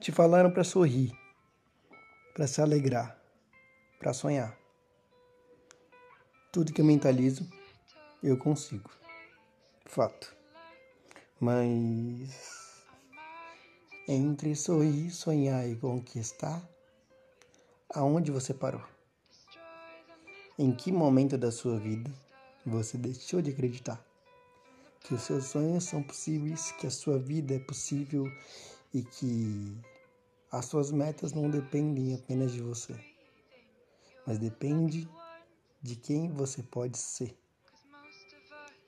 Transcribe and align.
Te 0.00 0.12
falaram 0.12 0.50
para 0.50 0.62
sorrir, 0.62 1.12
para 2.32 2.46
se 2.46 2.60
alegrar, 2.60 3.20
para 3.98 4.12
sonhar. 4.12 4.56
Tudo 6.52 6.72
que 6.72 6.80
eu 6.80 6.84
mentalizo, 6.84 7.44
eu 8.22 8.38
consigo. 8.38 8.90
Fato. 9.84 10.34
Mas 11.40 12.84
entre 14.06 14.54
sorrir, 14.54 15.10
sonhar 15.10 15.68
e 15.68 15.74
conquistar, 15.74 16.62
aonde 17.92 18.30
você 18.30 18.54
parou? 18.54 18.84
Em 20.56 20.72
que 20.72 20.92
momento 20.92 21.36
da 21.36 21.50
sua 21.50 21.78
vida 21.78 22.10
você 22.64 22.96
deixou 22.96 23.42
de 23.42 23.50
acreditar 23.50 24.02
que 25.00 25.14
os 25.14 25.22
seus 25.22 25.46
sonhos 25.46 25.84
são 25.84 26.02
possíveis, 26.02 26.70
que 26.72 26.86
a 26.86 26.90
sua 26.90 27.18
vida 27.18 27.54
é 27.54 27.58
possível 27.58 28.30
e 28.92 29.02
que 29.02 29.80
as 30.50 30.64
suas 30.66 30.90
metas 30.90 31.32
não 31.32 31.50
dependem 31.50 32.14
apenas 32.14 32.52
de 32.52 32.60
você, 32.60 32.98
mas 34.26 34.38
depende 34.38 35.08
de 35.82 35.94
quem 35.94 36.30
você 36.30 36.62
pode 36.62 36.98
ser, 36.98 37.36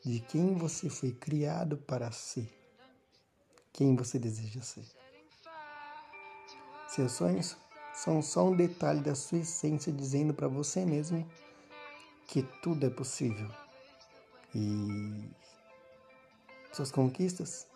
de 0.04 0.20
quem 0.20 0.54
você 0.54 0.88
foi 0.88 1.12
criado 1.12 1.76
para 1.76 2.10
ser, 2.10 2.48
quem 3.72 3.94
você 3.94 4.18
deseja 4.18 4.62
ser. 4.62 4.86
Seus 6.88 7.12
sonhos 7.12 7.56
são 7.94 8.22
só 8.22 8.48
um 8.48 8.56
detalhe 8.56 9.00
da 9.00 9.14
sua 9.14 9.38
essência 9.38 9.92
dizendo 9.92 10.32
para 10.32 10.48
você 10.48 10.84
mesmo 10.84 11.28
que 12.26 12.42
tudo 12.62 12.86
é 12.86 12.90
possível. 12.90 13.48
E 14.54 15.30
suas 16.72 16.90
conquistas 16.90 17.69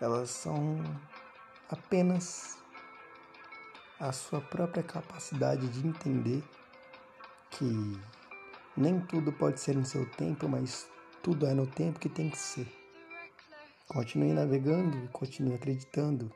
elas 0.00 0.30
são 0.30 0.78
apenas 1.70 2.58
a 3.98 4.12
sua 4.12 4.40
própria 4.40 4.82
capacidade 4.82 5.68
de 5.68 5.86
entender 5.86 6.44
que 7.50 7.98
nem 8.76 9.00
tudo 9.00 9.32
pode 9.32 9.58
ser 9.60 9.74
no 9.74 9.86
seu 9.86 10.08
tempo, 10.10 10.48
mas 10.48 10.88
tudo 11.22 11.46
é 11.46 11.54
no 11.54 11.66
tempo 11.66 11.98
que 11.98 12.08
tem 12.08 12.28
que 12.28 12.38
ser. 12.38 12.70
Continue 13.88 14.34
navegando, 14.34 15.08
continue 15.08 15.54
acreditando, 15.54 16.30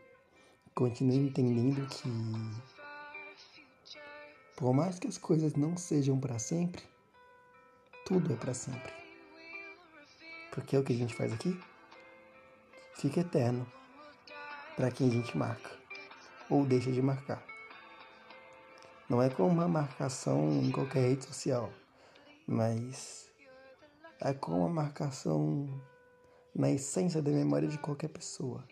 continue 0.75 1.29
entendendo 1.29 1.87
que 1.89 2.09
por 4.57 4.73
mais 4.73 4.99
que 4.99 5.09
as 5.09 5.19
coisas 5.19 5.55
não 5.55 5.77
sejam 5.77 6.19
para 6.19 6.39
sempre, 6.39 6.83
tudo 8.07 8.33
é 8.33 8.37
para 8.37 8.55
sempre. 8.55 8.93
Porque 10.51 10.77
é 10.77 10.79
o 10.79 10.85
que 10.85 10.93
a 10.93 10.97
gente 10.97 11.15
faz 11.15 11.33
aqui 11.33 11.59
fica 13.01 13.21
eterno 13.21 13.67
para 14.77 14.91
quem 14.91 15.09
a 15.09 15.11
gente 15.11 15.37
marca 15.37 15.71
ou 16.51 16.67
deixa 16.67 16.93
de 16.93 17.01
marcar. 17.01 17.43
Não 19.09 19.23
é 19.23 19.31
como 19.31 19.49
uma 19.49 19.67
marcação 19.67 20.51
em 20.51 20.71
qualquer 20.71 21.09
rede 21.09 21.25
social, 21.25 21.73
mas 22.47 23.31
é 24.21 24.35
como 24.35 24.59
uma 24.59 24.69
marcação 24.69 25.67
na 26.55 26.71
essência 26.71 27.23
da 27.23 27.31
memória 27.31 27.69
de 27.69 27.79
qualquer 27.79 28.09
pessoa. 28.09 28.63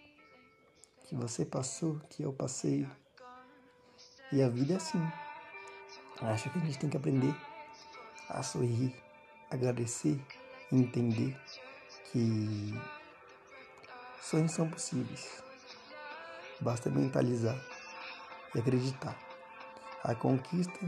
Que 1.06 1.15
você 1.15 1.47
passou, 1.47 1.99
que 2.11 2.23
eu 2.23 2.33
passei. 2.33 2.87
E 4.31 4.43
a 4.43 4.49
vida 4.51 4.75
é 4.75 4.77
assim. 4.77 5.01
Acho 6.21 6.51
que 6.51 6.59
a 6.59 6.62
gente 6.62 6.79
tem 6.79 6.91
que 6.91 6.99
aprender 6.99 7.34
a 8.29 8.43
sorrir, 8.43 8.95
agradecer, 9.51 10.21
entender 10.71 11.34
que 12.12 12.75
Sonhos 14.20 14.52
são 14.52 14.69
possíveis. 14.69 15.42
Basta 16.61 16.91
mentalizar 16.91 17.56
e 18.55 18.58
acreditar. 18.58 19.16
A 20.02 20.14
conquista 20.14 20.78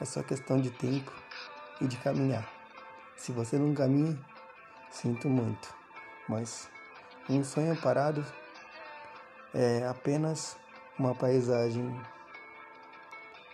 é 0.00 0.04
só 0.04 0.22
questão 0.22 0.60
de 0.60 0.70
tempo 0.70 1.12
e 1.80 1.86
de 1.86 1.96
caminhar. 1.98 2.46
Se 3.16 3.32
você 3.32 3.58
não 3.58 3.74
caminha, 3.74 4.18
sinto 4.90 5.28
muito, 5.28 5.74
mas 6.28 6.68
um 7.28 7.42
sonho 7.42 7.80
parado 7.80 8.24
é 9.54 9.86
apenas 9.86 10.56
uma 10.98 11.14
paisagem 11.14 11.98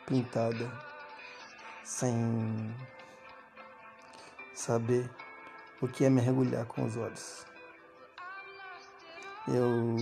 pintada 0.06 0.70
sem 1.84 2.74
saber 4.54 5.10
o 5.80 5.88
que 5.88 6.04
é 6.04 6.10
mergulhar 6.10 6.66
com 6.66 6.84
os 6.84 6.97
olhos. 6.97 7.51
Eu 9.48 9.97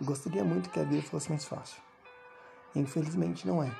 gostaria 0.00 0.42
muito 0.42 0.70
que 0.70 0.80
a 0.80 0.84
vida 0.84 1.02
fosse 1.02 1.28
mais 1.28 1.44
fácil. 1.44 1.80
Infelizmente 2.74 3.46
não 3.46 3.62
é. 3.62 3.70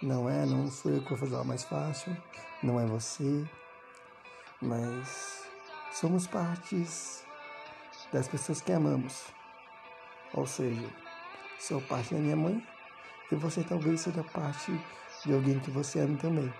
Não 0.00 0.28
é, 0.28 0.46
não 0.46 0.70
sou 0.70 0.92
eu 0.92 1.02
que 1.02 1.08
vou 1.08 1.18
fazer 1.18 1.34
ela 1.34 1.44
mais 1.44 1.64
fácil, 1.64 2.16
não 2.62 2.78
é 2.78 2.86
você, 2.86 3.48
mas 4.60 5.44
somos 5.90 6.26
partes 6.26 7.24
das 8.12 8.28
pessoas 8.28 8.60
que 8.60 8.70
amamos. 8.70 9.24
Ou 10.34 10.46
seja, 10.46 10.88
sou 11.58 11.80
parte 11.80 12.14
da 12.14 12.20
minha 12.20 12.36
mãe 12.36 12.64
e 13.32 13.34
você 13.34 13.64
talvez 13.64 14.02
seja 14.02 14.22
parte 14.22 14.72
de 15.24 15.32
alguém 15.32 15.58
que 15.58 15.70
você 15.70 16.00
ama 16.00 16.18
também. 16.18 16.52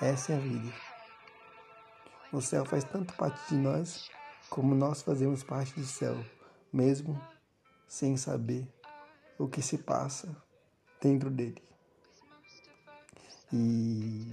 Essa 0.00 0.32
é 0.32 0.36
a 0.36 0.40
vida. 0.40 0.72
O 2.32 2.40
céu 2.40 2.64
faz 2.64 2.84
tanto 2.84 3.14
parte 3.14 3.48
de 3.48 3.56
nós 3.56 4.10
como 4.50 4.74
nós 4.74 5.02
fazemos 5.02 5.42
parte 5.42 5.74
do 5.74 5.86
céu, 5.86 6.16
mesmo 6.72 7.20
sem 7.88 8.16
saber 8.16 8.66
o 9.38 9.48
que 9.48 9.62
se 9.62 9.78
passa 9.78 10.34
dentro 11.00 11.30
dele. 11.30 11.62
E 13.52 14.32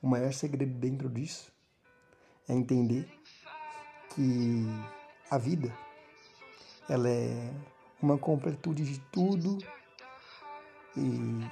o 0.00 0.08
maior 0.08 0.32
segredo 0.32 0.72
dentro 0.78 1.08
disso 1.08 1.52
é 2.48 2.54
entender 2.54 3.08
que 4.14 4.64
a 5.30 5.36
vida 5.36 5.76
ela 6.88 7.08
é 7.08 7.52
uma 8.00 8.16
completude 8.16 8.84
de 8.84 8.98
tudo 9.12 9.58
e 10.96 11.46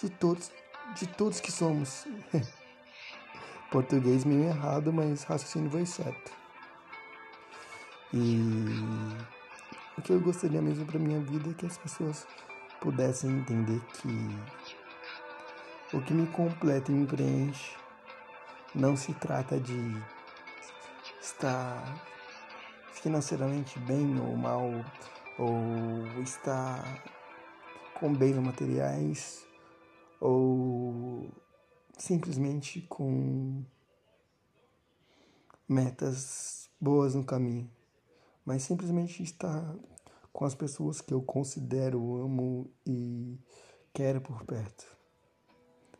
de 0.00 0.10
todos, 0.10 0.52
de 0.94 1.06
todos 1.08 1.40
que 1.40 1.50
somos. 1.50 2.06
Português 3.72 4.26
meio 4.26 4.44
errado, 4.44 4.92
mas 4.92 5.24
raciocínio 5.24 5.70
foi 5.70 5.86
certo. 5.86 6.30
E 8.12 8.38
o 9.96 10.02
que 10.02 10.12
eu 10.12 10.20
gostaria 10.20 10.60
mesmo 10.60 10.84
para 10.84 10.98
minha 10.98 11.18
vida 11.20 11.50
é 11.50 11.54
que 11.54 11.64
as 11.64 11.78
pessoas 11.78 12.26
pudessem 12.82 13.30
entender 13.30 13.80
que 13.94 15.96
o 15.96 16.02
que 16.02 16.12
me 16.12 16.26
completa 16.26 16.92
e 16.92 16.94
me 16.94 17.06
preenche 17.06 17.74
não 18.74 18.94
se 18.94 19.14
trata 19.14 19.58
de 19.58 20.02
estar 21.18 21.82
financeiramente 22.92 23.78
bem 23.78 24.20
ou 24.20 24.36
mal, 24.36 24.68
ou 25.38 26.22
estar 26.22 27.02
com 27.94 28.12
bens 28.12 28.36
materiais, 28.36 29.46
ou 30.20 31.32
simplesmente 31.98 32.80
com 32.82 33.64
metas 35.68 36.68
boas 36.80 37.14
no 37.14 37.24
caminho, 37.24 37.70
mas 38.44 38.62
simplesmente 38.62 39.22
estar 39.22 39.74
com 40.32 40.44
as 40.44 40.54
pessoas 40.54 41.00
que 41.00 41.14
eu 41.14 41.22
considero, 41.22 42.16
amo 42.16 42.70
e 42.86 43.38
quero 43.92 44.20
por 44.20 44.44
perto. 44.44 44.86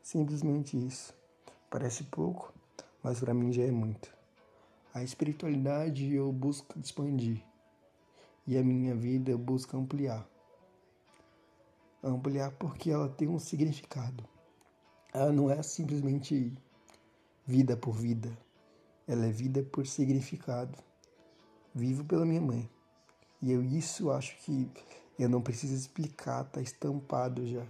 Simplesmente 0.03 0.77
isso. 0.77 1.15
Parece 1.71 2.05
pouco, 2.05 2.53
mas 3.03 3.21
para 3.21 3.33
mim 3.33 3.53
já 3.53 3.63
é 3.63 3.71
muito. 3.71 4.13
A 4.93 5.03
espiritualidade 5.03 6.13
eu 6.13 6.31
busco 6.33 6.79
expandir 6.79 7.43
e 8.47 8.59
a 8.59 8.63
minha 8.63 8.95
vida 8.95 9.31
eu 9.31 9.39
busco 9.39 9.77
ampliar. 9.77 10.29
Ampliar 12.03 12.51
porque 12.53 12.91
ela 12.91 13.09
tem 13.09 13.29
um 13.29 13.39
significado 13.39 14.32
ela 15.13 15.31
não 15.31 15.51
é 15.51 15.63
simplesmente 15.63 16.53
vida 17.47 17.77
por 17.77 17.95
vida, 17.95 18.37
ela 19.07 19.27
é 19.27 19.31
vida 19.31 19.63
por 19.63 19.87
significado. 19.87 20.79
Vivo 21.75 22.05
pela 22.05 22.25
minha 22.25 22.41
mãe. 22.41 22.71
E 23.41 23.51
eu 23.51 23.63
isso 23.63 24.11
acho 24.11 24.37
que 24.39 24.71
eu 25.19 25.29
não 25.29 25.43
preciso 25.43 25.75
explicar, 25.75 26.45
tá 26.45 26.61
estampado 26.61 27.47
já 27.47 27.67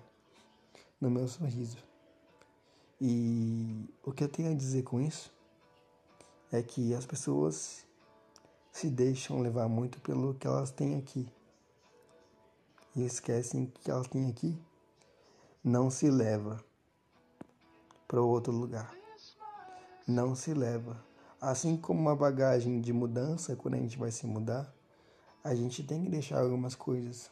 no 1.00 1.10
meu 1.10 1.26
sorriso. 1.26 1.78
E 3.00 3.88
o 4.04 4.12
que 4.12 4.22
eu 4.22 4.28
tenho 4.28 4.50
a 4.52 4.54
dizer 4.54 4.82
com 4.82 5.00
isso 5.00 5.32
é 6.52 6.62
que 6.62 6.94
as 6.94 7.06
pessoas 7.06 7.84
se 8.70 8.88
deixam 8.88 9.40
levar 9.40 9.68
muito 9.68 10.00
pelo 10.00 10.34
que 10.34 10.46
elas 10.46 10.70
têm 10.70 10.96
aqui. 10.96 11.26
E 12.94 13.04
esquecem 13.04 13.66
que 13.66 13.90
elas 13.90 14.06
têm 14.06 14.28
aqui 14.28 14.56
não 15.64 15.90
se 15.90 16.10
leva 16.10 16.62
para 18.12 18.20
outro 18.20 18.52
lugar. 18.52 18.94
Não 20.06 20.34
se 20.34 20.52
leva. 20.52 21.02
Assim 21.40 21.78
como 21.78 21.98
uma 21.98 22.14
bagagem 22.14 22.78
de 22.78 22.92
mudança, 22.92 23.56
quando 23.56 23.72
a 23.72 23.78
gente 23.78 23.96
vai 23.96 24.10
se 24.10 24.26
mudar, 24.26 24.70
a 25.42 25.54
gente 25.54 25.82
tem 25.82 26.04
que 26.04 26.10
deixar 26.10 26.42
algumas 26.42 26.74
coisas. 26.74 27.30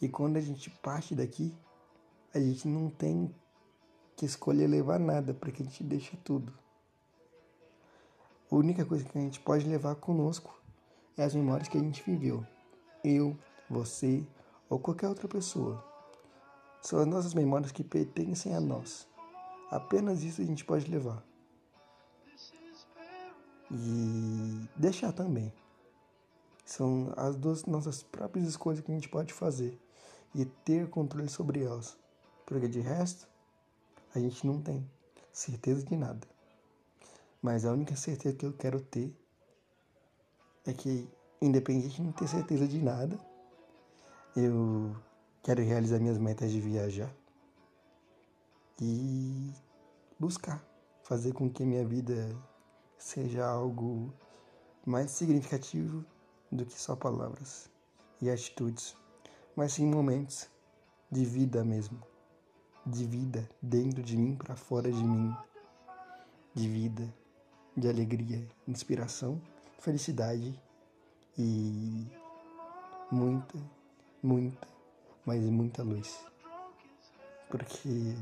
E 0.00 0.08
quando 0.08 0.38
a 0.38 0.40
gente 0.40 0.70
parte 0.70 1.14
daqui, 1.14 1.54
a 2.34 2.40
gente 2.40 2.66
não 2.66 2.88
tem 2.88 3.30
que 4.16 4.24
escolher 4.24 4.66
levar 4.66 4.98
nada, 4.98 5.34
porque 5.34 5.62
a 5.62 5.66
gente 5.66 5.84
deixa 5.84 6.16
tudo. 6.24 6.50
A 8.50 8.56
única 8.56 8.86
coisa 8.86 9.04
que 9.04 9.18
a 9.18 9.20
gente 9.20 9.38
pode 9.38 9.68
levar 9.68 9.96
conosco 9.96 10.58
é 11.14 11.24
as 11.24 11.34
memórias 11.34 11.68
que 11.68 11.76
a 11.76 11.82
gente 11.82 12.02
viveu. 12.02 12.42
Eu, 13.04 13.36
você 13.68 14.26
ou 14.70 14.78
qualquer 14.78 15.10
outra 15.10 15.28
pessoa. 15.28 15.84
São 16.80 17.00
as 17.00 17.06
nossas 17.06 17.34
memórias 17.34 17.70
que 17.70 17.84
pertencem 17.84 18.54
a 18.54 18.60
nós. 18.62 19.06
Apenas 19.70 20.22
isso 20.22 20.40
a 20.40 20.44
gente 20.44 20.64
pode 20.64 20.90
levar. 20.90 21.22
E 23.70 24.66
deixar 24.76 25.12
também. 25.12 25.52
São 26.64 27.12
as 27.16 27.36
duas 27.36 27.66
nossas 27.66 28.02
próprias 28.02 28.48
escolhas 28.48 28.80
que 28.80 28.90
a 28.90 28.94
gente 28.94 29.08
pode 29.08 29.32
fazer 29.32 29.78
e 30.34 30.44
ter 30.44 30.88
controle 30.88 31.28
sobre 31.28 31.62
elas. 31.62 31.96
Porque 32.46 32.66
de 32.66 32.80
resto, 32.80 33.28
a 34.14 34.18
gente 34.18 34.46
não 34.46 34.60
tem 34.60 34.88
certeza 35.32 35.84
de 35.84 35.96
nada. 35.96 36.26
Mas 37.42 37.64
a 37.64 37.72
única 37.72 37.94
certeza 37.94 38.36
que 38.36 38.46
eu 38.46 38.52
quero 38.52 38.80
ter 38.80 39.14
é 40.64 40.72
que, 40.72 41.08
independente 41.40 41.96
de 41.96 42.02
não 42.02 42.12
ter 42.12 42.26
certeza 42.26 42.66
de 42.66 42.82
nada, 42.82 43.18
eu 44.34 44.96
quero 45.42 45.62
realizar 45.62 45.98
minhas 45.98 46.18
metas 46.18 46.50
de 46.50 46.60
viajar 46.60 47.14
e 48.80 49.52
buscar 50.18 50.62
fazer 51.02 51.32
com 51.32 51.50
que 51.50 51.64
minha 51.64 51.84
vida 51.84 52.28
seja 52.96 53.46
algo 53.46 54.12
mais 54.84 55.10
significativo 55.10 56.04
do 56.50 56.64
que 56.64 56.80
só 56.80 56.94
palavras 56.94 57.70
e 58.20 58.30
atitudes, 58.30 58.96
mas 59.56 59.72
sim 59.72 59.86
momentos 59.86 60.48
de 61.10 61.24
vida 61.24 61.64
mesmo, 61.64 62.02
de 62.84 63.04
vida 63.04 63.48
dentro 63.62 64.02
de 64.02 64.16
mim 64.16 64.36
para 64.36 64.56
fora 64.56 64.90
de 64.90 65.02
mim, 65.02 65.34
de 66.54 66.68
vida, 66.68 67.14
de 67.76 67.88
alegria, 67.88 68.46
inspiração, 68.66 69.40
felicidade 69.78 70.60
e 71.38 72.06
muita, 73.10 73.58
muita, 74.22 74.68
mas 75.24 75.42
muita 75.42 75.82
luz. 75.82 76.18
Porque 77.48 78.14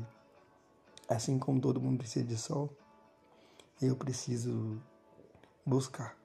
assim 1.07 1.39
como 1.39 1.61
todo 1.61 1.81
mundo 1.81 1.99
precisa 1.99 2.25
de 2.25 2.37
sol, 2.37 2.69
eu 3.81 3.95
preciso 3.95 4.81
buscar 5.65 6.17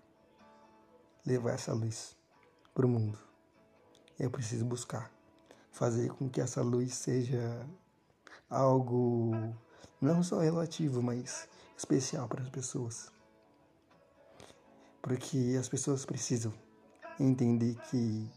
levar 1.24 1.52
essa 1.52 1.72
luz 1.72 2.16
para 2.74 2.86
o 2.86 2.88
mundo. 2.88 3.18
Eu 4.18 4.30
preciso 4.30 4.64
buscar 4.64 5.10
fazer 5.70 6.10
com 6.14 6.28
que 6.28 6.40
essa 6.40 6.62
luz 6.62 6.94
seja 6.94 7.66
algo 8.48 9.32
não 10.00 10.22
só 10.22 10.40
relativo, 10.40 11.02
mas 11.02 11.48
especial 11.76 12.26
para 12.28 12.42
as 12.42 12.48
pessoas. 12.48 13.10
Porque 15.00 15.56
as 15.58 15.68
pessoas 15.68 16.04
precisam 16.04 16.52
entender 17.18 17.76
que 17.90 18.28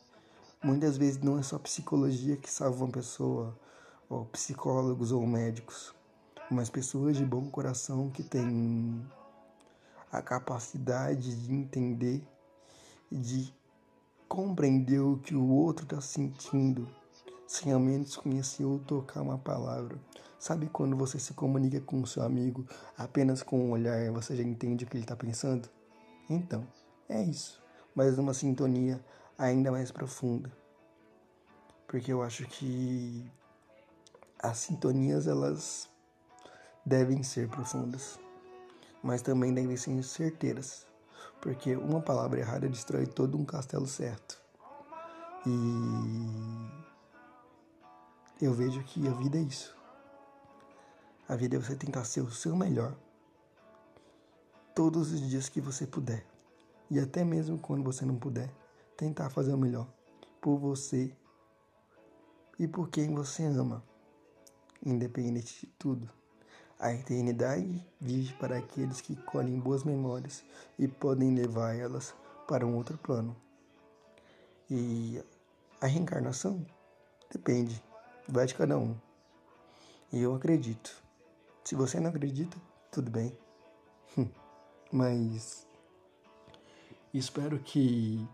muitas 0.63 0.97
vezes 0.97 1.21
não 1.21 1.39
é 1.39 1.43
só 1.43 1.57
psicologia 1.57 2.37
que 2.37 2.51
salva 2.51 2.83
uma 2.83 2.91
pessoa, 2.91 3.57
ou 4.09 4.25
psicólogos 4.25 5.11
ou 5.11 5.25
médicos 5.25 5.94
mas 6.49 6.69
pessoas 6.69 7.17
de 7.17 7.25
bom 7.25 7.49
coração 7.49 8.09
que 8.09 8.23
têm 8.23 9.03
a 10.11 10.21
capacidade 10.21 11.35
de 11.35 11.53
entender 11.53 12.23
e 13.11 13.17
de 13.17 13.53
compreender 14.27 14.99
o 14.99 15.17
que 15.17 15.35
o 15.35 15.49
outro 15.49 15.85
está 15.85 15.99
sentindo, 16.01 16.87
sem 17.47 17.71
ao 17.71 17.79
menos 17.79 18.15
conhecer 18.15 18.63
ou 18.63 18.79
tocar 18.79 19.21
uma 19.21 19.37
palavra. 19.37 19.99
Sabe 20.39 20.67
quando 20.67 20.95
você 20.95 21.17
se 21.17 21.33
comunica 21.33 21.81
com 21.81 22.01
o 22.01 22.07
seu 22.07 22.23
amigo 22.23 22.67
apenas 22.97 23.41
com 23.41 23.59
um 23.59 23.71
olhar 23.71 24.11
você 24.11 24.35
já 24.35 24.43
entende 24.43 24.85
o 24.85 24.87
que 24.87 24.97
ele 24.97 25.03
está 25.03 25.15
pensando? 25.15 25.67
Então, 26.29 26.65
é 27.09 27.23
isso, 27.23 27.61
mas 27.95 28.17
numa 28.17 28.33
sintonia 28.33 29.03
ainda 29.37 29.71
mais 29.71 29.91
profunda. 29.91 30.51
Porque 31.87 32.11
eu 32.11 32.21
acho 32.21 32.45
que 32.47 33.25
as 34.39 34.57
sintonias 34.59 35.27
elas 35.27 35.89
devem 36.85 37.23
ser 37.23 37.49
profundas, 37.49 38.19
mas 39.01 39.21
também 39.21 39.53
devem 39.53 39.75
ser 39.75 40.03
certeiras, 40.03 40.85
porque 41.41 41.75
uma 41.75 42.01
palavra 42.01 42.39
errada 42.39 42.69
destrói 42.69 43.07
todo 43.07 43.37
um 43.37 43.45
castelo 43.45 43.87
certo. 43.87 44.39
E 45.45 45.55
eu 48.41 48.53
vejo 48.53 48.83
que 48.83 49.07
a 49.07 49.11
vida 49.11 49.37
é 49.37 49.41
isso. 49.41 49.75
A 51.27 51.35
vida 51.35 51.55
é 51.55 51.59
você 51.59 51.75
tentar 51.75 52.03
ser 52.03 52.21
o 52.21 52.31
seu 52.31 52.55
melhor 52.55 52.95
todos 54.75 55.11
os 55.11 55.21
dias 55.21 55.49
que 55.49 55.61
você 55.61 55.87
puder. 55.87 56.25
E 56.91 56.99
até 56.99 57.23
mesmo 57.23 57.57
quando 57.57 57.83
você 57.83 58.05
não 58.05 58.15
puder, 58.15 58.53
tentar 58.97 59.29
fazer 59.29 59.53
o 59.53 59.57
melhor 59.57 59.87
por 60.41 60.57
você 60.57 61.15
e 62.59 62.67
por 62.67 62.89
quem 62.89 63.13
você 63.13 63.43
ama, 63.45 63.83
independente 64.85 65.65
de 65.65 65.73
tudo. 65.73 66.09
A 66.79 66.93
eternidade 66.93 67.85
vive 67.99 68.33
para 68.33 68.57
aqueles 68.57 68.99
que 68.99 69.15
colhem 69.15 69.59
boas 69.59 69.83
memórias 69.83 70.43
e 70.77 70.87
podem 70.87 71.33
levar 71.33 71.75
elas 71.75 72.13
para 72.47 72.65
um 72.65 72.75
outro 72.75 72.97
plano. 72.97 73.35
E 74.69 75.23
a 75.79 75.87
reencarnação 75.87 76.65
depende, 77.31 77.81
vai 78.27 78.45
de 78.45 78.55
cada 78.55 78.77
um. 78.77 78.95
E 80.11 80.21
eu 80.21 80.35
acredito. 80.35 81.03
Se 81.63 81.75
você 81.75 81.99
não 81.99 82.09
acredita, 82.09 82.57
tudo 82.91 83.09
bem. 83.09 83.37
Mas 84.91 85.65
espero 87.13 87.59
que 87.59 88.27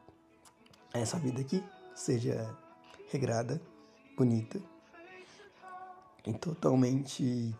essa 0.93 1.17
vida 1.17 1.41
aqui 1.41 1.63
seja 1.95 2.57
regrada, 3.09 3.61
bonita 4.17 4.61
e 6.25 6.33
totalmente 6.33 7.55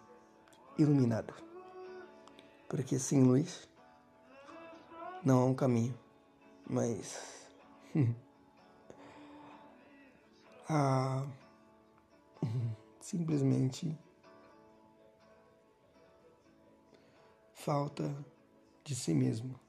iluminado. 0.77 1.33
Porque 2.67 2.97
sem 2.97 3.23
luz 3.23 3.67
não 5.23 5.41
há 5.41 5.45
um 5.45 5.53
caminho, 5.53 5.97
mas 6.67 7.47
há 10.69 11.25
simplesmente 13.01 13.97
falta 17.53 18.15
de 18.83 18.95
si 18.95 19.13
mesmo. 19.13 19.59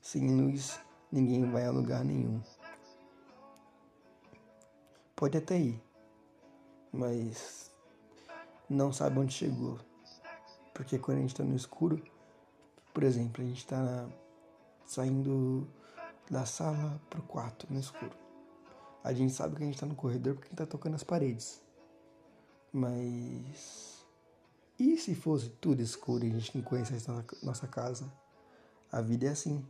Sem 0.00 0.40
luz, 0.40 0.78
ninguém 1.10 1.50
vai 1.50 1.64
a 1.64 1.70
lugar 1.70 2.04
nenhum. 2.04 2.40
Pode 5.16 5.38
até 5.38 5.58
ir, 5.58 5.82
mas 6.92 7.72
não 8.68 8.92
sabe 8.92 9.18
onde 9.18 9.32
chegou. 9.32 9.78
Porque 10.74 10.98
quando 10.98 11.18
a 11.18 11.20
gente 11.20 11.30
está 11.32 11.44
no 11.44 11.56
escuro, 11.56 12.02
por 12.92 13.02
exemplo, 13.02 13.42
a 13.42 13.46
gente 13.46 13.58
está 13.58 14.08
saindo 14.84 15.66
da 16.30 16.44
sala 16.44 17.00
para 17.08 17.20
o 17.20 17.22
quarto 17.22 17.66
no 17.70 17.78
escuro. 17.78 18.12
A 19.02 19.12
gente 19.12 19.32
sabe 19.32 19.56
que 19.56 19.62
a 19.62 19.66
gente 19.66 19.74
está 19.74 19.86
no 19.86 19.94
corredor 19.94 20.34
porque 20.34 20.48
a 20.48 20.50
gente 20.50 20.60
está 20.62 20.66
tocando 20.66 20.94
as 20.94 21.04
paredes. 21.04 21.62
Mas. 22.72 24.04
E 24.78 24.96
se 24.98 25.14
fosse 25.14 25.48
tudo 25.48 25.80
escuro 25.80 26.24
e 26.24 26.30
a 26.30 26.34
gente 26.34 26.56
não 26.56 26.64
conhecesse 26.64 27.10
a 27.10 27.24
nossa 27.42 27.66
casa? 27.66 28.12
A 28.90 29.00
vida 29.00 29.26
é 29.26 29.30
assim. 29.30 29.64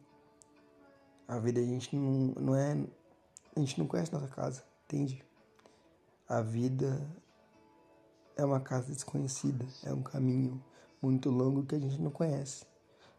A 1.29 1.39
vida 1.39 1.61
a 1.61 1.65
gente 1.65 1.95
não, 1.95 2.35
não 2.41 2.57
é. 2.57 2.73
A 3.55 3.61
gente 3.61 3.79
não 3.79 3.87
conhece 3.87 4.13
nossa 4.13 4.29
casa, 4.29 4.65
entende? 4.85 5.25
A 6.29 6.41
vida 6.41 7.07
é 8.37 8.45
uma 8.45 8.61
casa 8.61 8.93
desconhecida, 8.93 9.67
é 9.83 9.93
um 9.93 10.03
caminho 10.03 10.63
muito 11.01 11.31
longo 11.31 11.65
que 11.65 11.75
a 11.75 11.79
gente 11.79 12.01
não 12.01 12.11
conhece. 12.11 12.65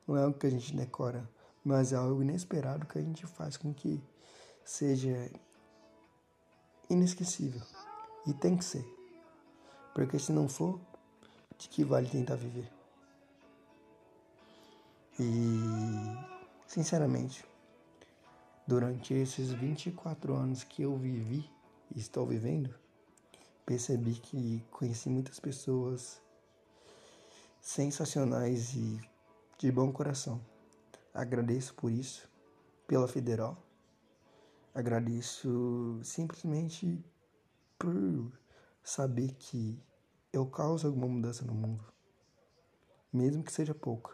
Não 0.08 0.16
é 0.16 0.24
algo 0.24 0.38
que 0.38 0.48
a 0.48 0.50
gente 0.50 0.76
decora, 0.76 1.28
mas 1.64 1.92
é 1.92 1.96
algo 1.96 2.22
inesperado 2.22 2.86
que 2.86 2.98
a 2.98 3.02
gente 3.02 3.26
faz 3.26 3.58
com 3.58 3.74
que 3.74 4.02
seja 4.64 5.30
inesquecível. 6.90 7.62
E 8.26 8.34
tem 8.34 8.56
que 8.56 8.64
ser. 8.64 8.86
Porque 9.94 10.20
se 10.20 10.32
não 10.32 10.48
for, 10.48 10.80
de 11.58 11.68
que 11.68 11.84
vale 11.84 12.08
tentar 12.08 12.36
viver? 12.36 12.72
E, 15.20 15.26
sinceramente, 16.68 17.44
durante 18.68 19.14
esses 19.14 19.52
24 19.52 20.36
anos 20.36 20.64
que 20.64 20.84
eu 20.84 20.96
vivi 20.96 21.50
e 21.96 22.00
estou 22.00 22.26
vivendo, 22.26 22.74
percebi 23.68 24.16
que 24.16 24.66
conheci 24.72 25.10
muitas 25.10 25.40
pessoas 25.40 26.20
sensacionais 27.62 28.74
e 28.74 29.00
de 29.60 29.72
bom 29.72 29.92
coração. 29.92 30.42
Agradeço 31.14 31.76
por 31.76 31.92
isso, 31.92 32.28
pela 32.88 33.08
Federal, 33.08 33.64
Agradeço 34.78 36.00
simplesmente 36.04 37.04
por 37.80 38.32
saber 38.84 39.34
que 39.40 39.84
eu 40.32 40.46
causo 40.46 40.86
alguma 40.86 41.08
mudança 41.08 41.44
no 41.44 41.56
mundo, 41.56 41.84
mesmo 43.12 43.44
que 43.44 43.52
seja 43.52 43.74
pouca. 43.74 44.14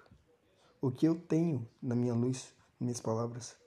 O 0.80 0.90
que 0.90 1.06
eu 1.06 1.20
tenho 1.20 1.70
na 1.82 1.94
minha 1.98 2.14
luz, 2.14 2.56
minhas 2.80 3.02
palavras, 3.02 3.58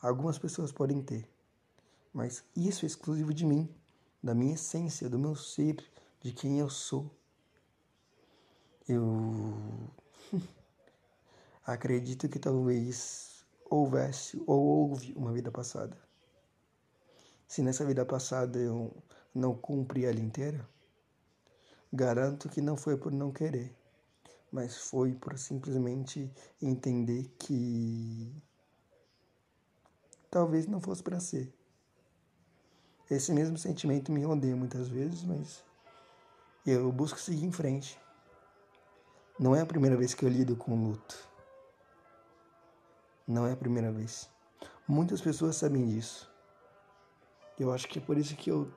algumas 0.00 0.38
pessoas 0.38 0.70
podem 0.70 1.02
ter, 1.02 1.28
mas 2.14 2.44
isso 2.54 2.84
é 2.84 2.86
exclusivo 2.86 3.34
de 3.34 3.44
mim, 3.44 3.68
da 4.22 4.34
minha 4.34 4.54
essência, 4.54 5.08
do 5.08 5.18
meu 5.18 5.34
ser, 5.34 5.76
de 6.20 6.32
quem 6.32 6.58
eu 6.58 6.68
sou. 6.68 7.10
Eu 8.88 9.54
acredito 11.64 12.28
que 12.28 12.38
talvez 12.38 13.44
houvesse 13.68 14.42
ou 14.46 14.60
houve 14.60 15.12
uma 15.14 15.32
vida 15.32 15.50
passada. 15.50 15.96
Se 17.46 17.62
nessa 17.62 17.84
vida 17.84 18.04
passada 18.04 18.58
eu 18.58 18.94
não 19.34 19.54
cumpri 19.56 20.04
ela 20.04 20.20
inteira, 20.20 20.68
garanto 21.92 22.48
que 22.48 22.60
não 22.60 22.76
foi 22.76 22.96
por 22.96 23.12
não 23.12 23.32
querer, 23.32 23.74
mas 24.50 24.76
foi 24.76 25.14
por 25.14 25.38
simplesmente 25.38 26.30
entender 26.60 27.32
que 27.38 28.32
talvez 30.30 30.66
não 30.66 30.80
fosse 30.80 31.02
para 31.02 31.20
ser. 31.20 31.52
Esse 33.10 33.32
mesmo 33.32 33.58
sentimento 33.58 34.12
me 34.12 34.22
rodeia 34.22 34.54
muitas 34.54 34.86
vezes, 34.86 35.24
mas 35.24 35.64
eu 36.64 36.92
busco 36.92 37.18
seguir 37.18 37.44
em 37.44 37.50
frente. 37.50 38.00
Não 39.36 39.56
é 39.56 39.60
a 39.60 39.66
primeira 39.66 39.96
vez 39.96 40.14
que 40.14 40.24
eu 40.24 40.28
lido 40.28 40.54
com 40.54 40.84
luto. 40.84 41.28
Não 43.26 43.46
é 43.46 43.52
a 43.52 43.56
primeira 43.56 43.90
vez. 43.90 44.30
Muitas 44.86 45.20
pessoas 45.20 45.56
sabem 45.56 45.86
disso. 45.86 46.30
Eu 47.58 47.72
acho 47.72 47.88
que 47.88 47.98
é 47.98 48.02
por 48.02 48.16
isso 48.16 48.36
que 48.36 48.50
eu 48.50 48.72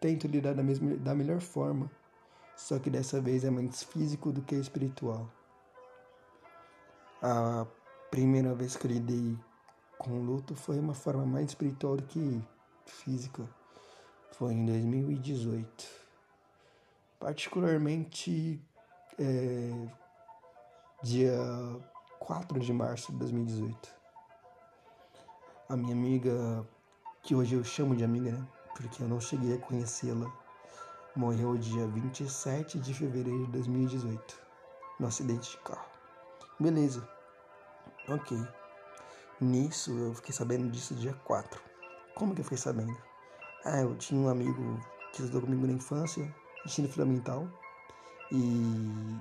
tento 0.00 0.26
lidar 0.26 0.54
da, 0.54 0.62
mesma, 0.62 0.96
da 0.96 1.14
melhor 1.14 1.40
forma. 1.40 1.90
Só 2.56 2.78
que 2.78 2.88
dessa 2.88 3.20
vez 3.20 3.44
é 3.44 3.50
mais 3.50 3.82
físico 3.82 4.32
do 4.32 4.40
que 4.40 4.54
espiritual. 4.54 5.28
A 7.20 7.66
primeira 8.10 8.54
vez 8.54 8.74
que 8.74 8.86
eu 8.86 8.90
lidei 8.90 9.38
com 9.98 10.20
luto 10.20 10.54
foi 10.54 10.78
uma 10.78 10.94
forma 10.94 11.26
mais 11.26 11.48
espiritual 11.48 11.96
do 11.96 12.04
que 12.04 12.42
física. 12.86 13.48
Foi 14.32 14.52
em 14.52 14.66
2018. 14.66 15.84
Particularmente 17.18 18.60
é, 19.18 19.88
dia 21.02 21.38
4 22.18 22.58
de 22.60 22.72
março 22.72 23.12
de 23.12 23.18
2018. 23.18 23.94
A 25.68 25.76
minha 25.76 25.92
amiga, 25.92 26.66
que 27.22 27.34
hoje 27.34 27.54
eu 27.54 27.64
chamo 27.64 27.94
de 27.96 28.04
amiga, 28.04 28.32
né? 28.32 28.46
Porque 28.76 29.02
eu 29.02 29.08
não 29.08 29.20
cheguei 29.20 29.54
a 29.54 29.58
conhecê-la, 29.58 30.30
morreu 31.14 31.56
dia 31.56 31.86
27 31.86 32.78
de 32.78 32.92
fevereiro 32.92 33.46
de 33.46 33.52
2018, 33.52 34.40
no 34.98 35.06
acidente 35.06 35.52
de 35.52 35.58
carro. 35.58 35.88
Beleza. 36.58 37.08
Ok. 38.08 38.36
Nisso 39.40 39.90
eu 39.96 40.14
fiquei 40.14 40.34
sabendo 40.34 40.70
disso 40.70 40.94
dia 40.94 41.14
4. 41.24 41.73
Como 42.14 42.34
que 42.34 42.40
eu 42.40 42.44
fiquei 42.44 42.58
sabendo? 42.58 42.96
Ah, 43.64 43.80
eu 43.80 43.96
tinha 43.96 44.20
um 44.20 44.28
amigo 44.28 44.80
que 45.12 45.20
estudou 45.20 45.42
comigo 45.42 45.66
na 45.66 45.72
infância, 45.72 46.32
ensino 46.64 46.88
fundamental, 46.88 47.48
e 48.30 49.20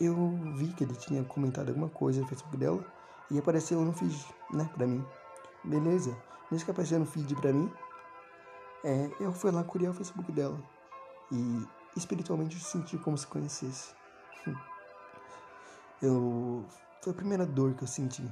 eu 0.00 0.14
vi 0.54 0.68
que 0.72 0.84
ele 0.84 0.94
tinha 0.94 1.24
comentado 1.24 1.68
alguma 1.68 1.88
coisa 1.88 2.20
no 2.20 2.28
Facebook 2.28 2.56
dela 2.56 2.84
e 3.30 3.38
apareceu 3.38 3.80
no 3.80 3.92
feed, 3.92 4.26
né, 4.52 4.68
pra 4.74 4.86
mim. 4.86 5.04
Beleza. 5.64 6.16
Nisso 6.50 6.64
que 6.64 6.70
apareceu 6.70 6.98
no 6.98 7.06
feed 7.06 7.34
pra 7.36 7.52
mim, 7.52 7.72
é, 8.84 9.10
eu 9.18 9.32
fui 9.32 9.50
lá 9.50 9.64
curiar 9.64 9.92
o 9.92 9.94
Facebook 9.94 10.30
dela 10.30 10.62
e 11.32 11.66
espiritualmente 11.96 12.58
senti 12.60 12.98
como 12.98 13.16
se 13.16 13.26
conhecesse. 13.26 13.94
Eu 16.02 16.66
foi 17.00 17.12
a 17.12 17.16
primeira 17.16 17.46
dor 17.46 17.72
que 17.74 17.82
eu 17.82 17.88
senti 17.88 18.22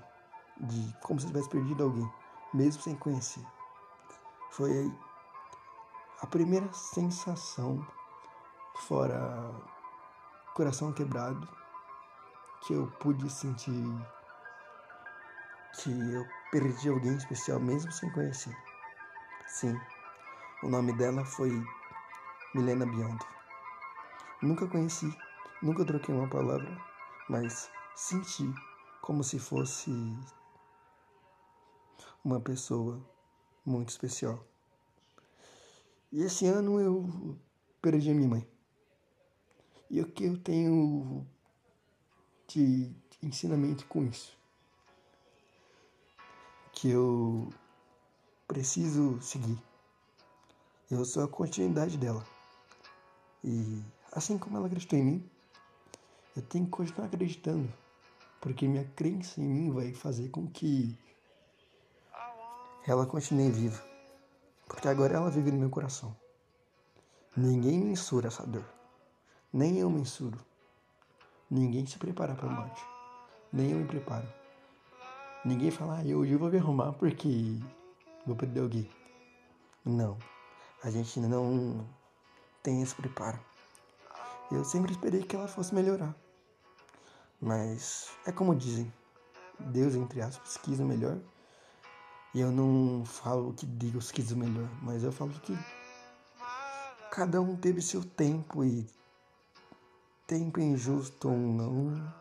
de 0.61 0.95
como 1.01 1.19
se 1.19 1.27
eu 1.27 1.31
tivesse 1.31 1.49
perdido 1.49 1.85
alguém, 1.85 2.07
mesmo 2.53 2.83
sem 2.83 2.95
conhecer. 2.97 3.45
Foi 4.51 4.93
a 6.21 6.27
primeira 6.27 6.73
sensação 6.73 7.87
fora 8.77 9.51
coração 10.55 10.93
quebrado 10.93 11.49
que 12.61 12.75
eu 12.75 12.87
pude 13.01 13.29
sentir 13.31 13.85
que 15.79 15.91
eu 16.13 16.27
perdi 16.51 16.89
alguém 16.89 17.17
especial 17.17 17.59
mesmo 17.59 17.91
sem 17.91 18.11
conhecer. 18.13 18.55
Sim, 19.47 19.79
o 20.63 20.69
nome 20.69 20.93
dela 20.93 21.25
foi 21.25 21.51
Milena 22.55 22.87
Biondo. 22.87 23.27
Nunca 24.43 24.67
conheci, 24.67 25.17
nunca 25.63 25.85
troquei 25.85 26.15
uma 26.15 26.29
palavra, 26.29 26.77
mas 27.29 27.71
senti 27.95 28.53
como 29.01 29.25
se 29.25 29.39
fosse 29.39 29.91
uma 32.25 32.41
pessoa 32.41 33.01
muito 33.65 33.91
especial. 33.91 34.45
E 36.11 36.23
esse 36.23 36.47
ano 36.47 36.81
eu 36.81 37.39
perdi 37.81 38.11
a 38.11 38.15
minha 38.15 38.29
mãe. 38.29 38.49
E 39.91 40.01
o 40.01 40.07
que 40.07 40.25
eu 40.25 40.39
tenho 40.39 41.27
de 42.47 42.95
ensinamento 43.23 43.87
com 43.87 44.05
isso? 44.05 44.37
Que 46.73 46.91
eu 46.91 47.53
preciso 48.47 49.21
seguir. 49.21 49.59
Eu 50.91 51.05
sou 51.05 51.25
a 51.25 51.29
continuidade 51.29 51.97
dela. 51.97 52.25
E 53.43 53.83
assim 54.13 54.39
como 54.39 54.57
ela 54.57 54.67
acreditou 54.67 54.99
em 54.99 55.05
mim, 55.05 55.31
eu 56.37 56.43
tenho 56.43 56.67
que 56.67 56.71
continuar 56.71 57.07
acreditando. 57.07 57.73
Porque 58.41 58.69
minha 58.69 58.85
crença 58.97 59.41
em 59.41 59.45
mim 59.45 59.71
vai 59.71 59.93
fazer 59.93 60.29
com 60.31 60.47
que 60.47 60.97
ela 62.87 63.07
continue 63.07 63.51
viva. 63.51 63.83
Porque 64.67 64.89
agora 64.89 65.15
ela 65.15 65.31
vive 65.31 65.51
no 65.53 65.59
meu 65.59 65.71
coração. 65.71 66.17
Ninguém 67.37 67.79
mensura 67.79 68.29
essa 68.29 68.47
dor. 68.47 68.65
Nem 69.53 69.79
eu 69.79 69.89
mensuro. 69.89 70.39
Ninguém 71.51 71.87
se 71.87 71.99
prepara 71.99 72.35
para 72.35 72.49
a 72.49 72.53
morte. 72.53 72.83
Nem 73.53 73.71
eu 73.71 73.79
me 73.79 73.87
preparo. 73.87 74.27
Ninguém 75.45 75.71
fala, 75.71 75.99
ah, 75.99 76.17
hoje 76.17 76.33
eu 76.33 76.39
vou 76.39 76.51
me 76.51 76.59
arrumar 76.59 76.93
porque 76.93 77.59
vou 78.27 78.37
perder 78.37 78.61
alguém. 78.61 78.91
Não. 79.85 80.17
A 80.83 80.91
gente 80.91 81.21
não 81.21 81.87
tem 82.63 82.83
esse 82.83 82.95
preparo. 82.95 83.39
Eu 84.51 84.65
sempre 84.65 84.93
esperei 84.93 85.23
que 85.23 85.37
ela 85.37 85.49
fosse 85.49 85.75
melhorar. 85.75 86.15
Mas 87.41 88.11
é 88.25 88.33
como 88.33 88.55
dizem, 88.55 88.93
Deus, 89.59 89.95
entre 89.95 90.21
aspas, 90.21 90.57
quis 90.57 90.79
o 90.79 90.85
melhor. 90.85 91.19
E 92.35 92.41
eu 92.41 92.51
não 92.51 93.05
falo 93.05 93.53
que 93.53 93.67
Deus 93.67 94.11
quis 94.11 94.31
o 94.31 94.37
melhor, 94.37 94.69
mas 94.83 95.05
eu 95.05 95.13
falo 95.13 95.33
que 95.41 95.57
cada 97.11 97.41
um 97.43 97.55
teve 97.57 97.83
seu 97.83 98.03
tempo 98.03 98.65
e 98.65 98.87
tempo 100.27 100.59
injusto 100.59 101.29
ou 101.29 101.37
não, 101.37 102.15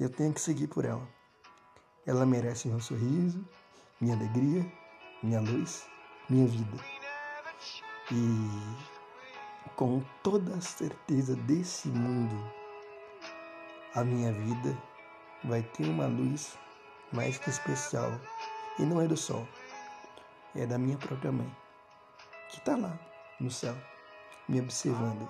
eu 0.00 0.10
tenho 0.10 0.32
que 0.32 0.40
seguir 0.40 0.66
por 0.66 0.84
ela. 0.84 1.06
Ela 2.04 2.26
merece 2.26 2.66
meu 2.66 2.80
sorriso, 2.80 3.46
minha 4.00 4.16
alegria, 4.16 4.66
minha 5.22 5.40
luz, 5.40 5.86
minha 6.28 6.48
vida. 6.48 6.76
E 8.10 8.86
com 9.76 10.02
toda 10.22 10.54
a 10.56 10.60
certeza 10.60 11.36
desse 11.36 11.86
mundo, 11.88 12.34
a 13.94 14.02
minha 14.02 14.32
vida 14.32 14.76
vai 15.44 15.62
ter 15.62 15.88
uma 15.88 16.06
luz 16.06 16.58
mais 17.12 17.38
que 17.38 17.50
especial. 17.50 18.10
E 18.78 18.82
não 18.82 19.00
é 19.00 19.06
do 19.06 19.16
sol, 19.16 19.46
é 20.54 20.66
da 20.66 20.76
minha 20.76 20.98
própria 20.98 21.32
mãe, 21.32 21.50
que 22.50 22.58
está 22.58 22.76
lá 22.76 22.98
no 23.40 23.50
céu, 23.50 23.74
me 24.48 24.60
observando. 24.60 25.28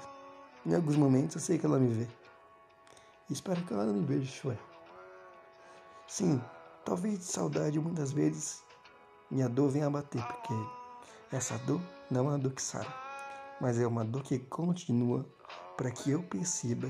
Em 0.65 0.75
alguns 0.75 0.97
momentos 0.97 1.37
eu 1.37 1.43
sei 1.43 1.59
que 1.59 1.67
ela 1.67 1.79
me 1.79 1.89
vê. 1.89 2.09
E 3.31 3.33
espero 3.33 3.63
que 3.63 3.73
ela 3.73 3.85
não 3.85 3.95
me 3.95 4.05
veja 4.05 4.31
chorar. 4.31 4.59
Sim, 6.09 6.43
talvez 6.85 7.19
de 7.19 7.25
saudade 7.25 7.79
muitas 7.79 8.13
vezes 8.13 8.65
minha 9.31 9.49
dor 9.49 9.71
venha 9.71 9.91
bater, 9.91 10.25
porque 10.25 10.55
essa 11.33 11.59
dor 11.59 11.81
não 12.11 12.21
é 12.21 12.23
uma 12.23 12.39
dor 12.39 12.53
que 12.53 12.63
sara, 12.63 12.93
mas 13.61 13.79
é 13.79 13.87
uma 13.87 14.05
dor 14.05 14.23
que 14.23 14.39
continua 14.39 15.27
para 15.77 15.91
que 15.91 16.11
eu 16.11 16.23
perceba 16.23 16.89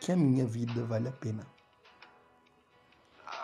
que 0.00 0.10
a 0.10 0.16
minha 0.16 0.46
vida 0.46 0.84
vale 0.84 1.08
a 1.08 1.12
pena. 1.12 1.46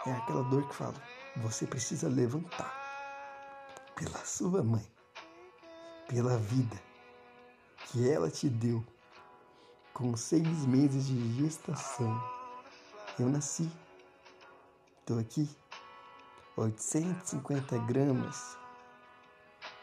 É 0.07 0.13
aquela 0.13 0.43
dor 0.45 0.67
que 0.67 0.75
fala, 0.75 0.95
você 1.37 1.67
precisa 1.67 2.09
levantar 2.09 2.75
pela 3.95 4.25
sua 4.25 4.63
mãe, 4.63 4.85
pela 6.09 6.37
vida 6.39 6.81
que 7.87 8.09
ela 8.09 8.31
te 8.31 8.49
deu 8.49 8.85
com 9.93 10.17
seis 10.17 10.65
meses 10.67 11.07
de 11.07 11.43
gestação, 11.43 12.19
eu 13.19 13.29
nasci. 13.29 13.71
Estou 15.01 15.19
aqui 15.19 15.49
850 16.57 17.79
gramas 17.79 18.57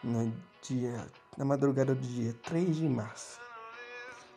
no 0.04 0.32
dia, 0.62 1.08
na 1.38 1.44
madrugada 1.44 1.94
do 1.94 2.02
dia 2.02 2.34
3 2.44 2.76
de 2.78 2.88
março, 2.88 3.40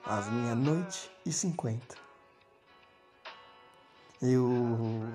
às 0.04 0.28
meia-noite 0.28 1.10
e 1.24 1.32
50. 1.32 1.96
Eu 4.20 5.08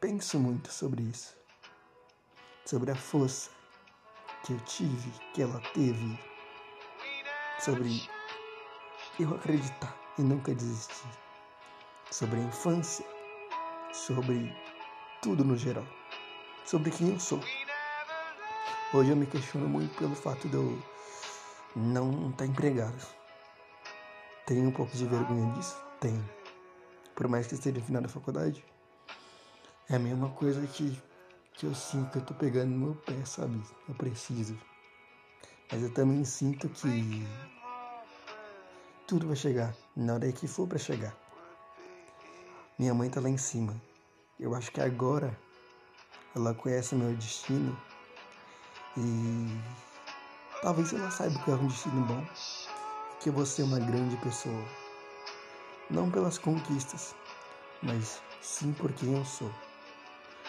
penso 0.00 0.38
muito 0.38 0.72
sobre 0.72 1.02
isso, 1.02 1.36
sobre 2.64 2.90
a 2.90 2.94
força 2.94 3.50
que 4.44 4.52
eu 4.52 4.60
tive, 4.60 5.10
que 5.34 5.42
ela 5.42 5.60
teve, 5.74 6.18
sobre 7.58 8.08
eu 9.18 9.34
acreditar 9.34 9.96
e 10.16 10.22
nunca 10.22 10.54
desistir, 10.54 11.08
sobre 12.10 12.38
a 12.38 12.44
infância, 12.44 13.04
sobre 13.92 14.54
tudo 15.20 15.44
no 15.44 15.56
geral, 15.56 15.86
sobre 16.64 16.90
quem 16.92 17.12
eu 17.12 17.20
sou. 17.20 17.40
Hoje 18.94 19.10
eu 19.10 19.16
me 19.16 19.26
questiono 19.26 19.68
muito 19.68 19.96
pelo 19.98 20.14
fato 20.14 20.48
de 20.48 20.54
eu 20.54 20.80
não 21.74 22.30
estar 22.30 22.46
empregado. 22.46 23.04
Tenho 24.46 24.68
um 24.68 24.72
pouco 24.72 24.96
de 24.96 25.04
vergonha 25.04 25.52
disso? 25.54 25.76
Tenho. 26.00 26.26
Por 27.14 27.26
mais 27.26 27.48
que 27.48 27.54
esteja 27.54 27.80
no 27.80 27.84
final 27.84 28.00
da 28.00 28.08
faculdade, 28.08 28.64
é 29.90 29.96
a 29.96 29.98
mesma 29.98 30.28
coisa 30.30 30.66
que, 30.66 31.00
que 31.54 31.64
eu 31.64 31.74
sinto 31.74 32.10
que 32.10 32.18
eu 32.18 32.24
tô 32.24 32.34
pegando 32.34 32.70
no 32.70 32.78
meu 32.78 32.94
pé, 32.94 33.24
sabe? 33.24 33.60
Eu 33.88 33.94
preciso. 33.94 34.58
Mas 35.70 35.82
eu 35.82 35.92
também 35.92 36.24
sinto 36.24 36.68
que 36.68 37.26
tudo 39.06 39.26
vai 39.26 39.36
chegar 39.36 39.74
na 39.96 40.14
hora 40.14 40.30
que 40.30 40.46
for 40.46 40.66
para 40.66 40.78
chegar. 40.78 41.16
Minha 42.78 42.92
mãe 42.92 43.08
tá 43.08 43.20
lá 43.20 43.30
em 43.30 43.38
cima. 43.38 43.74
Eu 44.38 44.54
acho 44.54 44.70
que 44.70 44.80
agora 44.80 45.36
ela 46.36 46.54
conhece 46.54 46.94
meu 46.94 47.14
destino 47.16 47.76
e 48.96 49.60
talvez 50.62 50.92
ela 50.92 51.10
saiba 51.10 51.38
que 51.42 51.50
é 51.50 51.54
um 51.54 51.66
destino 51.66 52.04
bom, 52.06 52.26
que 53.20 53.30
eu 53.30 53.32
vou 53.32 53.46
ser 53.46 53.62
uma 53.62 53.80
grande 53.80 54.16
pessoa. 54.18 54.64
Não 55.90 56.10
pelas 56.10 56.36
conquistas, 56.36 57.14
mas 57.82 58.22
sim 58.42 58.72
por 58.74 58.92
quem 58.92 59.14
eu 59.14 59.24
sou. 59.24 59.50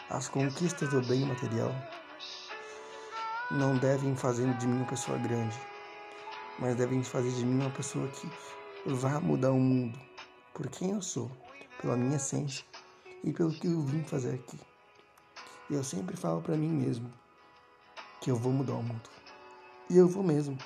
As 0.09 0.27
conquistas 0.27 0.89
do 0.89 1.03
bem 1.03 1.23
material 1.23 1.71
não 3.51 3.77
devem 3.77 4.15
fazer 4.15 4.51
de 4.57 4.65
mim 4.65 4.77
uma 4.77 4.87
pessoa 4.87 5.19
grande, 5.19 5.55
mas 6.57 6.75
devem 6.75 7.03
fazer 7.03 7.29
de 7.29 7.45
mim 7.45 7.61
uma 7.61 7.69
pessoa 7.69 8.07
que 8.07 8.27
vá 8.87 9.19
mudar 9.19 9.51
o 9.51 9.59
mundo 9.59 9.99
por 10.51 10.67
quem 10.67 10.93
eu 10.93 11.01
sou, 11.03 11.29
pela 11.79 11.95
minha 11.95 12.15
essência 12.15 12.65
e 13.23 13.31
pelo 13.31 13.51
que 13.51 13.67
eu 13.67 13.81
vim 13.81 14.03
fazer 14.03 14.33
aqui. 14.33 14.59
Eu 15.69 15.83
sempre 15.83 16.17
falo 16.17 16.41
para 16.41 16.57
mim 16.57 16.69
mesmo 16.69 17.13
que 18.19 18.31
eu 18.31 18.35
vou 18.35 18.51
mudar 18.51 18.73
o 18.73 18.81
mundo. 18.81 19.09
E 19.91 19.97
eu 19.97 20.07
vou 20.07 20.23
mesmo. 20.23 20.57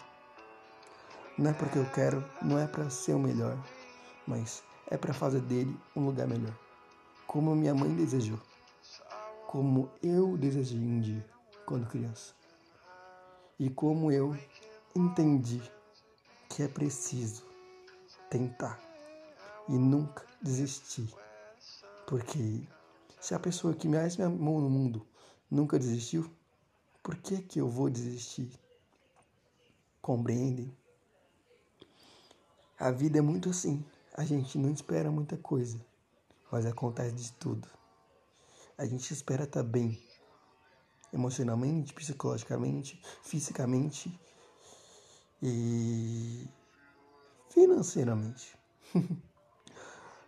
Não 1.37 1.51
é 1.51 1.53
porque 1.53 1.79
eu 1.79 1.85
quero, 1.87 2.23
não 2.41 2.57
é 2.57 2.65
para 2.65 2.89
ser 2.89 3.13
o 3.13 3.19
melhor, 3.19 3.57
mas 4.25 4.63
é 4.87 4.95
para 4.95 5.13
fazer 5.13 5.41
dele 5.41 5.77
um 5.97 6.05
lugar 6.05 6.27
melhor, 6.29 6.57
como 7.27 7.53
minha 7.53 7.75
mãe 7.75 7.93
desejou, 7.93 8.39
como 9.53 9.91
eu 10.01 10.35
desejei 10.35 10.79
um 10.79 10.99
dia 10.99 11.23
quando 11.63 11.87
criança. 11.87 12.33
E 13.59 13.69
como 13.69 14.11
eu 14.11 14.35
entendi 14.95 15.61
que 16.49 16.63
é 16.63 16.67
preciso 16.67 17.45
tentar 18.31 18.81
e 19.69 19.73
nunca 19.73 20.25
desistir. 20.41 21.07
Porque 22.07 22.67
se 23.21 23.35
a 23.35 23.39
pessoa 23.39 23.75
que 23.75 23.87
mais 23.87 24.17
me 24.17 24.23
amou 24.23 24.59
no 24.59 24.71
mundo 24.71 25.05
nunca 25.51 25.77
desistiu, 25.77 26.27
por 27.03 27.15
que 27.17 27.39
que 27.43 27.61
eu 27.61 27.69
vou 27.69 27.91
desistir? 27.91 28.51
Compreendem? 30.01 30.75
A 32.79 32.89
vida 32.89 33.19
é 33.19 33.21
muito 33.21 33.51
assim. 33.51 33.85
A 34.15 34.25
gente 34.25 34.57
não 34.57 34.71
espera 34.71 35.11
muita 35.11 35.37
coisa, 35.37 35.79
mas 36.51 36.65
acontece 36.65 37.13
de 37.13 37.31
tudo. 37.33 37.82
A 38.77 38.85
gente 38.85 39.11
espera 39.11 39.43
estar 39.43 39.63
tá 39.63 39.67
bem, 39.67 40.01
emocionalmente, 41.11 41.93
psicologicamente, 41.93 43.01
fisicamente 43.23 44.19
e 45.41 46.47
financeiramente. 47.49 48.57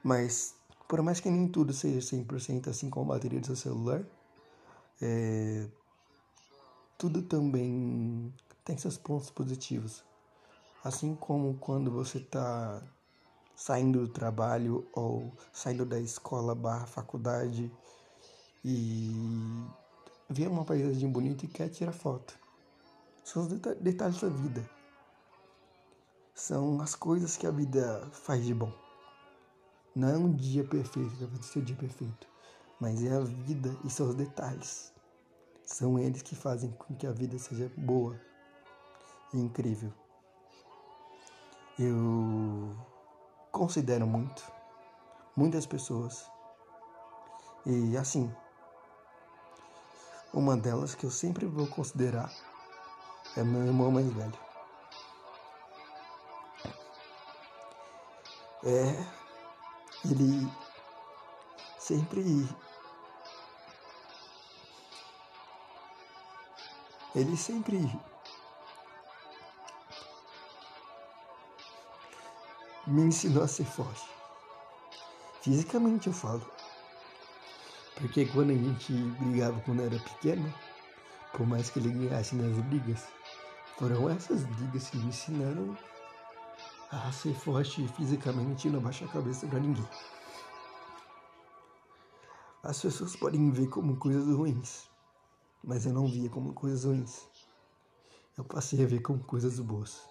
mas 0.04 0.56
por 0.88 1.02
mais 1.02 1.20
que 1.20 1.30
nem 1.30 1.48
tudo 1.48 1.74
seja 1.74 2.00
100% 2.00 2.68
assim 2.68 2.90
como 2.90 3.12
a 3.12 3.16
bateria 3.16 3.40
do 3.40 3.48
seu 3.48 3.56
celular, 3.56 4.06
é, 5.02 5.68
tudo 6.98 7.24
também 7.24 8.34
tem 8.64 8.78
seus 8.78 8.98
pontos 8.98 9.30
positivos. 9.30 10.04
Assim 10.84 11.16
como 11.16 11.58
quando 11.58 11.90
você 11.90 12.20
está 12.20 12.82
saindo 13.56 14.02
do 14.02 14.08
trabalho 14.08 14.88
ou 14.94 15.34
saindo 15.52 15.86
da 15.86 16.00
escola 16.00 16.54
barra 16.54 16.86
faculdade 16.86 17.72
e 18.68 19.12
vê 20.28 20.48
uma 20.48 20.66
paisagem 20.66 21.08
bonita 21.08 21.46
e 21.46 21.48
quer 21.48 21.70
tirar 21.70 21.92
foto. 21.92 22.36
São 23.24 23.44
os 23.44 23.48
detalhes 23.80 24.20
da 24.20 24.28
vida. 24.28 24.68
São 26.34 26.82
as 26.82 26.96
coisas 26.96 27.38
que 27.38 27.46
a 27.46 27.52
vida 27.52 28.10
faz 28.12 28.44
de 28.44 28.56
bom. 28.56 28.74
Não 29.96 30.10
é 30.10 30.18
um 30.18 30.36
dia 30.36 30.64
perfeito 30.64 31.16
que 31.16 31.26
vai 31.26 31.44
ser 31.44 31.60
o 31.60 31.62
dia 31.62 31.76
perfeito, 31.76 32.28
mas 32.80 33.04
é 33.04 33.16
a 33.16 33.20
vida 33.20 33.78
e 33.84 33.90
seus 33.90 34.16
detalhes. 34.16 34.92
São 35.64 36.00
eles 36.00 36.24
que 36.24 36.36
fazem 36.36 36.72
com 36.72 36.96
que 36.96 37.06
a 37.06 37.12
vida 37.12 37.38
seja 37.38 37.72
boa 37.78 38.20
e 39.32 39.38
incrível. 39.38 39.94
Eu 41.78 42.76
considero 43.52 44.08
muito, 44.08 44.52
muitas 45.36 45.68
pessoas, 45.68 46.26
e 47.66 47.96
assim, 47.98 48.32
uma 50.36 50.58
delas 50.58 50.94
que 50.94 51.06
eu 51.06 51.12
sempre 51.12 51.46
vou 51.46 51.66
considerar 51.66 52.30
é 53.38 53.44
meu 53.44 53.66
irmão 53.66 53.90
mais 53.90 54.12
velho. 54.12 54.38
É 58.64 59.16
ele 60.04 60.52
sempre 61.80 62.48
ele 67.16 67.38
sempre 67.38 67.78
me 72.86 73.04
ensinou 73.04 73.44
a 73.44 73.48
ser 73.48 73.66
forte. 73.66 74.06
Fisicamente 75.42 76.08
eu 76.08 76.14
falo. 76.14 76.55
Porque 77.96 78.26
quando 78.26 78.52
a 78.52 78.56
gente 78.56 78.94
brigava 78.94 79.60
quando 79.62 79.82
era 79.82 79.98
pequeno, 80.00 80.54
por 81.32 81.48
mais 81.48 81.70
que 81.70 81.80
ele 81.80 81.90
ganhasse 81.90 82.36
nas 82.36 82.58
brigas, 82.66 83.08
foram 83.78 84.10
essas 84.10 84.44
brigas 84.44 84.90
que 84.90 84.98
me 84.98 85.06
ensinaram 85.06 85.78
a 86.92 87.12
ser 87.12 87.34
forte 87.34 87.88
fisicamente 87.90 88.68
e 88.68 88.72
não 88.72 88.80
baixar 88.80 89.06
a 89.06 89.10
cabeça 89.10 89.48
para 89.48 89.60
ninguém. 89.60 89.88
As 92.64 92.82
pessoas 92.82 93.16
podem 93.16 93.52
ver 93.52 93.68
como 93.68 93.98
coisas 93.98 94.28
ruins, 94.28 94.90
mas 95.64 95.86
eu 95.86 95.94
não 95.94 96.08
via 96.08 96.30
como 96.30 96.54
coisas 96.54 96.84
ruins. 96.84 97.22
Eu 98.38 98.44
passei 98.44 98.84
a 98.84 98.88
ver 98.88 99.02
como 99.02 99.24
coisas 99.24 99.60
boas, 99.60 100.02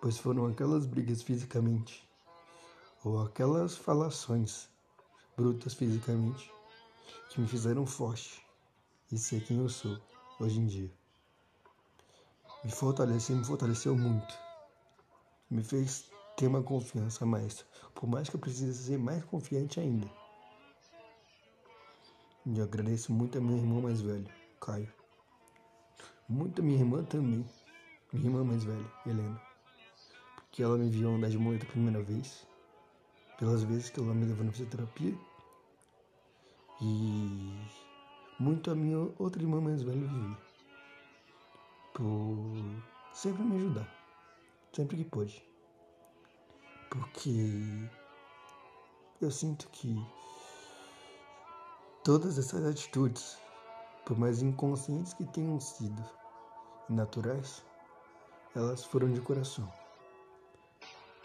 pois 0.00 0.18
foram 0.18 0.46
aquelas 0.46 0.86
brigas 0.86 1.22
fisicamente, 1.22 2.08
ou 3.04 3.22
aquelas 3.22 3.76
falações 3.76 4.68
brutas 5.36 5.74
fisicamente, 5.74 6.52
que 7.30 7.40
me 7.40 7.48
fizeram 7.48 7.86
forte 7.86 8.42
e 9.10 9.18
ser 9.18 9.44
quem 9.44 9.58
eu 9.58 9.68
sou 9.68 9.98
hoje 10.40 10.58
em 10.60 10.66
dia. 10.66 10.90
Me 12.64 12.70
fortaleceu, 12.70 13.36
me 13.36 13.44
fortaleceu 13.44 13.96
muito 13.96 14.48
me 15.50 15.62
fez 15.62 16.10
ter 16.36 16.46
uma 16.46 16.62
confiança 16.62 17.24
mais, 17.24 17.64
por 17.94 18.06
mais 18.06 18.28
que 18.28 18.36
eu 18.36 18.40
precise 18.40 18.74
ser 18.84 18.98
mais 18.98 19.24
confiante 19.24 19.80
ainda. 19.80 20.06
E 22.46 22.58
eu 22.58 22.64
agradeço 22.64 23.12
muito 23.12 23.38
a 23.38 23.40
minha 23.40 23.58
irmã 23.58 23.80
mais 23.80 24.00
velha, 24.00 24.30
Caio. 24.60 24.92
Muito 26.28 26.60
a 26.60 26.64
minha 26.64 26.78
irmã 26.78 27.02
também, 27.04 27.44
minha 28.12 28.26
irmã 28.26 28.44
mais 28.44 28.64
velha, 28.64 28.92
Helena. 29.06 29.40
Porque 30.36 30.62
ela 30.62 30.76
me 30.76 30.88
viu 30.90 31.08
andar 31.08 31.30
de 31.30 31.38
moto 31.38 31.62
a 31.62 31.66
primeira 31.66 32.02
vez, 32.02 32.46
pelas 33.38 33.62
vezes 33.62 33.90
que 33.90 33.98
ela 33.98 34.14
me 34.14 34.26
levou 34.26 34.44
na 34.44 34.52
fisioterapia. 34.52 35.14
E 36.80 37.52
muito 38.38 38.70
a 38.70 38.74
minha 38.74 39.10
outra 39.18 39.42
irmã 39.42 39.60
mais 39.60 39.82
velha, 39.82 40.06
Vivi. 40.06 40.36
Por 41.94 42.52
sempre 43.12 43.42
me 43.42 43.56
ajudar 43.56 43.98
sempre 44.72 44.96
que 44.96 45.04
pôde. 45.04 45.42
Porque 46.90 47.88
eu 49.20 49.30
sinto 49.30 49.68
que 49.70 50.00
Todas 52.04 52.38
essas 52.38 52.64
atitudes, 52.64 53.36
por 54.06 54.18
mais 54.18 54.40
inconscientes 54.40 55.12
que 55.12 55.26
tenham 55.26 55.60
sido 55.60 56.02
e 56.88 56.92
naturais, 56.94 57.62
elas 58.56 58.82
foram 58.82 59.12
de 59.12 59.20
coração. 59.20 59.70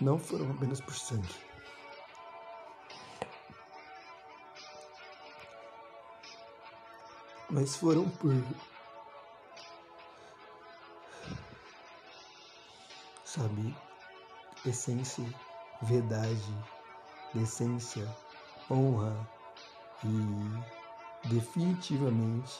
Não 0.01 0.19
foram 0.19 0.51
apenas 0.51 0.81
por 0.81 0.93
sangue. 0.93 1.52
Mas 7.53 7.75
foram 7.75 8.09
por 8.09 8.33
sabe, 13.23 13.75
essência, 14.65 15.23
verdade, 15.83 16.51
decência, 17.31 18.09
honra 18.71 19.29
e 20.03 21.29
definitivamente 21.29 22.59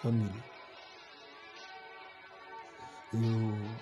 família. 0.00 0.44
Eu 3.12 3.76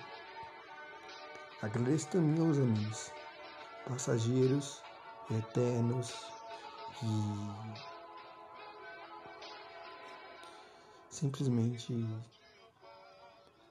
agradeço 1.61 2.09
também 2.09 2.43
aos 2.43 2.57
amigos, 2.57 3.11
passageiros, 3.87 4.83
eternos 5.29 6.09
e 7.03 7.94
simplesmente 11.15 11.93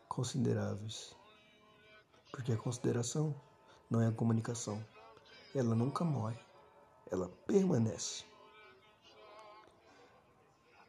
consideráveis. 0.08 1.14
Porque 2.30 2.52
a 2.52 2.56
consideração 2.56 3.34
não 3.90 4.00
é 4.00 4.08
a 4.08 4.12
comunicação. 4.12 4.84
Ela 5.54 5.74
nunca 5.74 6.04
morre, 6.04 6.38
ela 7.10 7.28
permanece. 7.46 8.24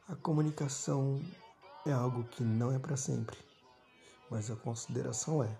A 0.08 0.16
comunicação 0.16 1.20
é 1.84 1.92
algo 1.92 2.24
que 2.24 2.42
não 2.42 2.72
é 2.72 2.78
para 2.78 2.96
sempre, 2.96 3.36
mas 4.30 4.50
a 4.50 4.56
consideração 4.56 5.42
é, 5.42 5.58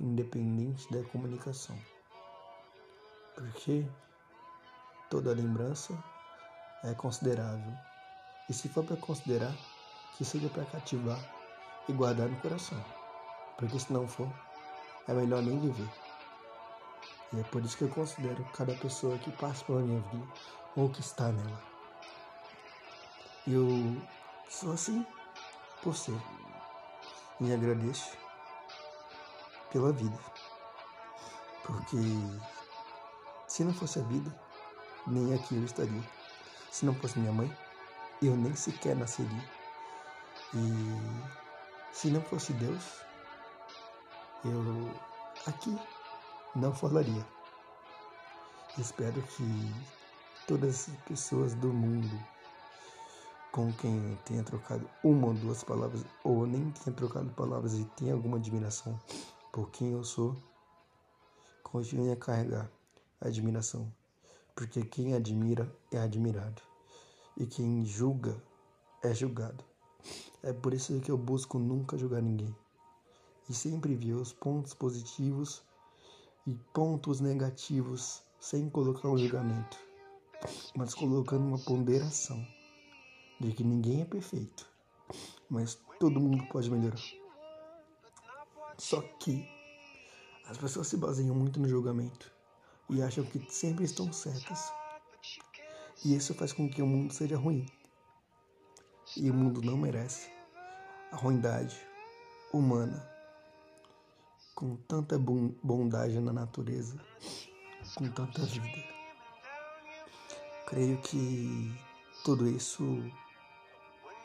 independente 0.00 0.90
da 0.92 1.02
comunicação. 1.04 1.78
Porque 3.34 3.86
toda 5.08 5.34
lembrança 5.34 5.92
é 6.84 6.94
considerável. 6.94 7.72
E 8.48 8.52
se 8.52 8.68
for 8.68 8.84
para 8.84 8.96
considerar, 8.96 9.54
que 10.16 10.24
seja 10.24 10.48
para 10.48 10.64
cativar 10.64 11.18
e 11.88 11.92
guardar 11.92 12.28
no 12.28 12.40
coração 12.40 12.82
porque 13.62 13.78
se 13.78 13.92
não 13.92 14.08
for, 14.08 14.28
é 15.06 15.12
melhor 15.12 15.40
nem 15.40 15.58
viver. 15.58 15.88
E 17.32 17.38
é 17.38 17.42
por 17.44 17.62
isso 17.62 17.76
que 17.76 17.84
eu 17.84 17.88
considero 17.88 18.44
cada 18.56 18.74
pessoa 18.74 19.16
que 19.18 19.30
passa 19.30 19.64
pela 19.64 19.80
minha 19.80 20.00
vida 20.00 20.26
ou 20.76 20.90
que 20.90 21.00
está 21.00 21.30
nela. 21.30 21.62
Eu 23.46 23.68
sou 24.48 24.72
assim 24.72 25.06
por 25.82 25.94
ser. 25.94 26.20
E 27.40 27.52
agradeço 27.52 28.16
pela 29.72 29.92
vida. 29.92 30.18
Porque 31.64 31.96
se 33.46 33.62
não 33.62 33.72
fosse 33.72 34.00
a 34.00 34.02
vida, 34.02 34.34
nem 35.06 35.34
aqui 35.34 35.54
eu 35.54 35.64
estaria. 35.64 36.02
Se 36.70 36.84
não 36.84 36.94
fosse 36.94 37.18
minha 37.18 37.32
mãe, 37.32 37.56
eu 38.20 38.36
nem 38.36 38.56
sequer 38.56 38.96
nasceria. 38.96 39.61
E 40.54 41.94
se 41.94 42.10
não 42.10 42.20
fosse 42.22 42.52
Deus, 42.54 43.00
eu 44.44 44.90
aqui 45.46 45.76
não 46.54 46.74
falaria. 46.74 47.26
Espero 48.78 49.20
que 49.22 49.44
todas 50.46 50.88
as 50.88 50.96
pessoas 51.04 51.54
do 51.54 51.68
mundo 51.68 52.18
com 53.52 53.70
quem 53.74 54.18
tenha 54.24 54.42
trocado 54.42 54.88
uma 55.04 55.28
ou 55.28 55.34
duas 55.34 55.62
palavras, 55.62 56.02
ou 56.24 56.46
nem 56.46 56.70
tenha 56.70 56.96
trocado 56.96 57.30
palavras 57.34 57.74
e 57.74 57.84
tenha 57.96 58.14
alguma 58.14 58.38
admiração 58.38 58.98
por 59.52 59.70
quem 59.70 59.92
eu 59.92 60.02
sou, 60.02 60.34
continue 61.62 62.10
a 62.10 62.16
carregar 62.16 62.70
a 63.20 63.28
admiração. 63.28 63.92
Porque 64.54 64.82
quem 64.82 65.14
admira 65.14 65.70
é 65.92 65.98
admirado. 65.98 66.62
E 67.36 67.46
quem 67.46 67.84
julga 67.84 68.42
é 69.02 69.14
julgado. 69.14 69.62
É 70.42 70.52
por 70.52 70.74
isso 70.74 70.98
que 71.00 71.10
eu 71.10 71.16
busco 71.16 71.58
nunca 71.58 71.96
julgar 71.96 72.20
ninguém 72.20 72.54
e 73.48 73.54
sempre 73.54 73.94
vê 73.94 74.12
os 74.12 74.32
pontos 74.32 74.74
positivos 74.74 75.62
e 76.46 76.54
pontos 76.72 77.20
negativos 77.20 78.22
sem 78.40 78.68
colocar 78.68 79.08
um 79.08 79.16
julgamento, 79.16 79.78
mas 80.76 80.94
colocando 80.94 81.46
uma 81.46 81.58
ponderação 81.58 82.44
de 83.38 83.52
que 83.52 83.62
ninguém 83.62 84.02
é 84.02 84.04
perfeito, 84.04 84.68
mas 85.48 85.78
todo 86.00 86.18
mundo 86.18 86.44
pode 86.48 86.70
melhorar. 86.70 87.02
Só 88.78 89.00
que 89.20 89.46
as 90.48 90.58
pessoas 90.58 90.88
se 90.88 90.96
baseiam 90.96 91.36
muito 91.36 91.60
no 91.60 91.68
julgamento 91.68 92.32
e 92.90 93.00
acham 93.00 93.24
que 93.24 93.38
sempre 93.48 93.84
estão 93.84 94.12
certas. 94.12 94.72
E 96.04 96.16
isso 96.16 96.34
faz 96.34 96.52
com 96.52 96.68
que 96.68 96.82
o 96.82 96.86
mundo 96.86 97.12
seja 97.12 97.36
ruim. 97.36 97.64
E 99.16 99.30
o 99.30 99.34
mundo 99.34 99.60
não 99.60 99.76
merece 99.76 100.30
a 101.10 101.16
ruindade 101.16 101.76
humana 102.52 103.06
com 104.54 104.76
tanta 104.88 105.18
bondade 105.18 106.18
na 106.20 106.32
natureza, 106.32 106.98
com 107.94 108.08
tanta 108.08 108.42
vida. 108.42 108.84
Creio 110.66 110.98
que 110.98 111.74
tudo 112.24 112.48
isso 112.48 112.82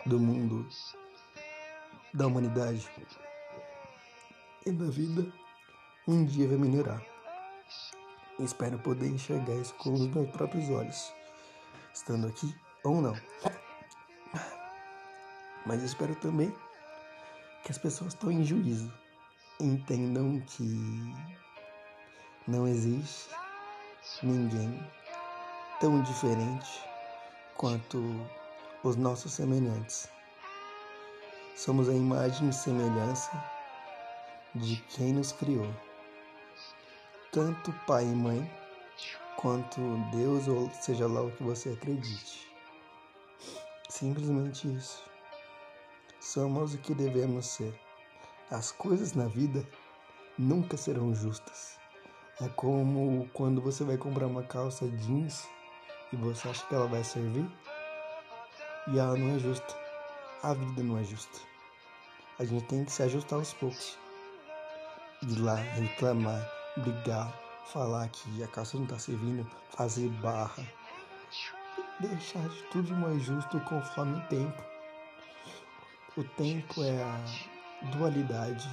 do 0.06 0.20
mundo, 0.20 0.66
da 2.14 2.28
humanidade 2.28 2.90
e 4.66 4.72
da 4.72 4.86
vida 4.86 5.30
um 6.08 6.24
dia 6.24 6.48
vai 6.48 6.58
melhorar. 6.58 7.04
Espero 8.40 8.80
poder 8.80 9.08
enxergar 9.08 9.56
isso 9.56 9.74
com 9.76 9.94
os 9.94 10.08
meus 10.08 10.30
próprios 10.30 10.70
olhos, 10.70 11.12
estando 11.94 12.28
aqui 12.28 12.56
ou 12.84 13.02
não. 13.02 13.16
Mas 15.68 15.84
espero 15.84 16.16
também 16.16 16.56
que 17.64 17.72
as 17.72 17.78
pessoas 17.78 18.14
estão 18.14 18.32
em 18.32 18.44
juízo 18.44 18.92
entendam 19.60 20.40
que 20.42 21.14
não 22.48 22.68
existe 22.68 23.30
ninguém 24.24 24.80
tão 25.80 26.02
diferente 26.04 26.82
quanto 27.56 28.02
os 28.84 28.96
nossos 28.96 29.34
semelhantes. 29.34 30.08
Somos 31.56 31.90
a 31.90 31.94
imagem 31.94 32.50
e 32.50 32.54
semelhança 32.54 33.32
de 34.56 34.78
quem 34.96 35.12
nos 35.12 35.34
criou, 35.34 35.74
tanto 37.32 37.74
pai 37.86 38.04
e 38.06 38.16
mãe, 38.16 38.50
quanto 39.36 39.82
Deus, 40.12 40.48
ou 40.48 40.70
seja 40.70 41.08
lá 41.08 41.24
o 41.24 41.32
que 41.32 41.44
você 41.44 41.70
acredite. 41.70 42.48
Simplesmente 43.90 44.72
isso. 44.72 45.17
Somos 46.34 46.74
o 46.74 46.78
que 46.80 46.94
devemos 46.94 47.46
ser. 47.46 47.74
As 48.52 48.70
coisas 48.70 49.14
na 49.14 49.28
vida 49.28 49.66
nunca 50.38 50.76
serão 50.76 51.16
justas. 51.16 51.80
É 52.42 52.50
como 52.50 53.30
quando 53.32 53.62
você 53.62 53.86
vai 53.86 53.96
comprar 53.96 54.28
uma 54.28 54.44
calça 54.44 54.86
jeans 54.90 55.48
e 56.12 56.18
você 56.18 56.50
acha 56.50 56.68
que 56.68 56.76
ela 56.76 56.86
vai 56.86 57.02
servir 57.02 57.50
e 58.90 59.00
ela 59.00 59.18
não 59.18 59.38
é 59.38 59.40
justa. 59.40 59.74
A 60.44 60.54
vida 60.54 60.84
não 60.84 60.98
é 60.98 61.04
justa. 61.06 61.40
A 62.38 62.44
gente 62.44 62.66
tem 62.66 62.84
que 62.84 62.92
se 62.92 63.04
ajustar 63.04 63.40
aos 63.40 63.54
poucos. 63.54 63.98
Ir 65.22 65.40
lá, 65.40 65.56
reclamar, 65.56 66.46
brigar, 66.76 67.34
falar 67.68 68.06
que 68.10 68.44
a 68.44 68.48
calça 68.50 68.76
não 68.76 68.84
está 68.84 69.00
servindo, 69.00 69.50
fazer 69.70 70.10
barra. 70.10 70.62
Deixar 72.02 72.50
de 72.50 72.64
tudo 72.64 72.94
mais 72.98 73.24
justo 73.24 73.58
conforme 73.62 74.18
o 74.18 74.28
tempo. 74.28 74.77
O 76.18 76.24
tempo 76.24 76.84
é 76.84 77.04
a 77.04 77.24
dualidade 77.92 78.68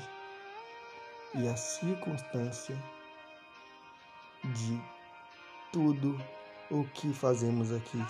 e 1.34 1.46
a 1.46 1.54
circunstância 1.54 2.74
de 4.42 4.82
tudo 5.70 6.18
o 6.70 6.84
que 6.94 7.12
fazemos 7.12 7.70
aqui, 7.70 8.02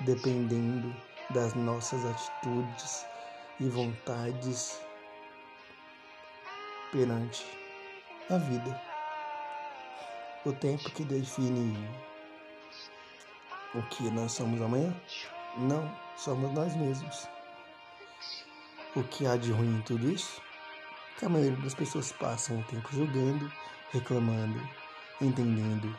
dependendo 0.00 0.94
das 1.30 1.54
nossas 1.54 2.04
atitudes 2.04 3.06
e 3.58 3.66
vontades 3.66 4.78
perante 6.92 7.46
a 8.28 8.36
vida. 8.36 8.78
O 10.44 10.52
tempo 10.52 10.90
que 10.90 11.04
define 11.04 11.88
o 13.74 13.82
que 13.84 14.10
nós 14.10 14.32
somos 14.32 14.60
amanhã? 14.60 14.94
Não, 15.56 15.90
somos 16.14 16.52
nós 16.52 16.76
mesmos. 16.76 17.26
O 18.94 19.02
que 19.02 19.24
há 19.24 19.38
de 19.38 19.50
ruim 19.50 19.78
em 19.78 19.80
tudo 19.80 20.06
isso? 20.10 20.42
Que 21.16 21.24
a 21.24 21.28
maioria 21.28 21.56
das 21.56 21.74
pessoas 21.74 22.12
passam 22.12 22.60
o 22.60 22.62
tempo 22.64 22.90
julgando, 22.92 23.50
reclamando, 23.90 24.60
entendendo 25.18 25.96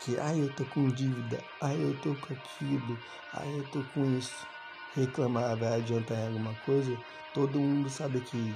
que, 0.00 0.16
ah, 0.18 0.34
eu 0.34 0.48
tô 0.48 0.64
com 0.64 0.88
dívida, 0.88 1.44
ah, 1.60 1.74
eu 1.74 1.92
tô 2.00 2.14
com 2.14 2.32
aquilo, 2.32 2.98
ah, 3.34 3.46
eu 3.46 3.62
tô 3.64 3.82
com 3.92 4.06
isso. 4.16 4.46
Reclamar 4.94 5.54
vai 5.58 5.74
adiantar 5.74 6.16
em 6.16 6.28
alguma 6.28 6.54
coisa? 6.64 6.96
Todo 7.34 7.60
mundo 7.60 7.90
sabe 7.90 8.22
que 8.22 8.54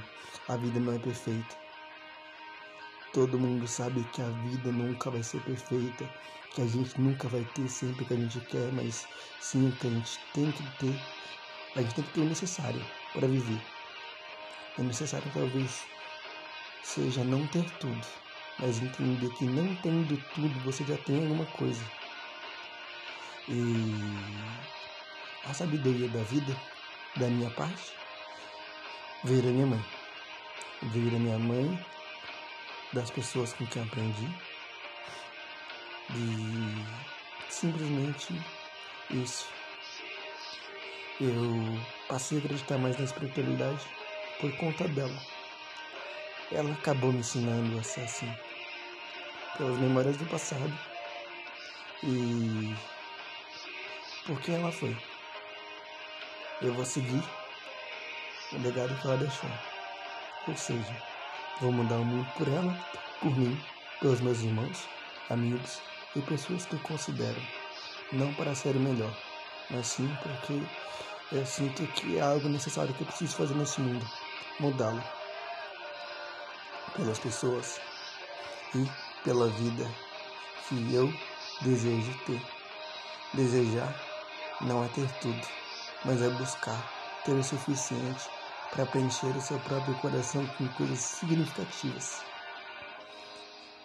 a 0.48 0.56
vida 0.56 0.80
não 0.80 0.94
é 0.94 0.98
perfeita. 0.98 1.54
Todo 3.12 3.38
mundo 3.38 3.66
sabe 3.66 4.02
que 4.04 4.22
a 4.22 4.30
vida 4.30 4.72
nunca 4.72 5.10
vai 5.10 5.22
ser 5.22 5.40
perfeita, 5.40 6.08
que 6.54 6.62
a 6.62 6.66
gente 6.66 6.98
nunca 6.98 7.28
vai 7.28 7.44
ter 7.44 7.68
sempre 7.68 8.06
o 8.06 8.08
que 8.08 8.14
a 8.14 8.16
gente 8.16 8.40
quer, 8.40 8.72
mas 8.72 9.06
sim 9.38 9.68
o 9.68 9.72
que 9.72 9.86
a 9.86 9.90
gente 9.90 10.18
tem 10.32 10.50
que 10.50 10.62
ter. 10.78 10.98
A 11.76 11.82
gente 11.82 11.94
tem 11.96 12.04
que 12.04 12.10
ter 12.12 12.20
o 12.22 12.24
necessário 12.24 12.97
para 13.12 13.26
viver. 13.26 13.60
O 14.78 14.82
necessário 14.82 15.30
talvez 15.32 15.86
seja 16.82 17.24
não 17.24 17.46
ter 17.46 17.64
tudo, 17.78 18.06
mas 18.58 18.80
entender 18.80 19.30
que 19.30 19.44
não 19.44 19.74
tendo 19.76 20.16
tudo 20.34 20.60
você 20.60 20.84
já 20.84 20.96
tem 20.98 21.16
alguma 21.16 21.46
coisa. 21.46 21.84
E 23.48 23.94
a 25.44 25.54
sabedoria 25.54 26.08
da 26.08 26.22
vida, 26.22 26.54
da 27.16 27.28
minha 27.28 27.50
parte, 27.50 27.94
veio 29.24 29.42
da 29.42 29.50
minha 29.50 29.66
mãe. 29.66 29.84
Veio 30.82 31.10
da 31.10 31.18
minha 31.18 31.38
mãe, 31.38 31.86
das 32.92 33.10
pessoas 33.10 33.52
com 33.52 33.66
quem 33.66 33.82
aprendi. 33.82 34.28
E 36.14 36.84
simplesmente 37.48 38.32
isso. 39.10 39.57
Eu 41.20 41.80
passei 42.08 42.38
a 42.38 42.40
acreditar 42.40 42.78
mais 42.78 42.96
na 42.96 43.04
espiritualidade 43.04 43.84
por 44.38 44.56
conta 44.56 44.86
dela. 44.86 45.20
Ela 46.52 46.72
acabou 46.72 47.12
me 47.12 47.18
ensinando 47.18 47.76
a 47.76 47.82
ser 47.82 48.02
assim, 48.02 48.32
pelas 49.56 49.78
memórias 49.78 50.16
do 50.16 50.24
passado 50.26 50.72
e 52.04 52.76
por 54.24 54.40
quem 54.40 54.54
ela 54.54 54.70
foi. 54.70 54.96
Eu 56.62 56.72
vou 56.74 56.84
seguir 56.84 57.24
o 58.52 58.58
legado 58.62 58.94
que 59.00 59.06
ela 59.06 59.16
deixou. 59.16 59.50
Ou 60.46 60.56
seja, 60.56 60.94
vou 61.60 61.72
mudar 61.72 61.98
o 61.98 62.04
mundo 62.04 62.30
por 62.36 62.46
ela, 62.46 62.78
por 63.20 63.36
mim, 63.36 63.60
pelos 64.00 64.20
meus 64.20 64.40
irmãos, 64.40 64.88
amigos 65.28 65.82
e 66.14 66.22
pessoas 66.22 66.64
que 66.64 66.74
eu 66.74 66.80
considero, 66.80 67.42
não 68.12 68.32
para 68.34 68.54
ser 68.54 68.76
o 68.76 68.80
melhor, 68.80 69.14
mas 69.68 69.88
sim 69.88 70.16
porque 70.22 70.62
eu 71.30 71.44
sinto 71.44 71.86
que 71.88 72.16
é 72.16 72.20
algo 72.20 72.48
necessário 72.48 72.94
que 72.94 73.02
eu 73.02 73.06
preciso 73.06 73.36
fazer 73.36 73.54
nesse 73.54 73.80
mundo, 73.80 74.06
mudá-lo 74.58 75.02
pelas 76.96 77.18
pessoas 77.18 77.80
e 78.74 78.88
pela 79.22 79.48
vida 79.48 79.94
que 80.68 80.94
eu 80.94 81.12
desejo 81.62 82.12
ter. 82.24 82.40
Desejar 83.34 83.94
não 84.62 84.82
é 84.82 84.88
ter 84.88 85.10
tudo, 85.20 85.46
mas 86.04 86.22
é 86.22 86.30
buscar 86.30 86.90
ter 87.24 87.34
o 87.34 87.42
suficiente 87.42 88.30
para 88.70 88.86
preencher 88.86 89.36
o 89.36 89.40
seu 89.40 89.60
próprio 89.60 89.94
coração 89.96 90.46
com 90.46 90.66
coisas 90.68 90.98
significativas. 90.98 92.24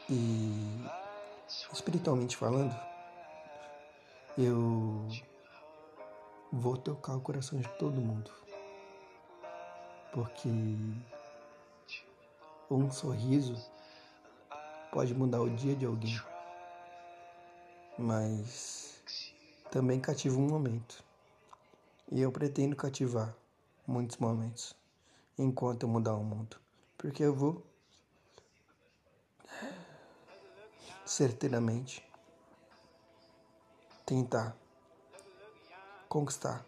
E 0.10 0.86
espiritualmente 1.74 2.38
falando, 2.38 2.76
eu 4.38 5.08
vou 6.54 6.78
tocar 6.78 7.16
o 7.16 7.22
coração 7.22 7.60
de 7.60 7.68
todo 7.80 8.00
mundo. 8.00 8.30
Porque 10.12 10.48
um 12.70 12.92
sorriso 12.92 13.56
pode 14.92 15.16
mudar 15.16 15.42
o 15.42 15.50
dia 15.50 15.76
de 15.76 15.86
alguém, 15.86 16.22
mas 17.98 19.02
também 19.72 20.00
cativa 20.00 20.38
um 20.38 20.48
momento. 20.48 21.04
E 22.12 22.22
eu 22.22 22.32
pretendo 22.32 22.76
cativar 22.76 23.36
muitos 23.88 24.18
momentos 24.18 24.76
enquanto 25.36 25.84
eu 25.84 25.90
mudar 25.90 26.14
o 26.14 26.24
mundo, 26.24 26.58
porque 26.96 27.24
eu 27.24 27.34
vou 27.34 27.66
certeiramente 31.04 32.08
tentar 34.06 34.56
conquistar 36.14 36.64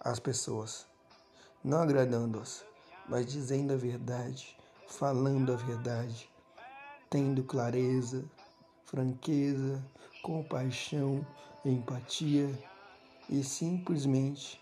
as 0.00 0.18
pessoas, 0.18 0.86
não 1.62 1.82
agradando-as, 1.82 2.64
mas 3.06 3.26
dizendo 3.26 3.74
a 3.74 3.76
verdade 3.76 4.56
falando 4.86 5.52
a 5.52 5.56
verdade, 5.56 6.30
tendo 7.10 7.44
clareza, 7.44 8.24
franqueza, 8.86 9.84
compaixão, 10.22 11.24
empatia 11.62 12.50
e 13.28 13.44
simplesmente 13.44 14.58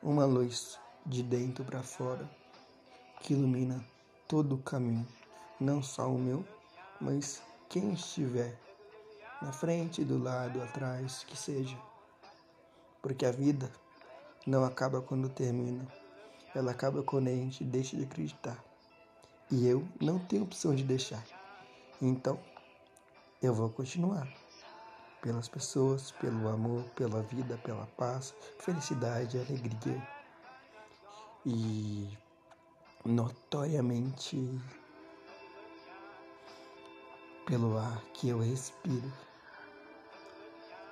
uma 0.00 0.24
luz 0.24 0.78
de 1.04 1.20
dentro 1.24 1.64
para 1.64 1.82
fora 1.82 2.30
que 3.22 3.32
ilumina 3.32 3.84
todo 4.28 4.54
o 4.54 4.62
caminho, 4.62 5.08
não 5.58 5.82
só 5.82 6.08
o 6.08 6.16
meu, 6.16 6.44
mas 7.00 7.42
quem 7.68 7.92
estiver 7.94 8.56
na 9.42 9.52
frente, 9.52 10.04
do 10.04 10.16
lado, 10.16 10.62
atrás, 10.62 11.24
que 11.24 11.36
seja. 11.36 11.76
Porque 13.04 13.26
a 13.26 13.30
vida 13.30 13.70
não 14.46 14.64
acaba 14.64 15.02
quando 15.02 15.28
termina, 15.28 15.86
ela 16.54 16.70
acaba 16.70 17.02
quando 17.02 17.28
a 17.28 17.32
gente 17.32 17.62
deixa 17.62 17.98
de 17.98 18.04
acreditar. 18.04 18.64
E 19.50 19.68
eu 19.68 19.86
não 20.00 20.18
tenho 20.18 20.44
opção 20.44 20.74
de 20.74 20.82
deixar. 20.82 21.22
Então, 22.00 22.40
eu 23.42 23.52
vou 23.52 23.68
continuar. 23.68 24.26
Pelas 25.20 25.48
pessoas, 25.48 26.12
pelo 26.12 26.48
amor, 26.48 26.82
pela 26.96 27.20
vida, 27.20 27.58
pela 27.58 27.84
paz, 27.88 28.34
felicidade, 28.58 29.36
alegria. 29.36 30.08
E 31.44 32.08
notoriamente 33.04 34.38
pelo 37.44 37.76
ar 37.76 38.02
que 38.14 38.30
eu 38.30 38.38
respiro. 38.38 39.12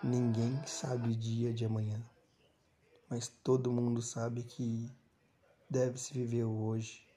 Ninguém 0.02 0.60
sabe 0.66 1.10
o 1.10 1.16
dia 1.16 1.52
de 1.52 1.64
amanhã, 1.64 2.04
mas 3.08 3.28
todo 3.28 3.72
mundo 3.72 4.02
sabe 4.02 4.42
que 4.42 4.90
deve 5.70 5.98
se 5.98 6.12
viver 6.12 6.44
hoje 6.44 7.12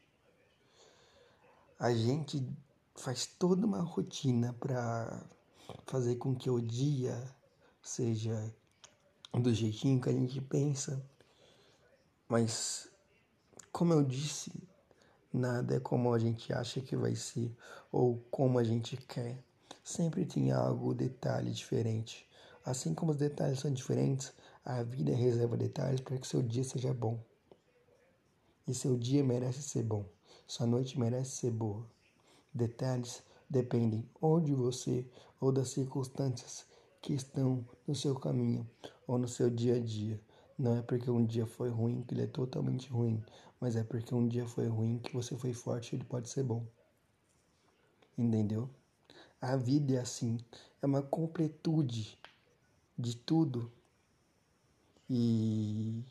a 1.80 1.94
gente 1.94 2.48
faz 2.96 3.26
toda 3.26 3.66
uma 3.66 3.82
rotina 3.82 4.54
para 4.54 5.24
fazer 5.86 6.16
com 6.16 6.34
que 6.34 6.50
o 6.50 6.62
dia 6.62 7.22
seja 7.82 8.54
do 9.34 9.54
jeitinho 9.54 10.00
que 10.00 10.10
a 10.10 10.14
gente 10.14 10.40
pensa. 10.42 11.04
Mas, 12.30 12.88
como 13.72 13.94
eu 13.94 14.04
disse, 14.04 14.52
nada 15.34 15.76
é 15.76 15.80
como 15.80 16.14
a 16.14 16.20
gente 16.20 16.54
acha 16.54 16.80
que 16.80 16.96
vai 16.96 17.16
ser 17.16 17.56
ou 17.92 18.18
como 18.32 18.58
a 18.58 18.64
gente 18.64 18.96
quer. 18.98 19.38
Sempre 19.84 20.26
tem 20.26 20.52
algo, 20.52 20.94
detalhe 20.94 21.52
diferente. 21.52 22.25
Assim 22.66 22.96
como 22.96 23.12
os 23.12 23.18
detalhes 23.18 23.60
são 23.60 23.72
diferentes, 23.72 24.34
a 24.66 24.82
vida 24.82 25.14
reserva 25.14 25.56
detalhes 25.56 26.02
para 26.02 26.18
que 26.18 26.28
seu 26.28 26.42
dia 26.42 26.64
seja 26.64 26.92
bom. 26.92 27.20
E 28.68 28.74
seu 28.74 28.98
dia 28.98 29.24
merece 29.24 29.62
ser 29.62 29.84
bom. 29.84 30.04
Sua 30.48 30.66
noite 30.66 31.00
merece 31.00 31.30
ser 31.38 31.52
boa. 31.52 31.86
Detalhes 32.52 33.22
dependem 33.48 34.04
ou 34.20 34.40
de 34.42 34.52
você 34.52 35.06
ou 35.40 35.52
das 35.52 35.70
circunstâncias 35.70 36.66
que 37.04 37.14
estão 37.14 37.64
no 37.88 37.94
seu 37.94 38.16
caminho 38.16 38.68
ou 39.06 39.20
no 39.20 39.28
seu 39.28 39.48
dia 39.48 39.76
a 39.76 39.80
dia. 39.80 40.20
Não 40.58 40.76
é 40.76 40.82
porque 40.82 41.12
um 41.12 41.24
dia 41.24 41.46
foi 41.46 41.70
ruim 41.70 42.02
que 42.02 42.16
ele 42.16 42.24
é 42.24 42.28
totalmente 42.28 42.90
ruim, 42.90 43.24
mas 43.60 43.76
é 43.76 43.84
porque 43.84 44.16
um 44.16 44.28
dia 44.28 44.48
foi 44.48 44.68
ruim 44.68 44.98
que 44.98 45.14
você 45.14 45.38
foi 45.38 45.54
forte 45.54 45.94
e 45.94 45.98
ele 45.98 46.04
pode 46.04 46.30
ser 46.30 46.42
bom. 46.42 46.66
Entendeu? 48.18 48.68
A 49.40 49.56
vida 49.56 49.94
é 49.94 50.00
assim, 50.00 50.40
é 50.82 50.86
uma 50.88 51.04
completude 51.04 52.18
de 52.98 53.16
tudo. 53.16 53.72
E 55.10 56.04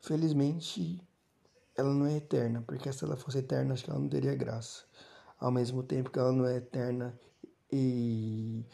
felizmente 0.00 1.00
ela 1.76 1.92
não 1.92 2.06
é 2.06 2.16
eterna, 2.16 2.62
porque 2.62 2.92
se 2.92 3.04
ela 3.04 3.16
fosse 3.16 3.38
eterna, 3.38 3.74
acho 3.74 3.84
que 3.84 3.90
ela 3.90 4.00
não 4.00 4.08
teria 4.08 4.34
graça. 4.34 4.84
Ao 5.38 5.50
mesmo 5.50 5.82
tempo 5.82 6.10
que 6.10 6.18
ela 6.18 6.32
não 6.32 6.46
é 6.46 6.56
eterna 6.56 7.18
e 7.70 8.64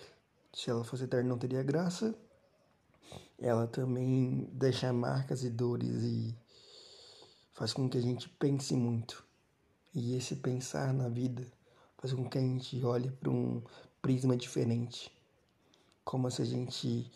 se 0.52 0.70
ela 0.70 0.84
fosse 0.84 1.04
eterna 1.04 1.28
não 1.28 1.38
teria 1.38 1.62
graça, 1.62 2.14
ela 3.38 3.66
também 3.66 4.48
deixa 4.52 4.92
marcas 4.92 5.42
e 5.42 5.50
dores 5.50 6.02
e 6.02 6.36
faz 7.52 7.72
com 7.72 7.88
que 7.88 7.98
a 7.98 8.02
gente 8.02 8.28
pense 8.28 8.74
muito. 8.74 9.24
E 9.94 10.14
esse 10.14 10.36
pensar 10.36 10.94
na 10.94 11.08
vida 11.08 11.46
faz 11.98 12.14
com 12.14 12.28
que 12.28 12.38
a 12.38 12.40
gente 12.40 12.82
olhe 12.84 13.10
para 13.10 13.30
um 13.30 13.62
prisma 14.00 14.36
diferente. 14.36 15.10
Como 16.12 16.30
se 16.30 16.42
a 16.42 16.44
gente 16.44 17.10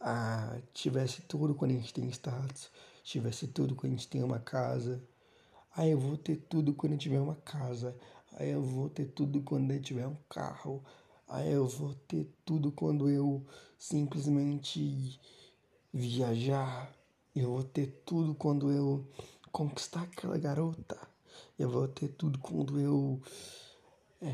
ah, 0.00 0.58
tivesse 0.74 1.22
tudo 1.22 1.54
quando 1.54 1.70
a 1.70 1.74
gente 1.74 1.94
tem 1.94 2.08
status, 2.10 2.70
tivesse 3.04 3.46
tudo 3.46 3.76
quando 3.76 3.92
a 3.92 3.96
gente 3.96 4.08
tem 4.08 4.20
uma 4.20 4.40
casa, 4.40 5.00
Aí 5.74 5.90
eu 5.92 5.98
vou 5.98 6.16
ter 6.18 6.36
tudo 6.36 6.74
quando 6.74 6.92
eu 6.92 6.98
tiver 6.98 7.20
uma 7.20 7.36
casa. 7.36 7.96
Aí 8.32 8.50
eu 8.50 8.62
vou 8.62 8.90
ter 8.90 9.06
tudo 9.06 9.40
quando 9.42 9.70
eu 9.70 9.80
tiver 9.80 10.06
um 10.06 10.16
carro. 10.28 10.84
Ah, 11.26 11.46
eu 11.46 11.66
vou 11.66 11.94
ter 11.94 12.28
tudo 12.44 12.70
quando 12.72 13.08
eu 13.08 13.46
simplesmente 13.78 15.18
viajar. 15.92 16.92
Eu 17.34 17.52
vou 17.52 17.62
ter 17.62 18.02
tudo 18.04 18.34
quando 18.34 18.70
eu 18.70 19.08
conquistar 19.50 20.02
aquela 20.02 20.36
garota. 20.36 20.98
Eu 21.58 21.70
vou 21.70 21.88
ter 21.88 22.08
tudo 22.08 22.38
quando 22.38 22.78
eu 22.78 23.22
é, 24.20 24.26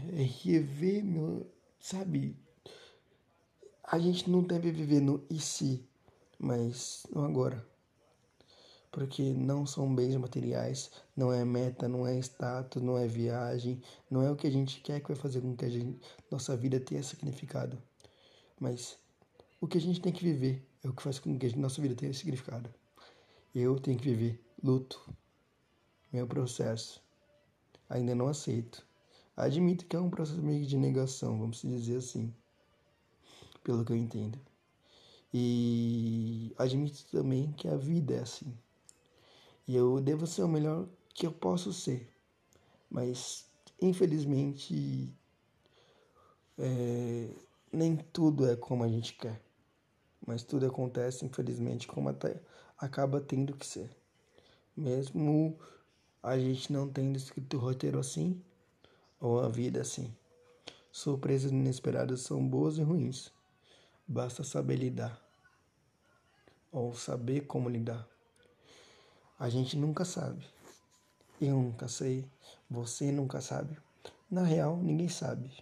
rever 0.42 1.05
meu. 1.05 1.47
Sabe? 1.79 2.37
A 3.90 3.98
gente 3.98 4.29
não 4.29 4.42
deve 4.42 4.70
viver 4.70 5.01
no 5.01 5.24
e 5.31 5.40
se, 5.40 5.83
mas 6.38 7.07
no 7.11 7.24
agora. 7.24 7.66
Porque 8.92 9.33
não 9.33 9.64
são 9.64 9.94
bens 9.94 10.14
materiais, 10.14 10.90
não 11.16 11.33
é 11.33 11.42
meta, 11.42 11.88
não 11.88 12.07
é 12.07 12.18
status, 12.18 12.83
não 12.83 12.98
é 12.98 13.07
viagem, 13.07 13.81
não 14.11 14.20
é 14.20 14.31
o 14.31 14.37
que 14.37 14.46
a 14.46 14.51
gente 14.51 14.83
quer 14.83 15.01
que 15.01 15.09
vai 15.09 15.16
fazer 15.16 15.40
com 15.40 15.57
que 15.57 15.64
a 15.64 15.70
gente, 15.70 15.98
nossa 16.31 16.55
vida 16.55 16.79
tenha 16.79 17.03
significado. 17.03 17.83
Mas 18.61 18.98
o 19.59 19.66
que 19.66 19.79
a 19.79 19.81
gente 19.81 20.03
tem 20.03 20.12
que 20.12 20.22
viver 20.22 20.68
é 20.85 20.88
o 20.90 20.92
que 20.92 21.03
faz 21.03 21.18
com 21.18 21.38
que 21.38 21.46
a 21.46 21.57
nossa 21.57 21.81
vida 21.81 21.94
tenha 21.94 22.12
significado. 22.12 22.68
Eu 23.55 23.81
tenho 23.81 23.98
que 23.98 24.05
viver 24.05 24.38
luto, 24.62 25.03
meu 26.12 26.27
processo. 26.27 27.03
Ainda 27.88 28.14
não 28.14 28.29
aceito. 28.29 28.87
Admito 29.35 29.87
que 29.87 29.96
é 29.96 29.98
um 29.98 30.11
processo 30.11 30.42
meio 30.42 30.66
de 30.66 30.77
negação, 30.77 31.38
vamos 31.38 31.62
dizer 31.62 31.96
assim 31.96 32.35
pelo 33.68 33.85
que 33.85 33.92
eu 33.92 33.96
entendo. 33.96 34.38
E 35.33 36.54
admito 36.57 37.04
também 37.12 37.52
que 37.52 37.68
a 37.68 37.76
vida 37.76 38.14
é 38.14 38.20
assim. 38.20 38.57
E 39.66 39.76
eu 39.76 40.00
devo 40.00 40.26
ser 40.26 40.42
o 40.42 40.48
melhor 40.48 40.88
que 41.12 41.26
eu 41.26 41.33
posso 41.33 41.70
ser. 41.70 42.11
Mas, 42.88 43.44
infelizmente, 43.78 45.14
é, 46.57 47.28
nem 47.70 47.96
tudo 48.11 48.50
é 48.50 48.57
como 48.57 48.85
a 48.85 48.88
gente 48.88 49.12
quer. 49.12 49.38
Mas 50.26 50.42
tudo 50.42 50.64
acontece, 50.64 51.26
infelizmente, 51.26 51.87
como 51.87 52.09
até 52.09 52.40
acaba 52.78 53.20
tendo 53.20 53.54
que 53.54 53.66
ser. 53.66 53.90
Mesmo 54.74 55.59
a 56.22 56.38
gente 56.38 56.72
não 56.72 56.88
tendo 56.88 57.18
escrito 57.18 57.59
o 57.59 57.61
roteiro 57.61 57.98
assim, 57.98 58.42
ou 59.20 59.40
a 59.40 59.48
vida 59.50 59.83
assim. 59.83 60.11
Surpresas 60.90 61.52
inesperadas 61.52 62.22
são 62.22 62.48
boas 62.48 62.78
e 62.78 62.83
ruins. 62.83 63.37
Basta 64.11 64.42
saber 64.42 64.77
lidar. 64.77 65.23
Ou 66.73 66.94
saber 66.94 67.42
como 67.42 67.68
lidar. 67.68 68.09
A 69.38 69.51
gente 69.51 69.77
nunca 69.77 70.03
sabe. 70.03 70.47
Eu 71.38 71.57
nunca 71.57 71.88
sei. 71.88 72.25
Você 72.71 73.12
nunca 73.12 73.42
sabe. 73.42 73.77
Na 74.31 74.44
real, 74.44 74.79
ninguém 74.79 75.11
sabe. 75.11 75.53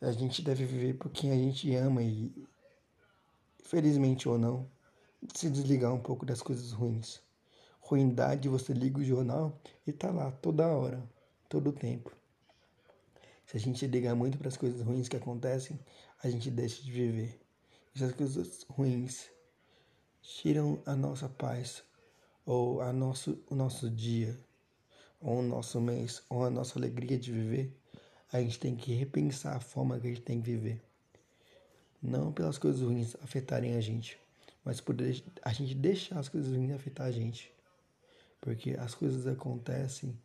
A 0.00 0.12
gente 0.12 0.40
deve 0.40 0.64
viver 0.64 0.94
por 0.94 1.10
quem 1.10 1.30
a 1.30 1.34
gente 1.34 1.74
ama 1.74 2.02
e, 2.02 2.32
felizmente 3.64 4.26
ou 4.26 4.38
não, 4.38 4.66
se 5.34 5.50
desligar 5.50 5.92
um 5.92 6.00
pouco 6.00 6.24
das 6.24 6.40
coisas 6.40 6.72
ruins. 6.72 7.20
Ruindade, 7.80 8.48
você 8.48 8.72
liga 8.72 8.98
o 8.98 9.04
jornal 9.04 9.60
e 9.86 9.92
tá 9.92 10.10
lá 10.10 10.30
toda 10.30 10.66
hora, 10.66 11.06
todo 11.50 11.70
tempo. 11.70 12.17
Se 13.48 13.56
a 13.56 13.60
gente 13.60 13.86
ligar 13.86 14.14
muito 14.14 14.36
para 14.36 14.48
as 14.48 14.58
coisas 14.58 14.82
ruins 14.82 15.08
que 15.08 15.16
acontecem, 15.16 15.80
a 16.22 16.28
gente 16.28 16.50
deixa 16.50 16.82
de 16.82 16.92
viver. 16.92 17.40
E 17.94 17.98
se 17.98 18.04
as 18.04 18.12
coisas 18.12 18.66
ruins 18.68 19.30
tiram 20.20 20.82
a 20.84 20.94
nossa 20.94 21.30
paz, 21.30 21.82
ou 22.44 22.82
a 22.82 22.92
nosso, 22.92 23.42
o 23.48 23.54
nosso 23.54 23.88
dia, 23.88 24.38
ou 25.18 25.38
o 25.38 25.42
nosso 25.42 25.80
mês, 25.80 26.22
ou 26.28 26.44
a 26.44 26.50
nossa 26.50 26.78
alegria 26.78 27.18
de 27.18 27.32
viver, 27.32 27.74
a 28.30 28.38
gente 28.38 28.60
tem 28.60 28.76
que 28.76 28.92
repensar 28.92 29.56
a 29.56 29.60
forma 29.60 29.98
que 29.98 30.08
a 30.08 30.10
gente 30.10 30.20
tem 30.20 30.42
que 30.42 30.50
viver. 30.50 30.82
Não 32.02 32.30
pelas 32.30 32.58
coisas 32.58 32.82
ruins 32.82 33.16
afetarem 33.22 33.76
a 33.76 33.80
gente, 33.80 34.20
mas 34.62 34.78
por 34.78 34.94
a 35.40 35.52
gente 35.54 35.74
deixar 35.74 36.18
as 36.18 36.28
coisas 36.28 36.54
ruins 36.54 36.74
afetar 36.74 37.06
a 37.06 37.10
gente. 37.10 37.50
Porque 38.42 38.72
as 38.72 38.94
coisas 38.94 39.26
acontecem 39.26 40.20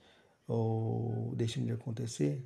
ou 0.46 1.34
deixam 1.38 1.66
de 1.66 1.72
acontecer 1.72 2.46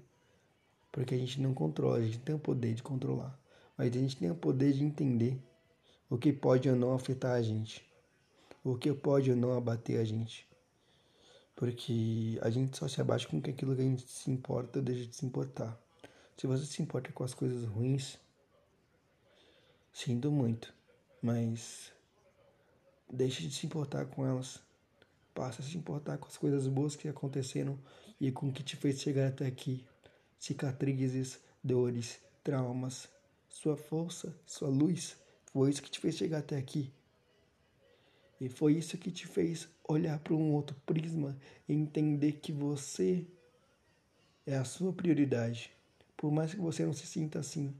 porque 0.97 1.13
a 1.13 1.17
gente 1.19 1.39
não 1.39 1.53
controla, 1.53 1.97
a 1.97 2.01
gente 2.01 2.17
tem 2.17 2.33
o 2.33 2.39
poder 2.39 2.73
de 2.73 2.81
controlar, 2.81 3.39
mas 3.77 3.95
a 3.95 3.99
gente 3.99 4.17
tem 4.17 4.31
o 4.31 4.36
poder 4.36 4.73
de 4.73 4.83
entender 4.83 5.39
o 6.10 6.17
que 6.17 6.33
pode 6.33 6.67
ou 6.67 6.75
não 6.75 6.91
afetar 6.91 7.33
a 7.33 7.41
gente, 7.43 7.88
o 8.63 8.75
que 8.75 8.91
pode 8.91 9.29
ou 9.29 9.38
não 9.38 9.55
abater 9.55 9.99
a 9.99 10.03
gente. 10.03 10.49
Porque 11.55 12.39
a 12.41 12.49
gente 12.49 12.75
só 12.75 12.88
se 12.88 12.99
abate 12.99 13.27
com 13.27 13.38
aquilo 13.38 13.75
que 13.75 13.81
a 13.81 13.86
gente 13.86 14.10
se 14.10 14.31
importa 14.31 14.81
deixa 14.81 15.05
de 15.05 15.15
se 15.15 15.23
importar. 15.23 15.79
Se 16.36 16.47
você 16.47 16.65
se 16.65 16.81
importa 16.81 17.12
com 17.12 17.23
as 17.23 17.36
coisas 17.36 17.63
ruins, 17.65 18.17
sinto 19.93 20.31
muito, 20.31 20.73
mas 21.21 21.93
deixe 23.07 23.47
de 23.47 23.53
se 23.53 23.67
importar 23.67 24.07
com 24.07 24.25
elas. 24.25 24.63
Passa 25.36 25.62
a 25.62 25.65
se 25.65 25.77
importar 25.77 26.17
com 26.17 26.25
as 26.25 26.38
coisas 26.38 26.67
boas 26.67 26.95
que 26.95 27.07
aconteceram 27.07 27.77
e 28.19 28.31
com 28.31 28.49
o 28.49 28.51
que 28.51 28.63
te 28.63 28.75
fez 28.75 28.99
chegar 28.99 29.27
até 29.27 29.45
aqui 29.45 29.86
cicatrizes, 30.39 31.39
dores, 31.63 32.19
traumas. 32.43 33.08
Sua 33.50 33.76
força, 33.76 34.36
sua 34.45 34.69
luz, 34.69 35.17
foi 35.52 35.69
isso 35.69 35.82
que 35.82 35.89
te 35.89 36.00
fez 36.00 36.15
chegar 36.15 36.39
até 36.39 36.58
aqui. 36.58 36.91
E 38.39 38.47
foi 38.47 38.73
isso 38.73 38.97
que 38.97 39.10
te 39.10 39.26
fez 39.26 39.67
olhar 39.88 40.19
para 40.19 40.36
um 40.36 40.54
outro 40.54 40.76
prisma 40.86 41.36
e 41.67 41.73
entender 41.73 42.34
que 42.34 42.52
você 42.52 43.26
é 44.45 44.56
a 44.56 44.63
sua 44.63 44.93
prioridade. 44.93 45.71
Por 46.15 46.32
mais 46.32 46.54
que 46.54 46.60
você 46.60 46.86
não 46.86 46.93
se 46.93 47.08
sinta 47.08 47.39
assim. 47.39 47.73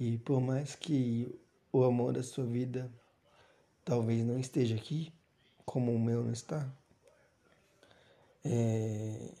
E 0.00 0.16
por 0.18 0.40
mais 0.40 0.74
que 0.74 1.28
o 1.70 1.84
amor 1.84 2.14
da 2.14 2.22
sua 2.22 2.44
vida 2.44 2.90
talvez 3.84 4.24
não 4.24 4.38
esteja 4.38 4.74
aqui, 4.74 5.12
como 5.66 5.94
o 5.94 6.00
meu 6.00 6.24
não 6.24 6.32
está. 6.32 6.66
É, 8.44 9.34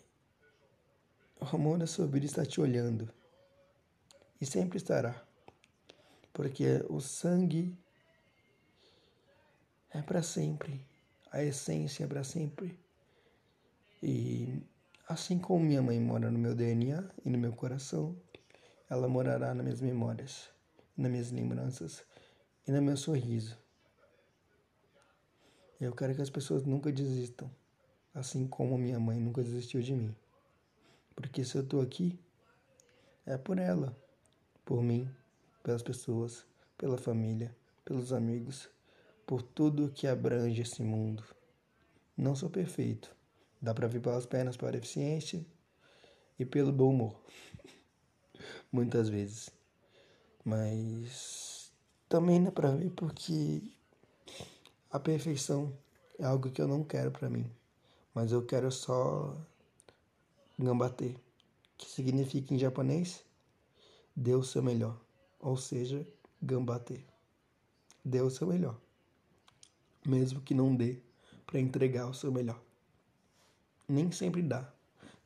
o 1.42 1.56
amor 1.56 1.76
da 1.76 1.88
sua 1.88 2.06
vida 2.06 2.24
está 2.24 2.46
te 2.46 2.60
olhando 2.60 3.08
e 4.40 4.46
sempre 4.46 4.76
estará, 4.76 5.20
porque 6.32 6.84
o 6.88 7.00
sangue 7.00 7.76
é 9.90 10.00
para 10.00 10.22
sempre, 10.22 10.86
a 11.32 11.42
essência 11.42 12.04
é 12.04 12.06
para 12.06 12.22
sempre. 12.22 12.78
E 14.00 14.62
assim 15.08 15.36
como 15.36 15.64
minha 15.64 15.82
mãe 15.82 15.98
mora 16.00 16.30
no 16.30 16.38
meu 16.38 16.54
DNA 16.54 17.10
e 17.24 17.28
no 17.28 17.38
meu 17.38 17.52
coração, 17.52 18.16
ela 18.88 19.08
morará 19.08 19.52
nas 19.52 19.64
minhas 19.64 19.80
memórias, 19.80 20.48
nas 20.96 21.10
minhas 21.10 21.32
lembranças 21.32 22.04
e 22.68 22.70
no 22.70 22.80
meu 22.80 22.96
sorriso. 22.96 23.58
Eu 25.80 25.92
quero 25.92 26.14
que 26.14 26.22
as 26.22 26.30
pessoas 26.30 26.62
nunca 26.64 26.92
desistam, 26.92 27.50
assim 28.14 28.46
como 28.46 28.78
minha 28.78 29.00
mãe 29.00 29.18
nunca 29.18 29.42
desistiu 29.42 29.82
de 29.82 29.92
mim. 29.92 30.14
Porque 31.14 31.44
se 31.44 31.56
eu 31.56 31.62
estou 31.62 31.80
aqui, 31.80 32.18
é 33.24 33.36
por 33.36 33.58
ela, 33.58 33.96
por 34.64 34.82
mim, 34.82 35.08
pelas 35.62 35.82
pessoas, 35.82 36.44
pela 36.76 36.98
família, 36.98 37.54
pelos 37.84 38.12
amigos, 38.12 38.68
por 39.26 39.42
tudo 39.42 39.92
que 39.92 40.06
abrange 40.06 40.62
esse 40.62 40.82
mundo. 40.82 41.24
Não 42.16 42.34
sou 42.34 42.50
perfeito. 42.50 43.14
Dá 43.60 43.72
para 43.72 43.86
vir 43.86 44.00
pelas 44.00 44.26
pernas 44.26 44.56
para 44.56 44.76
a 44.76 44.78
eficiência 44.78 45.44
e 46.38 46.44
pelo 46.44 46.72
bom 46.72 46.90
humor. 46.90 47.22
Muitas 48.72 49.08
vezes. 49.08 49.50
Mas 50.44 51.72
também 52.08 52.42
dá 52.42 52.50
para 52.50 52.72
ver 52.72 52.90
porque 52.90 53.62
a 54.90 54.98
perfeição 54.98 55.72
é 56.18 56.24
algo 56.24 56.50
que 56.50 56.60
eu 56.60 56.66
não 56.66 56.82
quero 56.82 57.10
para 57.10 57.30
mim. 57.30 57.50
Mas 58.12 58.32
eu 58.32 58.44
quero 58.44 58.70
só 58.70 59.36
Gambate, 60.58 61.16
que 61.76 61.86
significa 61.90 62.54
em 62.54 62.58
japonês 62.58 63.24
dê 64.14 64.34
o 64.34 64.42
seu 64.42 64.62
melhor, 64.62 65.00
ou 65.40 65.56
seja, 65.56 66.06
gambate. 66.40 67.04
Dê 68.04 68.20
o 68.20 68.30
seu 68.30 68.46
melhor, 68.46 68.80
mesmo 70.04 70.40
que 70.40 70.54
não 70.54 70.74
dê 70.74 71.00
para 71.46 71.60
entregar 71.60 72.08
o 72.08 72.14
seu 72.14 72.32
melhor. 72.32 72.60
Nem 73.88 74.10
sempre 74.10 74.42
dá, 74.42 74.72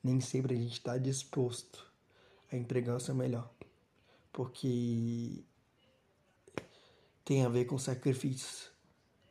nem 0.03 0.21
sempre 0.21 0.55
a 0.55 0.57
gente 0.57 0.75
está 0.75 0.99
disposto 0.99 1.91
a 2.53 2.57
entregar 2.57 2.97
o 2.97 3.01
seu 3.01 3.15
melhor, 3.15 3.51
porque 4.33 5.43
tem 7.25 7.45
a 7.45 7.49
ver 7.49 7.65
com 7.65 7.79
sacrifícios, 7.79 8.71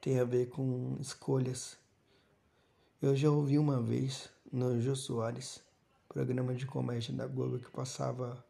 tem 0.02 0.20
a 0.20 0.26
ver 0.26 0.50
com 0.50 0.98
escolhas. 1.00 1.78
Eu 3.02 3.16
já 3.16 3.30
ouvi 3.30 3.60
uma 3.60 3.80
vez 3.80 4.30
no 4.52 4.82
Jô 4.82 4.96
Soares 4.96 5.65
programa 6.16 6.56
de 6.56 6.66
comédia 6.66 7.14
da 7.14 7.28
Globo 7.28 7.60
que 7.60 7.70
passava 7.70 8.42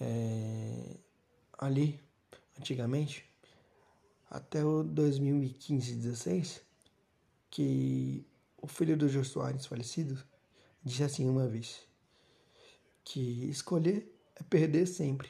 é, 0.00 0.96
ali, 1.58 2.00
antigamente, 2.58 3.30
até 4.30 4.64
o 4.64 4.82
2015, 4.82 5.96
16, 5.96 6.62
que 7.50 8.26
o 8.56 8.66
filho 8.66 8.96
do 8.96 9.10
Jô 9.10 9.22
Soares, 9.22 9.66
falecido, 9.66 10.24
disse 10.82 11.04
assim 11.04 11.28
uma 11.28 11.46
vez, 11.46 11.86
que 13.04 13.44
escolher 13.50 14.10
é 14.36 14.42
perder 14.42 14.86
sempre. 14.86 15.28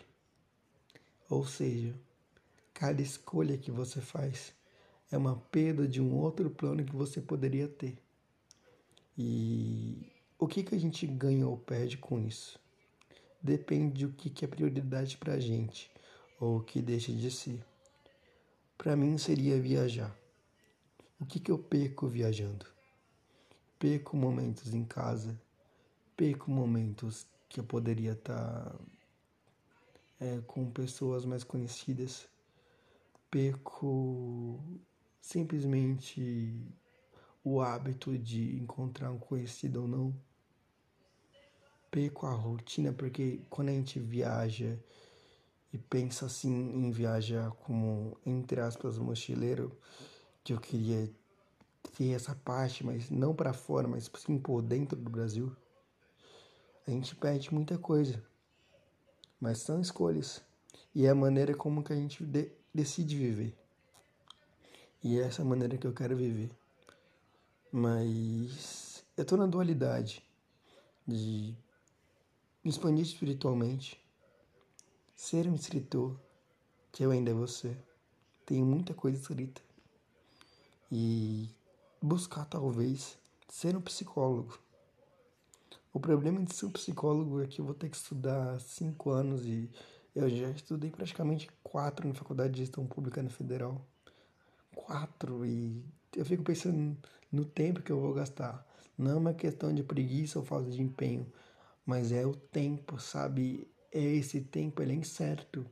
Ou 1.28 1.44
seja, 1.44 1.92
cada 2.72 3.02
escolha 3.02 3.58
que 3.58 3.72
você 3.72 4.00
faz 4.00 4.54
é 5.10 5.18
uma 5.18 5.34
perda 5.34 5.88
de 5.88 6.00
um 6.00 6.16
outro 6.16 6.48
plano 6.48 6.84
que 6.84 6.94
você 6.94 7.20
poderia 7.20 7.66
ter. 7.66 7.98
E 9.18 10.19
o 10.40 10.48
que, 10.48 10.62
que 10.62 10.74
a 10.74 10.78
gente 10.78 11.06
ganha 11.06 11.46
ou 11.46 11.58
perde 11.58 11.98
com 11.98 12.18
isso? 12.18 12.58
Depende 13.42 14.06
do 14.06 14.12
que, 14.14 14.30
que 14.30 14.42
é 14.42 14.48
prioridade 14.48 15.18
para 15.18 15.34
a 15.34 15.38
gente 15.38 15.90
ou 16.40 16.56
o 16.56 16.62
que 16.62 16.80
deixa 16.80 17.12
de 17.12 17.30
ser. 17.30 17.62
Para 18.78 18.96
mim 18.96 19.18
seria 19.18 19.60
viajar. 19.60 20.16
O 21.20 21.26
que, 21.26 21.38
que 21.38 21.52
eu 21.52 21.58
perco 21.58 22.08
viajando? 22.08 22.64
Perco 23.78 24.16
momentos 24.16 24.72
em 24.72 24.82
casa, 24.82 25.38
perco 26.16 26.50
momentos 26.50 27.26
que 27.46 27.60
eu 27.60 27.64
poderia 27.64 28.12
estar 28.12 28.64
tá, 28.64 28.80
é, 30.18 30.40
com 30.46 30.70
pessoas 30.70 31.26
mais 31.26 31.44
conhecidas, 31.44 32.26
perco 33.30 34.58
simplesmente 35.20 36.66
o 37.44 37.60
hábito 37.60 38.16
de 38.16 38.56
encontrar 38.56 39.10
um 39.10 39.18
conhecido 39.18 39.82
ou 39.82 39.88
não, 39.88 40.14
perco 41.90 42.26
a 42.26 42.32
rotina, 42.32 42.92
porque 42.92 43.40
quando 43.50 43.70
a 43.70 43.72
gente 43.72 43.98
viaja 43.98 44.78
e 45.72 45.78
pensa 45.78 46.26
assim 46.26 46.50
em 46.50 46.90
viajar 46.90 47.50
como, 47.52 48.16
entre 48.24 48.60
aspas, 48.60 48.98
mochileiro, 48.98 49.76
que 50.42 50.52
eu 50.52 50.60
queria 50.60 51.10
ter 51.96 52.10
essa 52.12 52.34
parte, 52.34 52.84
mas 52.84 53.10
não 53.10 53.34
para 53.34 53.52
fora, 53.52 53.86
mas 53.86 54.10
sim 54.18 54.38
por 54.38 54.62
dentro 54.62 54.96
do 54.98 55.10
Brasil, 55.10 55.54
a 56.86 56.90
gente 56.90 57.14
perde 57.14 57.52
muita 57.52 57.78
coisa. 57.78 58.22
Mas 59.40 59.58
são 59.58 59.80
escolhas. 59.80 60.42
E 60.94 61.06
é 61.06 61.10
a 61.10 61.14
maneira 61.14 61.54
como 61.54 61.82
que 61.82 61.92
a 61.92 61.96
gente 61.96 62.24
de 62.24 62.52
decide 62.74 63.16
viver. 63.16 63.56
E 65.02 65.18
é 65.18 65.22
essa 65.22 65.44
maneira 65.44 65.78
que 65.78 65.86
eu 65.86 65.92
quero 65.92 66.16
viver. 66.16 66.50
Mas 67.72 69.04
eu 69.16 69.24
tô 69.24 69.36
na 69.36 69.46
dualidade 69.46 70.24
de 71.06 71.56
me 72.62 72.70
expandir 72.70 73.04
espiritualmente, 73.04 73.98
ser 75.14 75.46
um 75.48 75.54
escritor, 75.54 76.18
que 76.92 77.02
eu 77.04 77.10
ainda 77.10 77.32
vou 77.32 77.46
ser. 77.46 77.76
Tenho 78.44 78.66
muita 78.66 78.92
coisa 78.92 79.18
escrita 79.18 79.62
e 80.90 81.48
buscar 82.02 82.44
talvez 82.44 83.16
ser 83.48 83.76
um 83.76 83.80
psicólogo. 83.80 84.58
O 85.92 86.00
problema 86.00 86.42
de 86.42 86.54
ser 86.54 86.66
um 86.66 86.70
psicólogo 86.70 87.42
é 87.42 87.46
que 87.46 87.60
eu 87.60 87.64
vou 87.64 87.74
ter 87.74 87.88
que 87.88 87.96
estudar 87.96 88.60
cinco 88.60 89.10
anos 89.10 89.44
e 89.44 89.70
eu 90.14 90.28
já 90.28 90.50
estudei 90.50 90.90
praticamente 90.90 91.48
quatro 91.62 92.06
na 92.06 92.14
faculdade 92.14 92.52
de 92.52 92.60
gestão 92.60 92.86
pública 92.86 93.22
na 93.22 93.30
federal. 93.30 93.84
Quatro 94.74 95.46
e 95.46 95.84
eu 96.16 96.24
fico 96.24 96.42
pensando 96.42 96.96
no 97.30 97.44
tempo 97.44 97.82
que 97.82 97.90
eu 97.90 98.00
vou 98.00 98.12
gastar. 98.12 98.66
Não 98.98 99.12
é 99.12 99.14
uma 99.14 99.32
questão 99.32 99.72
de 99.72 99.82
preguiça 99.82 100.38
ou 100.38 100.44
falta 100.44 100.70
de 100.70 100.82
empenho, 100.82 101.26
mas 101.84 102.12
é 102.12 102.26
o 102.26 102.34
tempo, 102.34 102.98
sabe? 103.00 103.68
É 103.92 104.00
esse 104.00 104.40
tempo, 104.40 104.82
ele 104.82 104.92
é 104.92 104.96
incerto. 104.96 105.66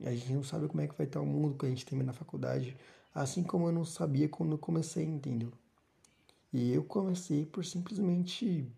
A 0.00 0.10
gente 0.10 0.32
não 0.32 0.42
sabe 0.42 0.68
como 0.68 0.80
é 0.80 0.88
que 0.88 0.96
vai 0.96 1.06
estar 1.06 1.20
o 1.20 1.26
mundo 1.26 1.56
quando 1.56 1.72
a 1.72 1.74
gente 1.74 1.86
termina 1.86 2.10
a 2.10 2.14
faculdade. 2.14 2.76
Assim 3.14 3.42
como 3.42 3.68
eu 3.68 3.72
não 3.72 3.84
sabia 3.84 4.28
quando 4.28 4.52
eu 4.52 4.58
comecei, 4.58 5.04
entendeu? 5.04 5.52
E 6.52 6.72
eu 6.72 6.84
comecei 6.84 7.46
por 7.46 7.64
simplesmente 7.64 8.70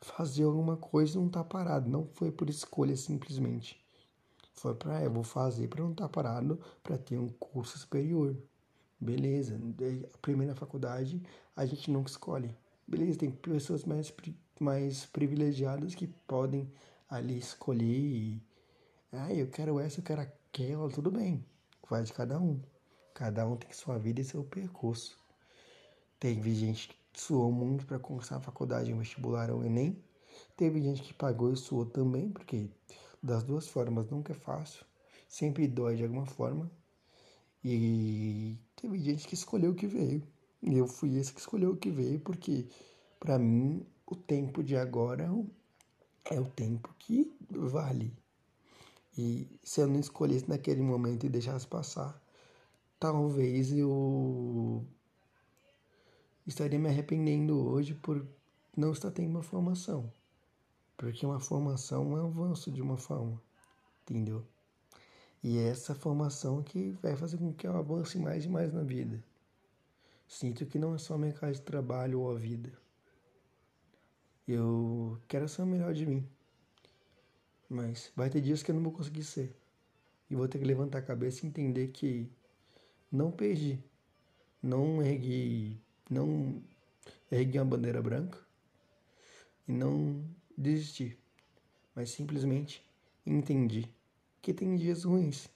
fazer 0.00 0.44
alguma 0.44 0.76
coisa 0.76 1.14
e 1.14 1.16
não 1.16 1.26
estar 1.26 1.42
tá 1.42 1.48
parado. 1.48 1.88
Não 1.88 2.06
foi 2.06 2.30
por 2.30 2.48
escolha 2.48 2.96
simplesmente. 2.96 3.80
Foi 4.54 4.74
para 4.74 5.02
eu 5.02 5.10
vou 5.10 5.22
fazer 5.22 5.68
para 5.68 5.82
não 5.82 5.92
estar 5.92 6.04
tá 6.04 6.08
parado, 6.08 6.60
para 6.82 6.96
ter 6.96 7.18
um 7.18 7.28
curso 7.28 7.78
superior. 7.78 8.36
Beleza. 9.00 9.60
A 10.14 10.18
primeira 10.18 10.54
faculdade 10.54 11.22
a 11.54 11.66
gente 11.66 11.90
não 11.90 12.02
escolhe. 12.02 12.54
Beleza, 12.86 13.18
tem 13.18 13.30
pessoas 13.30 13.84
mais, 13.84 14.12
mais 14.62 15.06
privilegiadas 15.06 15.94
que 15.94 16.06
podem 16.06 16.70
ali 17.08 17.38
escolher 17.38 17.84
e, 17.84 18.42
ah, 19.12 19.32
eu 19.32 19.48
quero 19.48 19.78
essa, 19.78 20.00
eu 20.00 20.04
quero 20.04 20.20
aquela, 20.20 20.90
tudo 20.90 21.10
bem. 21.10 21.44
Vai 21.88 22.02
de 22.02 22.12
cada 22.12 22.38
um. 22.38 22.60
Cada 23.14 23.46
um 23.46 23.56
tem 23.56 23.72
sua 23.72 23.98
vida 23.98 24.20
e 24.20 24.24
seu 24.24 24.44
percurso. 24.44 25.18
Teve 26.18 26.54
gente 26.54 26.88
que 26.88 27.20
suou 27.20 27.50
muito 27.52 27.86
para 27.86 27.98
conquistar 27.98 28.36
a 28.36 28.40
faculdade, 28.40 28.92
o 28.92 28.98
vestibular 28.98 29.50
ou 29.50 29.64
Enem. 29.64 30.02
Teve 30.56 30.82
gente 30.82 31.02
que 31.02 31.14
pagou 31.14 31.52
e 31.52 31.56
suou 31.56 31.86
também, 31.86 32.30
porque 32.30 32.68
das 33.22 33.42
duas 33.42 33.68
formas 33.68 34.10
nunca 34.10 34.32
é 34.32 34.36
fácil. 34.36 34.84
Sempre 35.28 35.66
dói 35.66 35.96
de 35.96 36.02
alguma 36.02 36.26
forma. 36.26 36.70
E 37.64 38.58
teve 38.76 38.98
gente 38.98 39.26
que 39.26 39.34
escolheu 39.34 39.72
o 39.72 39.74
que 39.74 39.86
veio. 39.86 40.22
E 40.62 40.76
eu 40.76 40.86
fui 40.86 41.16
esse 41.16 41.32
que 41.32 41.40
escolheu 41.40 41.72
o 41.72 41.76
que 41.76 41.90
veio, 41.90 42.20
porque 42.20 42.66
para 43.18 43.38
mim 43.38 43.86
o 44.06 44.14
tempo 44.14 44.62
de 44.62 44.76
agora 44.76 45.28
é 46.24 46.40
o 46.40 46.44
tempo 46.44 46.94
que 46.98 47.34
vale. 47.50 48.12
E 49.18 49.48
se 49.62 49.80
eu 49.80 49.86
não 49.86 49.98
escolhesse 49.98 50.48
naquele 50.48 50.82
momento 50.82 51.24
e 51.24 51.28
deixasse 51.28 51.66
passar, 51.66 52.20
talvez 53.00 53.72
eu 53.72 54.84
estaria 56.46 56.78
me 56.78 56.88
arrependendo 56.88 57.58
hoje 57.58 57.94
por 57.94 58.24
não 58.76 58.92
estar 58.92 59.10
tendo 59.10 59.30
uma 59.30 59.42
formação. 59.42 60.12
Porque 60.96 61.26
uma 61.26 61.40
formação 61.40 62.16
é 62.16 62.22
um 62.22 62.26
avanço 62.26 62.70
de 62.70 62.80
uma 62.80 62.96
forma, 62.96 63.40
entendeu? 64.02 64.44
E 65.42 65.58
é 65.58 65.68
essa 65.68 65.94
formação 65.94 66.62
que 66.62 66.90
vai 67.02 67.16
fazer 67.16 67.38
com 67.38 67.52
que 67.52 67.66
eu 67.66 67.76
avance 67.76 68.18
mais 68.18 68.44
e 68.44 68.48
mais 68.48 68.72
na 68.72 68.82
vida. 68.82 69.22
Sinto 70.28 70.66
que 70.66 70.78
não 70.78 70.94
é 70.94 70.98
só 70.98 71.16
mercado 71.16 71.52
de 71.52 71.60
trabalho 71.60 72.20
ou 72.20 72.34
a 72.34 72.38
vida. 72.38 72.85
Eu 74.46 75.18
quero 75.26 75.48
ser 75.48 75.62
o 75.62 75.66
melhor 75.66 75.92
de 75.92 76.06
mim. 76.06 76.24
Mas 77.68 78.12
vai 78.14 78.30
ter 78.30 78.40
dias 78.40 78.62
que 78.62 78.70
eu 78.70 78.74
não 78.74 78.82
vou 78.82 78.92
conseguir 78.92 79.24
ser. 79.24 79.56
E 80.30 80.36
vou 80.36 80.46
ter 80.46 80.58
que 80.58 80.64
levantar 80.64 80.98
a 80.98 81.02
cabeça 81.02 81.44
e 81.44 81.48
entender 81.48 81.88
que 81.88 82.30
não 83.10 83.32
perdi. 83.32 83.82
Não 84.62 85.02
ergui, 85.02 85.80
não 86.08 86.62
ergui 87.30 87.58
uma 87.58 87.64
bandeira 87.64 88.00
branca 88.00 88.38
e 89.66 89.72
não 89.72 90.24
desisti. 90.56 91.16
Mas 91.94 92.10
simplesmente 92.10 92.84
entendi 93.24 93.90
que 94.40 94.54
tem 94.54 94.76
dias 94.76 95.04
ruins. 95.04 95.48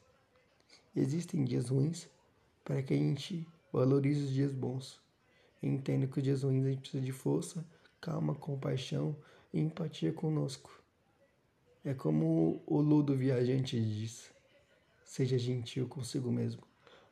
Existem 0.95 1.45
dias 1.45 1.69
ruins 1.69 2.09
para 2.65 2.83
que 2.83 2.95
a 2.95 2.97
gente 2.97 3.47
valorize 3.73 4.25
os 4.25 4.33
dias 4.33 4.53
bons. 4.53 5.01
Entenda 5.63 6.07
que 6.07 6.19
os 6.19 6.25
dias 6.25 6.43
ruins 6.43 6.65
a 6.65 6.71
gente 6.71 6.81
precisa 6.81 7.05
de 7.05 7.13
força, 7.13 7.65
calma, 8.01 8.35
compaixão 8.35 9.17
e 9.53 9.61
empatia 9.61 10.13
conosco. 10.13 10.71
É 11.85 11.95
como 11.95 12.63
o 12.67 12.81
Ludo 12.81 13.17
Viajante 13.17 13.81
diz: 13.81 14.31
seja 15.05 15.39
gentil 15.39 15.89
consigo 15.89 16.31
mesmo. 16.31 16.63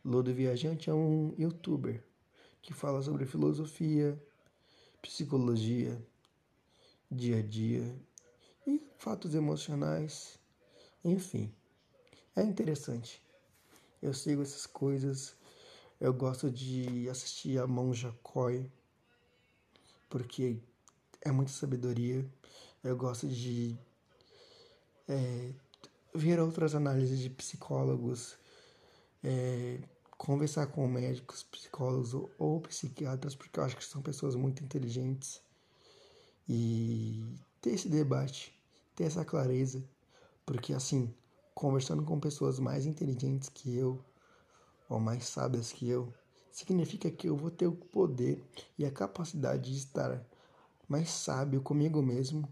Ludo 0.05 0.32
Viajante 0.32 0.89
é 0.89 0.95
um 0.95 1.34
youtuber 1.39 2.03
que 2.62 2.72
fala 2.72 3.03
sobre 3.03 3.26
filosofia, 3.26 4.20
psicologia, 5.03 6.01
dia 7.11 7.39
a 7.39 7.43
dia 7.43 7.97
e 8.66 8.86
fatos 8.99 9.34
emocionais, 9.34 10.39
enfim. 11.05 11.53
É 12.36 12.43
interessante. 12.43 13.22
Eu 14.01 14.14
sigo 14.14 14.43
essas 14.43 14.66
coisas. 14.66 15.34
Eu 16.01 16.14
gosto 16.14 16.51
de 16.51 17.09
assistir 17.09 17.59
a 17.59 17.66
Monja 17.66 18.14
Koi, 18.22 18.70
porque 20.09 20.59
é 21.23 21.31
muita 21.31 21.53
sabedoria. 21.53 22.25
Eu 22.83 22.97
gosto 22.97 23.27
de 23.27 23.77
é, 25.09 25.53
ver 26.14 26.41
outras 26.41 26.75
análises 26.75 27.19
de 27.19 27.31
psicólogos, 27.31 28.37
é, 29.23 29.81
conversar 30.16 30.66
com 30.69 30.87
médicos, 30.87 31.43
psicólogos 31.43 32.14
ou, 32.14 32.31
ou 32.39 32.61
psiquiatras, 32.61 33.35
porque 33.35 33.59
eu 33.59 33.64
acho 33.64 33.77
que 33.77 33.85
são 33.85 34.03
pessoas 34.03 34.35
muito 34.35 34.62
inteligentes. 34.62 35.41
E 36.49 37.25
ter 37.61 37.71
esse 37.71 37.89
debate, 37.89 38.55
ter 38.95 39.05
essa 39.05 39.25
clareza, 39.25 39.83
porque 40.47 40.73
assim, 40.73 41.14
conversando 41.55 42.03
com 42.05 42.19
pessoas 42.19 42.59
mais 42.59 42.87
inteligentes 42.87 43.49
que 43.49 43.77
eu, 43.77 44.03
ou 44.89 44.99
mais 44.99 45.27
sábias 45.27 45.73
que 45.73 45.89
eu, 45.89 46.12
significa 46.51 47.11
que 47.11 47.29
eu 47.29 47.37
vou 47.37 47.51
ter 47.51 47.66
o 47.66 47.73
poder 47.73 48.43
e 48.79 48.85
a 48.85 48.91
capacidade 48.91 49.71
de 49.71 49.79
estar 49.79 50.25
mais 50.89 51.11
sábio 51.11 51.61
comigo 51.61 52.03
mesmo 52.03 52.49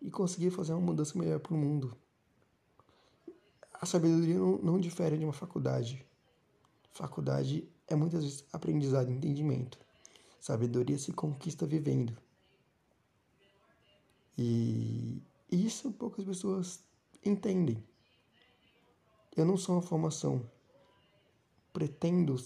e 0.00 0.10
conseguir 0.10 0.50
fazer 0.50 0.72
uma 0.72 0.82
mudança 0.82 1.18
melhor 1.18 1.40
para 1.40 1.54
o 1.54 1.56
mundo. 1.56 1.96
A 3.72 3.86
sabedoria 3.86 4.38
não, 4.38 4.58
não 4.58 4.80
difere 4.80 5.16
de 5.16 5.24
uma 5.24 5.32
faculdade. 5.32 6.06
Faculdade 6.92 7.68
é 7.88 7.96
muitas 7.96 8.22
vezes 8.22 8.44
aprendizado 8.52 9.10
e 9.10 9.14
entendimento. 9.14 9.78
Sabedoria 10.38 10.98
se 10.98 11.12
conquista 11.12 11.66
vivendo. 11.66 12.16
E 14.36 15.22
isso 15.50 15.92
poucas 15.92 16.24
pessoas 16.24 16.84
entendem. 17.24 17.82
Eu 19.36 19.44
não 19.44 19.56
sou 19.56 19.76
uma 19.76 19.82
formação. 19.82 20.48
Pretendo 21.72 22.36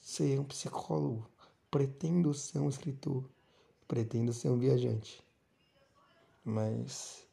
ser 0.00 0.38
um 0.38 0.44
psicólogo, 0.44 1.28
pretendo 1.70 2.32
ser 2.32 2.58
um 2.58 2.68
escritor, 2.68 3.28
pretendo 3.90 4.32
ser 4.32 4.48
um 4.50 4.56
viajante. 4.56 5.20
Mas 6.44 7.26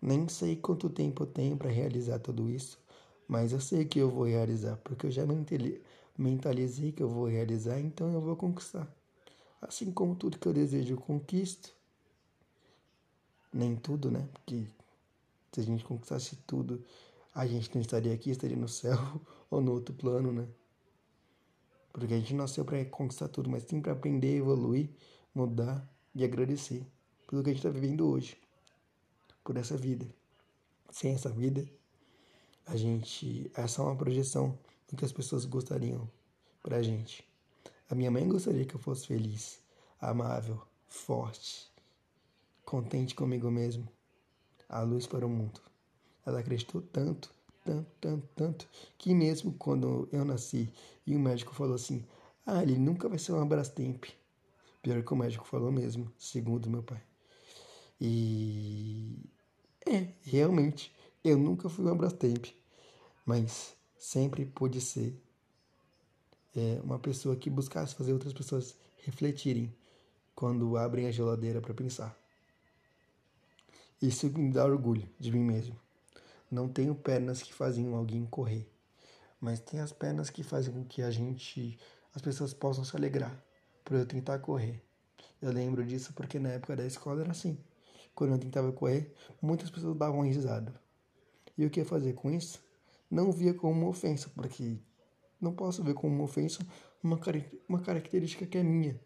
nem 0.00 0.28
sei 0.28 0.54
quanto 0.54 0.88
tempo 0.88 1.24
eu 1.24 1.26
tenho 1.26 1.56
para 1.56 1.68
realizar 1.68 2.20
tudo 2.20 2.48
isso, 2.48 2.78
mas 3.26 3.52
eu 3.52 3.60
sei 3.60 3.84
que 3.84 3.98
eu 3.98 4.08
vou 4.08 4.22
realizar, 4.22 4.76
porque 4.84 5.08
eu 5.08 5.10
já 5.10 5.24
mentalizei 6.16 6.92
que 6.92 7.02
eu 7.02 7.08
vou 7.08 7.26
realizar, 7.26 7.80
então 7.80 8.12
eu 8.12 8.20
vou 8.20 8.36
conquistar. 8.36 8.88
Assim 9.60 9.90
como 9.90 10.14
tudo 10.14 10.38
que 10.38 10.46
eu 10.46 10.52
desejo 10.52 10.94
eu 10.94 11.00
conquisto. 11.00 11.74
Nem 13.52 13.74
tudo, 13.74 14.08
né? 14.08 14.28
Porque 14.32 14.68
se 15.50 15.60
a 15.60 15.64
gente 15.64 15.84
conquistasse 15.84 16.36
tudo, 16.46 16.84
a 17.34 17.44
gente 17.48 17.74
não 17.74 17.80
estaria 17.80 18.14
aqui, 18.14 18.30
estaria 18.30 18.56
no 18.56 18.68
céu 18.68 18.96
ou 19.50 19.60
no 19.60 19.72
outro 19.72 19.92
plano, 19.92 20.30
né? 20.30 20.46
Porque 21.92 22.14
a 22.14 22.18
gente 22.18 22.32
nasceu 22.32 22.64
para 22.64 22.84
conquistar 22.84 23.26
tudo, 23.26 23.50
mas 23.50 23.64
sim 23.64 23.80
para 23.80 23.92
aprender, 23.92 24.36
evoluir, 24.36 24.90
mudar 25.34 25.95
e 26.16 26.24
agradecer 26.24 26.82
pelo 27.28 27.42
que 27.42 27.50
a 27.50 27.52
gente 27.52 27.58
está 27.58 27.68
vivendo 27.68 28.08
hoje, 28.08 28.38
por 29.44 29.58
essa 29.58 29.76
vida. 29.76 30.06
Sem 30.90 31.12
essa 31.12 31.28
vida, 31.28 31.68
a 32.64 32.74
gente 32.74 33.50
é 33.54 33.66
só 33.66 33.84
uma 33.84 33.96
projeção 33.96 34.58
do 34.88 34.96
que 34.96 35.04
as 35.04 35.12
pessoas 35.12 35.44
gostariam 35.44 36.10
pra 36.62 36.82
gente. 36.82 37.22
A 37.90 37.94
minha 37.94 38.10
mãe 38.10 38.26
gostaria 38.26 38.64
que 38.64 38.74
eu 38.74 38.80
fosse 38.80 39.06
feliz, 39.06 39.60
amável, 40.00 40.62
forte, 40.88 41.70
contente 42.64 43.14
comigo 43.14 43.50
mesmo, 43.50 43.86
a 44.70 44.80
luz 44.80 45.06
para 45.06 45.26
o 45.26 45.28
mundo. 45.28 45.60
Ela 46.24 46.40
acreditou 46.40 46.80
tanto, 46.80 47.30
tanto, 47.62 47.90
tanto, 48.00 48.28
tanto, 48.34 48.68
que 48.96 49.14
mesmo 49.14 49.52
quando 49.52 50.08
eu 50.10 50.24
nasci 50.24 50.72
e 51.06 51.14
o 51.14 51.20
médico 51.20 51.54
falou 51.54 51.74
assim: 51.74 52.06
Ah, 52.46 52.62
ele 52.62 52.78
nunca 52.78 53.06
vai 53.06 53.18
ser 53.18 53.32
um 53.32 53.42
Abrastemp. 53.42 54.06
Pior 54.86 55.02
que 55.02 55.12
o 55.12 55.16
médico 55.16 55.44
falou 55.44 55.72
mesmo, 55.72 56.12
segundo 56.16 56.70
meu 56.70 56.80
pai. 56.80 57.02
E. 58.00 59.18
É, 59.84 60.12
realmente, 60.22 60.94
eu 61.24 61.36
nunca 61.36 61.68
fui 61.68 61.84
um 61.84 61.88
Abrastemp, 61.88 62.46
mas 63.24 63.74
sempre 63.98 64.46
pude 64.46 64.80
ser 64.80 65.20
é, 66.54 66.80
uma 66.84 67.00
pessoa 67.00 67.34
que 67.34 67.50
buscasse 67.50 67.96
fazer 67.96 68.12
outras 68.12 68.32
pessoas 68.32 68.76
refletirem 68.98 69.74
quando 70.36 70.76
abrem 70.76 71.08
a 71.08 71.10
geladeira 71.10 71.60
para 71.60 71.74
pensar. 71.74 72.16
Isso 74.00 74.30
me 74.38 74.52
dá 74.52 74.64
orgulho 74.64 75.10
de 75.18 75.32
mim 75.32 75.42
mesmo. 75.42 75.76
Não 76.48 76.68
tenho 76.68 76.94
pernas 76.94 77.42
que 77.42 77.52
fazem 77.52 77.92
alguém 77.92 78.24
correr, 78.24 78.70
mas 79.40 79.58
tem 79.58 79.80
as 79.80 79.92
pernas 79.92 80.30
que 80.30 80.44
fazem 80.44 80.72
com 80.72 80.84
que 80.84 81.02
a 81.02 81.10
gente, 81.10 81.76
as 82.14 82.22
pessoas 82.22 82.54
possam 82.54 82.84
se 82.84 82.94
alegrar 82.94 83.45
por 83.86 83.96
eu 83.96 84.04
tentar 84.04 84.40
correr. 84.40 84.82
Eu 85.40 85.52
lembro 85.52 85.86
disso 85.86 86.12
porque 86.12 86.40
na 86.40 86.50
época 86.50 86.74
da 86.74 86.84
escola 86.84 87.22
era 87.22 87.30
assim. 87.30 87.56
Quando 88.16 88.32
eu 88.32 88.38
tentava 88.38 88.72
correr, 88.72 89.14
muitas 89.40 89.70
pessoas 89.70 89.96
davam 89.96 90.22
risada. 90.22 90.74
E 91.56 91.64
o 91.64 91.70
que 91.70 91.84
fazer 91.84 92.14
com 92.14 92.30
isso? 92.30 92.60
Não 93.08 93.30
via 93.30 93.54
como 93.54 93.80
uma 93.80 93.88
ofensa, 93.88 94.28
porque 94.34 94.76
não 95.40 95.54
posso 95.54 95.84
ver 95.84 95.94
como 95.94 96.12
uma 96.12 96.24
ofensa 96.24 96.66
uma, 97.00 97.20
uma 97.68 97.80
característica 97.80 98.44
que 98.44 98.58
é 98.58 98.62
minha. 98.62 99.00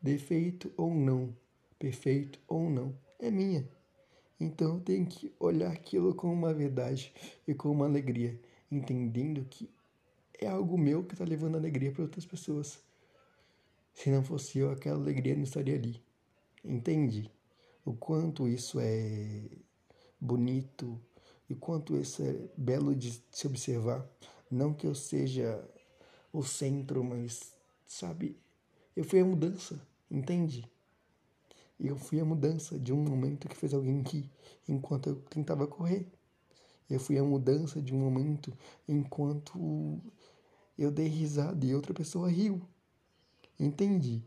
Defeito 0.00 0.72
ou 0.74 0.94
não, 0.94 1.36
perfeito 1.78 2.40
ou 2.48 2.70
não, 2.70 2.96
é 3.20 3.30
minha. 3.30 3.68
Então 4.40 4.76
eu 4.76 4.80
tenho 4.80 5.06
que 5.06 5.30
olhar 5.38 5.70
aquilo 5.70 6.14
como 6.14 6.32
uma 6.32 6.54
verdade 6.54 7.12
e 7.46 7.52
com 7.52 7.70
uma 7.70 7.84
alegria, 7.84 8.40
entendendo 8.70 9.44
que 9.50 9.68
é 10.40 10.46
algo 10.46 10.78
meu 10.78 11.04
que 11.04 11.12
está 11.12 11.26
levando 11.26 11.56
alegria 11.56 11.92
para 11.92 12.02
outras 12.02 12.24
pessoas. 12.24 12.82
Se 13.92 14.10
não 14.10 14.24
fosse 14.24 14.58
eu, 14.58 14.70
aquela 14.70 14.98
alegria 14.98 15.34
não 15.34 15.42
estaria 15.42 15.74
ali. 15.74 16.02
Entende? 16.64 17.30
O 17.84 17.92
quanto 17.92 18.48
isso 18.48 18.78
é 18.80 19.42
bonito 20.20 21.00
e 21.50 21.54
quanto 21.54 21.96
isso 21.96 22.22
é 22.22 22.48
belo 22.56 22.94
de 22.94 23.22
se 23.30 23.46
observar. 23.46 24.06
Não 24.50 24.72
que 24.72 24.86
eu 24.86 24.94
seja 24.94 25.62
o 26.32 26.42
centro, 26.42 27.02
mas, 27.02 27.52
sabe, 27.86 28.36
eu 28.96 29.04
fui 29.04 29.20
a 29.20 29.24
mudança, 29.24 29.80
entende? 30.10 30.64
Eu 31.78 31.96
fui 31.96 32.20
a 32.20 32.24
mudança 32.24 32.78
de 32.78 32.92
um 32.92 33.02
momento 33.02 33.48
que 33.48 33.56
fez 33.56 33.74
alguém 33.74 34.02
rir 34.02 34.30
enquanto 34.68 35.08
eu 35.08 35.16
tentava 35.16 35.66
correr. 35.66 36.06
Eu 36.88 37.00
fui 37.00 37.18
a 37.18 37.24
mudança 37.24 37.80
de 37.80 37.94
um 37.94 37.98
momento 37.98 38.52
enquanto 38.86 39.98
eu 40.78 40.90
dei 40.90 41.08
risada 41.08 41.64
e 41.66 41.74
outra 41.74 41.92
pessoa 41.92 42.30
riu. 42.30 42.62
Entende? 43.58 44.22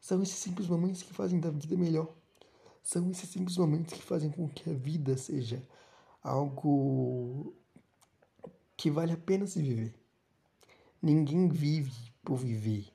São 0.00 0.22
esses 0.22 0.36
simples 0.36 0.68
momentos 0.68 1.02
que 1.02 1.12
fazem 1.12 1.40
da 1.40 1.50
vida 1.50 1.76
melhor. 1.76 2.14
São 2.82 3.10
esses 3.10 3.28
simples 3.28 3.56
momentos 3.56 3.94
que 3.94 4.02
fazem 4.02 4.30
com 4.30 4.48
que 4.48 4.70
a 4.70 4.72
vida 4.72 5.16
seja 5.16 5.62
algo 6.22 7.54
que 8.76 8.90
vale 8.90 9.12
a 9.12 9.16
pena 9.16 9.46
se 9.46 9.60
viver. 9.60 9.94
Ninguém 11.02 11.48
vive 11.48 12.12
por 12.24 12.36
viver. 12.36 12.88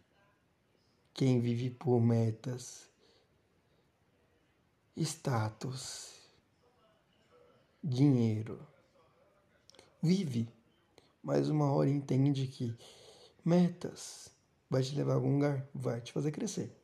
Quem 1.14 1.40
vive 1.40 1.70
por 1.70 2.02
metas, 2.02 2.90
status, 4.98 6.14
dinheiro. 7.84 8.60
Vive, 10.02 10.50
mas 11.22 11.50
uma 11.50 11.72
hora 11.72 11.90
entende 11.90 12.48
que 12.48 12.76
metas 13.46 14.33
vai 14.74 14.82
te 14.82 14.96
levar 14.96 15.12
a 15.12 15.16
algum 15.16 15.36
lugar, 15.36 15.64
vai 15.72 16.02
te 16.02 16.12
fazer 16.12 16.32
crescer. 16.32 16.76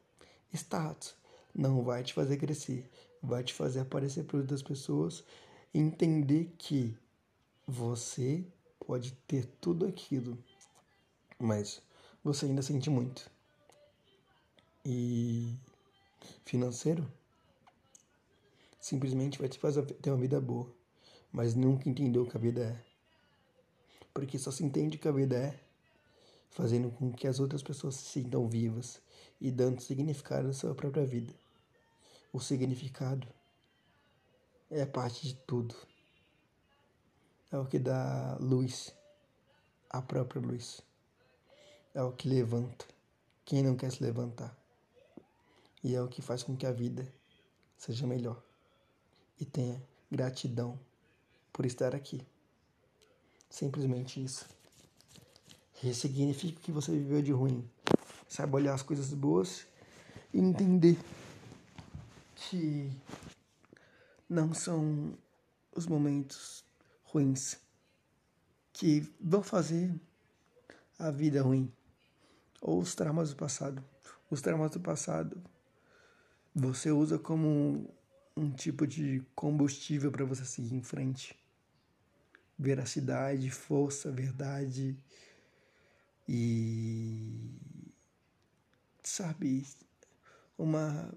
Status 0.53 1.15
não 1.55 1.83
vai 1.83 2.03
te 2.03 2.13
fazer 2.13 2.37
crescer, 2.37 2.87
vai 3.21 3.43
te 3.43 3.51
fazer 3.51 3.79
aparecer 3.79 4.25
para 4.25 4.37
outras 4.37 4.61
pessoas 4.61 5.23
entender 5.73 6.53
que 6.55 6.95
você 7.67 8.45
pode 8.79 9.13
ter 9.27 9.47
tudo 9.59 9.87
aquilo, 9.87 10.37
mas 11.39 11.81
você 12.23 12.45
ainda 12.45 12.61
sente 12.61 12.91
muito. 12.91 13.29
E 14.85 15.57
financeiro 16.45 17.11
simplesmente 18.79 19.39
vai 19.39 19.49
te 19.49 19.57
fazer 19.57 19.83
ter 19.83 20.11
uma 20.11 20.21
vida 20.21 20.39
boa, 20.39 20.71
mas 21.31 21.55
nunca 21.55 21.89
entendeu 21.89 22.21
o 22.21 22.29
que 22.29 22.37
a 22.37 22.39
vida 22.39 22.61
é. 22.61 22.85
Porque 24.13 24.37
só 24.37 24.51
se 24.51 24.63
entende 24.63 24.97
o 24.97 24.99
que 24.99 25.07
a 25.07 25.11
vida 25.11 25.35
é 25.35 25.68
fazendo 26.49 26.89
com 26.91 27.11
que 27.11 27.27
as 27.27 27.39
outras 27.39 27.61
pessoas 27.63 27.95
se 27.95 28.05
sintam 28.05 28.47
vivas 28.47 29.01
e 29.39 29.51
dando 29.51 29.81
significado 29.81 30.49
à 30.49 30.53
sua 30.53 30.75
própria 30.75 31.05
vida. 31.05 31.33
O 32.31 32.39
significado 32.39 33.27
é 34.69 34.85
parte 34.85 35.27
de 35.27 35.35
tudo. 35.35 35.75
É 37.51 37.57
o 37.57 37.65
que 37.65 37.79
dá 37.79 38.37
luz, 38.39 38.93
a 39.89 40.01
própria 40.01 40.41
luz. 40.41 40.81
É 41.93 42.03
o 42.03 42.11
que 42.11 42.29
levanta 42.29 42.85
quem 43.43 43.63
não 43.63 43.75
quer 43.75 43.91
se 43.91 44.03
levantar. 44.03 44.55
E 45.83 45.95
é 45.95 46.01
o 46.01 46.07
que 46.07 46.21
faz 46.21 46.43
com 46.43 46.55
que 46.55 46.65
a 46.65 46.71
vida 46.71 47.11
seja 47.77 48.05
melhor 48.05 48.43
e 49.39 49.45
tenha 49.45 49.81
gratidão 50.11 50.79
por 51.51 51.65
estar 51.65 51.95
aqui. 51.95 52.21
Simplesmente 53.49 54.23
isso. 54.23 54.58
Ressignifique 55.81 56.57
o 56.57 56.59
que 56.59 56.71
você 56.73 56.91
viveu 56.91 57.21
de 57.21 57.31
ruim. 57.31 57.63
Saiba 58.27 58.57
olhar 58.57 58.73
as 58.73 58.83
coisas 58.83 59.13
boas 59.13 59.65
e 60.33 60.37
entender 60.37 60.97
que 62.35 62.91
não 64.27 64.53
são 64.53 65.17
os 65.73 65.87
momentos 65.87 66.65
ruins 67.05 67.57
que 68.73 69.09
vão 69.21 69.41
fazer 69.41 69.93
a 70.97 71.11
vida 71.11 71.41
ruim 71.41 71.71
ou 72.61 72.79
os 72.79 72.93
traumas 72.93 73.29
do 73.29 73.37
passado. 73.37 73.81
Os 74.29 74.41
traumas 74.41 74.71
do 74.71 74.81
passado 74.81 75.41
você 76.53 76.91
usa 76.91 77.17
como 77.17 77.89
um 78.35 78.51
tipo 78.51 78.85
de 78.85 79.23
combustível 79.33 80.11
para 80.11 80.25
você 80.25 80.43
seguir 80.43 80.75
em 80.75 80.83
frente. 80.83 81.39
Veracidade, 82.57 83.49
força, 83.49 84.11
verdade 84.11 84.97
e 86.31 87.25
sabe 89.03 89.65
uma 90.59 91.11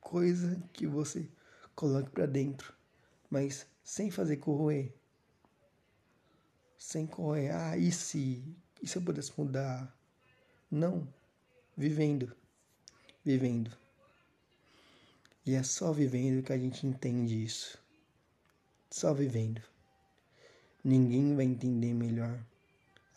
coisa 0.00 0.58
que 0.72 0.86
você 0.86 1.28
coloque 1.74 2.08
para 2.08 2.24
dentro, 2.24 2.74
mas 3.28 3.66
sem 3.84 4.10
fazer 4.10 4.38
corroer. 4.38 4.94
Sem 6.78 7.06
corroer, 7.06 7.54
ah, 7.54 7.76
e 7.76 7.92
se, 7.92 8.42
e 8.80 8.88
se 8.88 8.96
eu 8.96 9.02
pudesse 9.02 9.38
mudar? 9.38 9.94
Não, 10.70 11.06
vivendo, 11.76 12.34
vivendo. 13.22 13.76
E 15.44 15.54
é 15.54 15.62
só 15.62 15.92
vivendo 15.92 16.42
que 16.42 16.52
a 16.54 16.58
gente 16.58 16.86
entende 16.86 17.44
isso. 17.44 17.78
só 18.90 19.12
vivendo. 19.12 19.60
Ninguém 20.82 21.36
vai 21.36 21.44
entender 21.44 21.92
melhor 21.92 22.42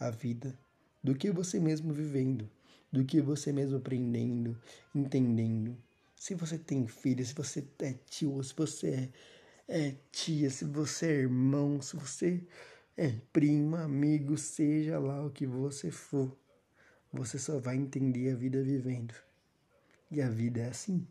a 0.08 0.10
vida 0.10 0.58
do 1.04 1.16
que 1.16 1.32
você 1.32 1.60
mesmo 1.60 1.94
vivendo, 1.94 2.50
do 2.92 3.04
que 3.04 3.22
você 3.22 3.52
mesmo 3.52 3.78
aprendendo, 3.78 4.58
entendendo. 4.94 5.78
Se 6.16 6.36
você 6.36 6.58
tem 6.58 6.88
filho, 6.88 7.26
se 7.26 7.34
você 7.34 7.66
é 7.80 7.94
tio, 8.10 8.42
se 8.44 8.54
você 8.56 9.12
é, 9.68 9.88
é 9.88 9.96
tia, 10.12 10.50
se 10.50 10.66
você 10.66 11.08
é 11.08 11.20
irmão, 11.22 11.82
se 11.82 11.96
você 11.96 12.42
é 12.96 13.12
prima, 13.32 13.84
amigo, 13.84 14.38
seja 14.38 15.00
lá 15.00 15.26
o 15.26 15.32
que 15.32 15.46
você 15.46 15.92
for, 15.92 16.36
você 17.12 17.38
só 17.38 17.60
vai 17.60 17.76
entender 17.76 18.32
a 18.32 18.36
vida 18.36 18.62
vivendo. 18.62 19.14
E 20.12 20.22
a 20.22 20.30
vida 20.30 20.62
é 20.62 20.70
assim. 20.70 21.06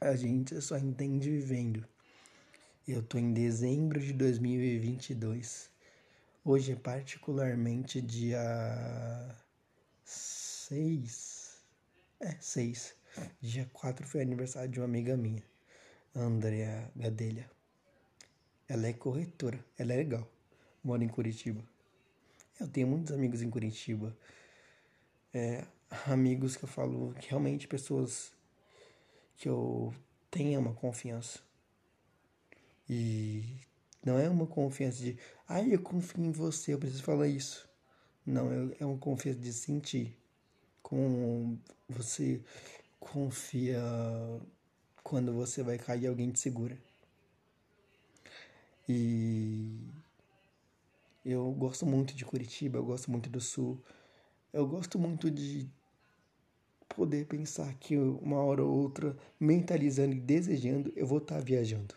A 0.00 0.16
gente 0.16 0.60
só 0.60 0.78
entende 0.78 1.30
vivendo. 1.30 1.84
Eu 2.88 3.02
tô 3.02 3.18
em 3.18 3.32
dezembro 3.32 4.00
de 4.00 4.12
2022. 4.12 5.70
Hoje 6.42 6.72
é 6.72 6.76
particularmente 6.76 8.00
dia 8.00 8.40
6. 10.04 11.62
É, 12.18 12.34
6. 12.40 12.94
Dia 13.42 13.68
4 13.74 14.06
foi 14.06 14.22
aniversário 14.22 14.70
de 14.70 14.80
uma 14.80 14.86
amiga 14.86 15.18
minha, 15.18 15.42
Andrea 16.16 16.90
Gadelha. 16.96 17.50
Ela 18.66 18.86
é 18.86 18.92
corretora, 18.94 19.62
ela 19.76 19.92
é 19.92 19.96
legal. 19.96 20.26
Mora 20.82 21.04
em 21.04 21.08
Curitiba. 21.08 21.62
Eu 22.58 22.66
tenho 22.68 22.86
muitos 22.86 23.12
amigos 23.12 23.42
em 23.42 23.50
Curitiba. 23.50 24.16
É, 25.34 25.66
amigos 26.06 26.56
que 26.56 26.64
eu 26.64 26.68
falo 26.68 27.12
que 27.20 27.28
realmente 27.28 27.68
pessoas 27.68 28.32
que 29.36 29.46
eu 29.46 29.94
tenha 30.30 30.58
uma 30.58 30.72
confiança. 30.72 31.40
E 32.88 33.60
não 34.04 34.18
é 34.18 34.28
uma 34.28 34.46
confiança 34.46 34.98
de, 35.02 35.18
ai, 35.48 35.62
ah, 35.62 35.68
eu 35.74 35.82
confio 35.82 36.24
em 36.24 36.32
você, 36.32 36.72
eu 36.74 36.78
preciso 36.78 37.02
falar 37.02 37.28
isso. 37.28 37.68
Não, 38.24 38.50
é, 38.52 38.76
é 38.80 38.86
uma 38.86 38.98
confiança 38.98 39.38
de 39.38 39.52
sentir. 39.52 40.16
Com 40.82 41.58
você 41.88 42.40
confia 42.98 43.80
quando 45.02 45.32
você 45.32 45.62
vai 45.62 45.78
cair, 45.78 46.06
alguém 46.06 46.30
te 46.30 46.40
segura. 46.40 46.78
E 48.88 49.78
eu 51.24 51.50
gosto 51.52 51.86
muito 51.86 52.14
de 52.14 52.24
Curitiba, 52.24 52.78
eu 52.78 52.84
gosto 52.84 53.10
muito 53.10 53.28
do 53.28 53.40
Sul. 53.40 53.82
Eu 54.52 54.66
gosto 54.66 54.98
muito 54.98 55.30
de 55.30 55.68
poder 56.88 57.26
pensar 57.26 57.72
que 57.74 57.96
uma 57.96 58.42
hora 58.42 58.64
ou 58.64 58.82
outra, 58.82 59.16
mentalizando 59.38 60.14
e 60.14 60.20
desejando, 60.20 60.92
eu 60.96 61.06
vou 61.06 61.18
estar 61.18 61.36
tá 61.36 61.40
viajando. 61.40 61.94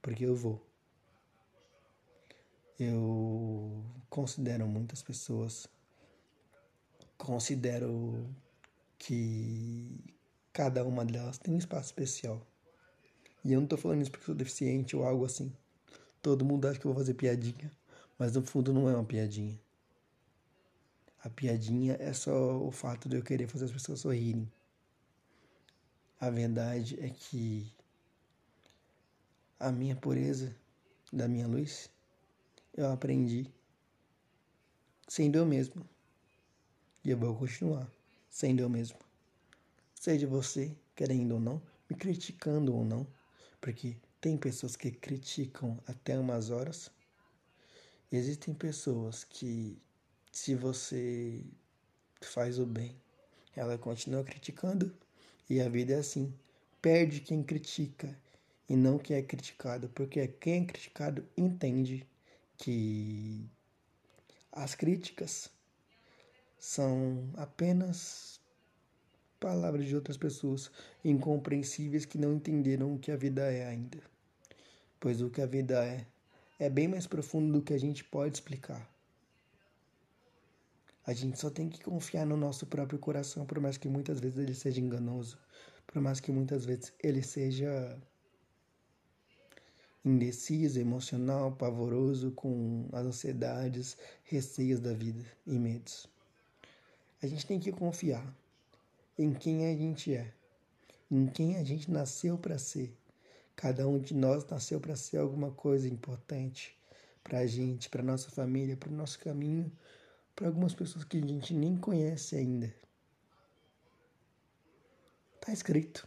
Porque 0.00 0.24
eu 0.24 0.34
vou. 0.34 0.71
Eu 2.84 3.84
considero 4.10 4.66
muitas 4.66 5.02
pessoas, 5.02 5.68
considero 7.16 8.28
que 8.98 10.04
cada 10.52 10.84
uma 10.84 11.04
delas 11.04 11.38
tem 11.38 11.54
um 11.54 11.58
espaço 11.58 11.90
especial. 11.90 12.44
E 13.44 13.52
eu 13.52 13.60
não 13.60 13.68
tô 13.68 13.76
falando 13.76 14.02
isso 14.02 14.10
porque 14.10 14.26
sou 14.26 14.34
deficiente 14.34 14.96
ou 14.96 15.04
algo 15.04 15.24
assim. 15.24 15.52
Todo 16.20 16.44
mundo 16.44 16.66
acha 16.66 16.80
que 16.80 16.84
eu 16.84 16.92
vou 16.92 16.98
fazer 16.98 17.14
piadinha, 17.14 17.70
mas 18.18 18.32
no 18.34 18.42
fundo 18.42 18.72
não 18.72 18.88
é 18.88 18.94
uma 18.96 19.04
piadinha. 19.04 19.56
A 21.22 21.30
piadinha 21.30 21.96
é 22.00 22.12
só 22.12 22.60
o 22.60 22.72
fato 22.72 23.08
de 23.08 23.14
eu 23.14 23.22
querer 23.22 23.46
fazer 23.46 23.66
as 23.66 23.72
pessoas 23.72 24.00
sorrirem. 24.00 24.50
A 26.18 26.30
verdade 26.30 26.98
é 27.00 27.10
que 27.10 27.72
a 29.60 29.70
minha 29.70 29.94
pureza 29.94 30.52
da 31.12 31.28
minha 31.28 31.46
luz 31.46 31.91
eu 32.74 32.90
aprendi 32.90 33.52
sendo 35.06 35.36
eu 35.36 35.46
mesmo. 35.46 35.86
E 37.04 37.10
eu 37.10 37.18
vou 37.18 37.34
continuar 37.34 37.90
sendo 38.30 38.60
eu 38.60 38.68
mesmo. 38.68 38.98
Seja 39.94 40.26
você 40.26 40.74
querendo 40.94 41.32
ou 41.32 41.40
não, 41.40 41.62
me 41.88 41.96
criticando 41.96 42.74
ou 42.74 42.84
não, 42.84 43.06
porque 43.60 43.96
tem 44.20 44.36
pessoas 44.36 44.76
que 44.76 44.90
criticam 44.90 45.78
até 45.86 46.18
umas 46.18 46.50
horas. 46.50 46.90
Existem 48.10 48.54
pessoas 48.54 49.24
que 49.24 49.80
se 50.30 50.54
você 50.54 51.44
faz 52.20 52.58
o 52.58 52.66
bem, 52.66 52.96
ela 53.54 53.76
continua 53.76 54.24
criticando 54.24 54.94
e 55.48 55.60
a 55.60 55.68
vida 55.68 55.94
é 55.94 55.98
assim. 55.98 56.32
Perde 56.80 57.20
quem 57.20 57.42
critica 57.42 58.18
e 58.68 58.76
não 58.76 58.98
quem 58.98 59.16
é 59.16 59.22
criticado, 59.22 59.88
porque 59.90 60.26
quem 60.26 60.62
é 60.62 60.64
criticado 60.64 61.26
entende 61.36 62.06
que 62.56 63.48
as 64.50 64.74
críticas 64.74 65.50
são 66.58 67.30
apenas 67.36 68.40
palavras 69.40 69.86
de 69.86 69.96
outras 69.96 70.16
pessoas 70.16 70.70
incompreensíveis 71.04 72.04
que 72.04 72.16
não 72.16 72.34
entenderam 72.34 72.94
o 72.94 72.98
que 72.98 73.10
a 73.10 73.16
vida 73.16 73.52
é 73.52 73.66
ainda. 73.66 73.98
Pois 75.00 75.20
o 75.20 75.30
que 75.30 75.42
a 75.42 75.46
vida 75.46 75.84
é 75.84 76.06
é 76.58 76.70
bem 76.70 76.86
mais 76.86 77.08
profundo 77.08 77.52
do 77.52 77.62
que 77.64 77.74
a 77.74 77.78
gente 77.78 78.04
pode 78.04 78.36
explicar. 78.36 78.88
A 81.04 81.12
gente 81.12 81.40
só 81.40 81.50
tem 81.50 81.68
que 81.68 81.82
confiar 81.82 82.24
no 82.24 82.36
nosso 82.36 82.66
próprio 82.66 83.00
coração, 83.00 83.44
por 83.44 83.58
mais 83.58 83.76
que 83.76 83.88
muitas 83.88 84.20
vezes 84.20 84.38
ele 84.38 84.54
seja 84.54 84.80
enganoso, 84.80 85.36
por 85.84 86.00
mais 86.00 86.20
que 86.20 86.30
muitas 86.30 86.64
vezes 86.64 86.92
ele 87.02 87.20
seja 87.20 88.00
indeciso, 90.04 90.80
emocional, 90.80 91.52
pavoroso, 91.52 92.32
com 92.32 92.88
as 92.92 93.06
ansiedades, 93.06 93.96
receios 94.24 94.80
da 94.80 94.92
vida 94.92 95.24
e 95.46 95.58
medos. 95.58 96.08
A 97.22 97.26
gente 97.26 97.46
tem 97.46 97.60
que 97.60 97.70
confiar 97.70 98.34
em 99.18 99.32
quem 99.32 99.66
a 99.66 99.76
gente 99.76 100.14
é, 100.14 100.32
em 101.10 101.26
quem 101.26 101.56
a 101.56 101.64
gente 101.64 101.90
nasceu 101.90 102.36
para 102.36 102.58
ser. 102.58 102.96
Cada 103.54 103.86
um 103.86 103.98
de 103.98 104.14
nós 104.14 104.44
nasceu 104.46 104.80
para 104.80 104.96
ser 104.96 105.18
alguma 105.18 105.50
coisa 105.50 105.86
importante 105.86 106.76
para 107.22 107.40
a 107.40 107.46
gente, 107.46 107.88
para 107.88 108.02
nossa 108.02 108.30
família, 108.30 108.76
para 108.76 108.90
o 108.90 108.96
nosso 108.96 109.18
caminho 109.18 109.70
para 110.34 110.48
algumas 110.48 110.74
pessoas 110.74 111.04
que 111.04 111.18
a 111.18 111.20
gente 111.20 111.54
nem 111.54 111.76
conhece 111.76 112.36
ainda. 112.36 112.74
Tá 115.40 115.52
escrito. 115.52 116.06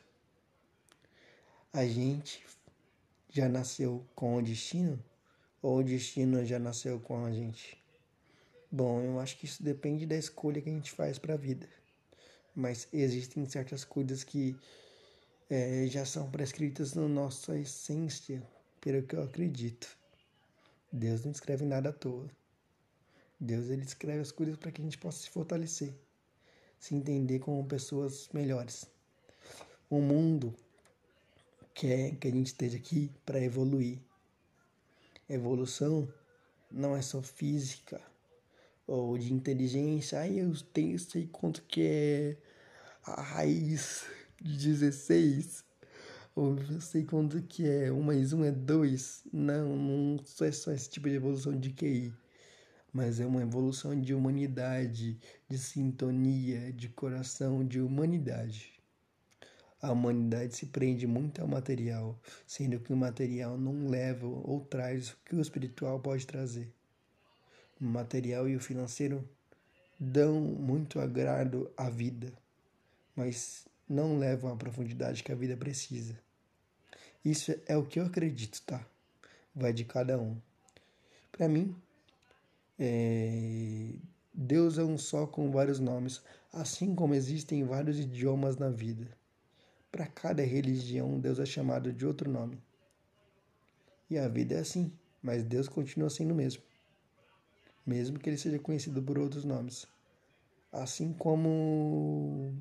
A 1.72 1.86
gente 1.86 2.44
já 3.36 3.50
nasceu 3.50 4.08
com 4.16 4.38
o 4.38 4.42
destino 4.42 4.98
ou 5.62 5.80
o 5.80 5.84
destino 5.84 6.46
já 6.46 6.58
nasceu 6.58 7.02
com 7.02 7.26
a 7.26 7.32
gente? 7.34 7.78
Bom, 8.72 9.02
eu 9.02 9.20
acho 9.20 9.38
que 9.38 9.44
isso 9.46 9.62
depende 9.62 10.06
da 10.06 10.16
escolha 10.16 10.62
que 10.62 10.70
a 10.70 10.72
gente 10.72 10.90
faz 10.90 11.20
para 11.20 11.34
a 11.34 11.38
vida. 11.38 11.68
Mas 12.56 12.88
existem 12.94 13.46
certas 13.46 13.84
coisas 13.84 14.24
que 14.24 14.56
é, 15.50 15.86
já 15.88 16.06
são 16.06 16.32
prescritas 16.32 16.94
na 16.94 17.10
nossa 17.10 17.60
essência, 17.60 18.42
pelo 18.80 19.04
que 19.04 19.18
eu 19.18 19.24
acredito. 19.24 19.98
Deus 20.90 21.26
não 21.26 21.34
escreve 21.34 21.66
nada 21.66 21.90
à 21.90 21.94
toa. 21.94 22.30
Deus 23.38 23.70
ele 23.70 23.84
escreve 23.84 24.22
as 24.22 24.32
coisas 24.32 24.56
para 24.56 24.72
que 24.72 24.80
a 24.80 24.84
gente 24.86 24.98
possa 24.98 25.24
se 25.24 25.30
fortalecer, 25.30 25.94
se 26.80 26.96
entender 26.96 27.40
como 27.40 27.66
pessoas 27.66 28.30
melhores. 28.32 28.86
O 29.90 30.00
mundo 30.00 30.56
quer 31.76 32.16
que 32.16 32.28
a 32.28 32.32
gente 32.32 32.48
esteja 32.48 32.78
aqui 32.78 33.12
para 33.26 33.40
evoluir. 33.40 34.00
Evolução 35.30 36.12
não 36.72 36.96
é 36.96 37.02
só 37.02 37.22
física 37.22 38.02
ou 38.88 39.18
de 39.18 39.34
inteligência. 39.34 40.20
Aí 40.20 40.40
eu 40.40 40.52
tenho, 40.74 40.98
sei 40.98 41.28
quanto 41.28 41.62
que 41.64 41.82
é 41.82 42.38
a 43.04 43.22
raiz 43.22 44.06
de 44.42 44.58
16. 44.58 45.64
Ou 46.36 46.58
eu 46.58 46.82
sei 46.82 47.04
quanto 47.04 47.42
que 47.44 47.68
é 47.68 47.92
1 47.92 48.02
mais 48.02 48.34
1 48.34 48.46
é 48.46 48.52
2. 48.52 49.24
Não, 49.34 49.76
não 49.76 50.24
é 50.42 50.52
só 50.52 50.72
esse 50.72 50.90
tipo 50.90 51.10
de 51.10 51.16
evolução 51.16 51.60
de 51.60 51.72
QI 51.72 52.14
mas 52.96 53.20
é 53.20 53.26
uma 53.26 53.42
evolução 53.42 54.00
de 54.00 54.14
humanidade, 54.14 55.20
de 55.50 55.58
sintonia, 55.58 56.72
de 56.72 56.88
coração, 56.88 57.68
de 57.68 57.82
humanidade. 57.82 58.75
A 59.86 59.92
humanidade 59.92 60.56
se 60.56 60.66
prende 60.66 61.06
muito 61.06 61.40
ao 61.40 61.48
material, 61.48 62.20
sendo 62.48 62.80
que 62.80 62.92
o 62.92 62.98
material 62.98 63.56
não 63.56 63.88
leva 63.88 64.26
ou 64.26 64.60
traz 64.62 65.12
o 65.12 65.18
que 65.24 65.36
o 65.36 65.40
espiritual 65.40 66.00
pode 66.00 66.26
trazer. 66.26 66.74
O 67.80 67.86
material 67.86 68.50
e 68.50 68.56
o 68.56 68.60
financeiro 68.60 69.24
dão 70.00 70.42
muito 70.42 71.00
agrado 71.00 71.72
à 71.78 71.88
vida, 71.88 72.34
mas 73.16 73.68
não 73.88 74.18
levam 74.18 74.52
a 74.52 74.56
profundidade 74.56 75.24
que 75.24 75.32
a 75.32 75.36
vida 75.36 75.56
precisa. 75.56 76.20
Isso 77.24 77.54
é 77.68 77.78
o 77.78 77.86
que 77.86 78.00
eu 78.00 78.08
acredito, 78.08 78.64
tá? 78.64 78.84
Vai 79.56 79.72
de 79.72 79.86
cada 79.86 80.20
um. 80.20 80.36
Para 81.32 81.48
mim, 81.48 81.76
é, 82.80 83.92
Deus 84.34 84.80
é 84.80 84.84
um 84.84 84.98
só 84.98 85.28
com 85.28 85.52
vários 85.52 85.80
nomes, 85.80 86.24
assim 86.52 86.96
como 86.96 87.14
existem 87.14 87.64
vários 87.64 88.00
idiomas 88.00 88.58
na 88.58 88.72
vida. 88.72 89.08
Para 89.96 90.08
cada 90.08 90.44
religião, 90.44 91.18
Deus 91.22 91.40
é 91.40 91.46
chamado 91.46 91.94
de 91.94 92.06
outro 92.06 92.30
nome. 92.30 92.62
E 94.10 94.18
a 94.18 94.28
vida 94.28 94.56
é 94.56 94.60
assim, 94.60 94.92
mas 95.24 95.42
Deus 95.42 95.70
continua 95.70 96.10
sendo 96.10 96.34
o 96.34 96.36
mesmo. 96.36 96.62
Mesmo 97.86 98.20
que 98.20 98.30
ele 98.30 98.38
seja 98.38 98.60
conhecido 98.60 99.02
por 99.02 99.18
outros 99.18 99.46
nomes. 99.46 99.88
Assim 100.70 101.14
como 101.14 102.54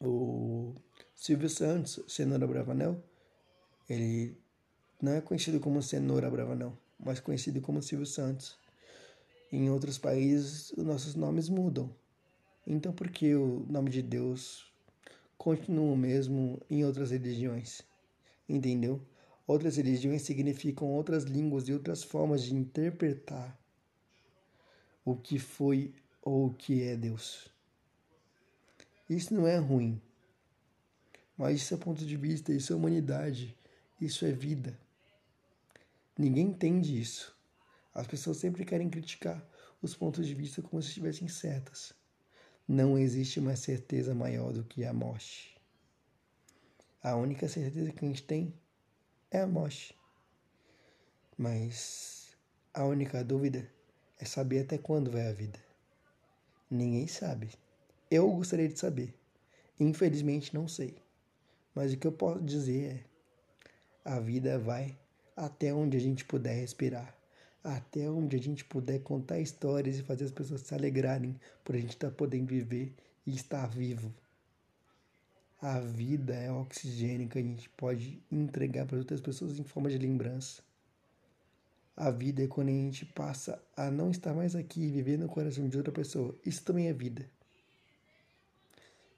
o 0.00 0.74
Silvio 1.14 1.48
Santos, 1.48 2.00
Cenoura 2.08 2.44
Bravanel, 2.44 3.00
ele 3.88 4.36
não 5.00 5.12
é 5.12 5.20
conhecido 5.20 5.60
como 5.60 5.80
Cenoura 5.80 6.28
Bravanel, 6.28 6.76
mas 6.98 7.20
conhecido 7.20 7.60
como 7.60 7.80
Silvio 7.80 8.04
Santos. 8.04 8.58
Em 9.52 9.70
outros 9.70 9.96
países, 9.96 10.72
os 10.72 10.84
nossos 10.84 11.14
nomes 11.14 11.48
mudam. 11.48 11.88
Então, 12.66 12.92
por 12.92 13.08
que 13.10 13.32
o 13.36 13.64
nome 13.68 13.90
de 13.90 14.02
Deus 14.02 14.69
continua 15.40 15.94
o 15.94 15.96
mesmo 15.96 16.60
em 16.68 16.84
outras 16.84 17.12
religiões? 17.12 17.80
Entendeu? 18.46 19.00
Outras 19.46 19.78
religiões 19.78 20.20
significam 20.20 20.86
outras 20.88 21.24
línguas 21.24 21.66
e 21.66 21.72
outras 21.72 22.02
formas 22.02 22.42
de 22.42 22.54
interpretar 22.54 23.58
o 25.02 25.16
que 25.16 25.38
foi 25.38 25.94
ou 26.20 26.48
o 26.48 26.52
que 26.52 26.82
é 26.82 26.94
Deus. 26.94 27.48
Isso 29.08 29.32
não 29.32 29.46
é 29.46 29.56
ruim, 29.56 29.98
mas 31.38 31.62
isso 31.62 31.72
é 31.72 31.78
ponto 31.78 32.04
de 32.04 32.16
vista, 32.18 32.52
isso 32.52 32.74
é 32.74 32.76
humanidade, 32.76 33.56
isso 33.98 34.26
é 34.26 34.32
vida. 34.32 34.78
Ninguém 36.18 36.48
entende 36.48 37.00
isso. 37.00 37.34
As 37.94 38.06
pessoas 38.06 38.36
sempre 38.36 38.62
querem 38.62 38.90
criticar 38.90 39.42
os 39.80 39.96
pontos 39.96 40.26
de 40.26 40.34
vista 40.34 40.60
como 40.60 40.82
se 40.82 40.88
estivessem 40.88 41.28
certas. 41.28 41.98
Não 42.72 42.96
existe 42.96 43.40
uma 43.40 43.56
certeza 43.56 44.14
maior 44.14 44.52
do 44.52 44.62
que 44.62 44.84
a 44.84 44.92
morte. 44.92 45.60
A 47.02 47.16
única 47.16 47.48
certeza 47.48 47.90
que 47.90 48.04
a 48.04 48.06
gente 48.06 48.22
tem 48.22 48.54
é 49.28 49.40
a 49.40 49.46
morte. 49.48 49.92
Mas 51.36 52.36
a 52.72 52.84
única 52.84 53.24
dúvida 53.24 53.68
é 54.20 54.24
saber 54.24 54.60
até 54.60 54.78
quando 54.78 55.10
vai 55.10 55.26
a 55.26 55.32
vida. 55.32 55.58
Ninguém 56.70 57.08
sabe. 57.08 57.50
Eu 58.08 58.30
gostaria 58.30 58.68
de 58.68 58.78
saber. 58.78 59.12
Infelizmente 59.80 60.54
não 60.54 60.68
sei. 60.68 60.96
Mas 61.74 61.92
o 61.92 61.96
que 61.96 62.06
eu 62.06 62.12
posso 62.12 62.40
dizer 62.40 62.84
é: 62.84 63.04
a 64.04 64.20
vida 64.20 64.60
vai 64.60 64.96
até 65.34 65.74
onde 65.74 65.96
a 65.96 66.00
gente 66.00 66.24
puder 66.24 66.54
respirar, 66.54 67.18
até 67.62 68.10
onde 68.10 68.36
a 68.36 68.38
gente 68.38 68.64
puder 68.64 69.00
contar 69.00 69.38
histórias 69.38 69.98
e 69.98 70.02
fazer 70.02 70.24
as 70.24 70.30
pessoas 70.30 70.62
se 70.62 70.74
alegrarem 70.74 71.38
por 71.64 71.74
a 71.74 71.78
gente 71.78 71.90
estar 71.90 72.10
tá 72.10 72.14
podendo 72.14 72.46
viver 72.46 72.94
e 73.26 73.34
estar 73.34 73.66
vivo. 73.66 74.12
A 75.60 75.78
vida 75.78 76.34
é 76.34 76.50
oxigênio 76.50 77.28
que 77.28 77.38
a 77.38 77.42
gente 77.42 77.68
pode 77.70 78.22
entregar 78.32 78.86
para 78.86 78.96
outras 78.96 79.20
pessoas 79.20 79.58
em 79.58 79.64
forma 79.64 79.90
de 79.90 79.98
lembrança. 79.98 80.62
A 81.94 82.10
vida 82.10 82.42
é 82.42 82.46
quando 82.46 82.68
a 82.68 82.72
gente 82.72 83.04
passa 83.04 83.62
a 83.76 83.90
não 83.90 84.10
estar 84.10 84.32
mais 84.32 84.56
aqui 84.56 84.80
e 84.80 84.90
viver 84.90 85.18
no 85.18 85.28
coração 85.28 85.68
de 85.68 85.76
outra 85.76 85.92
pessoa. 85.92 86.34
Isso 86.46 86.64
também 86.64 86.88
é 86.88 86.94
vida. 86.94 87.28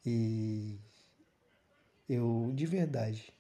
E 0.05 0.81
eu, 2.09 2.51
de 2.53 2.67
verdade, 2.67 3.33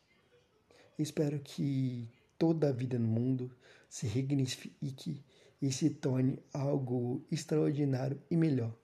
espero 0.96 1.40
que 1.40 2.09
toda 2.43 2.70
a 2.70 2.72
vida 2.72 2.99
no 2.99 3.07
mundo 3.07 3.57
se 3.88 4.05
resignifique 4.09 5.22
e 5.62 5.70
se 5.70 5.90
torne 5.90 6.40
algo 6.53 7.24
extraordinário 7.30 8.20
e 8.28 8.36
melhor 8.36 8.74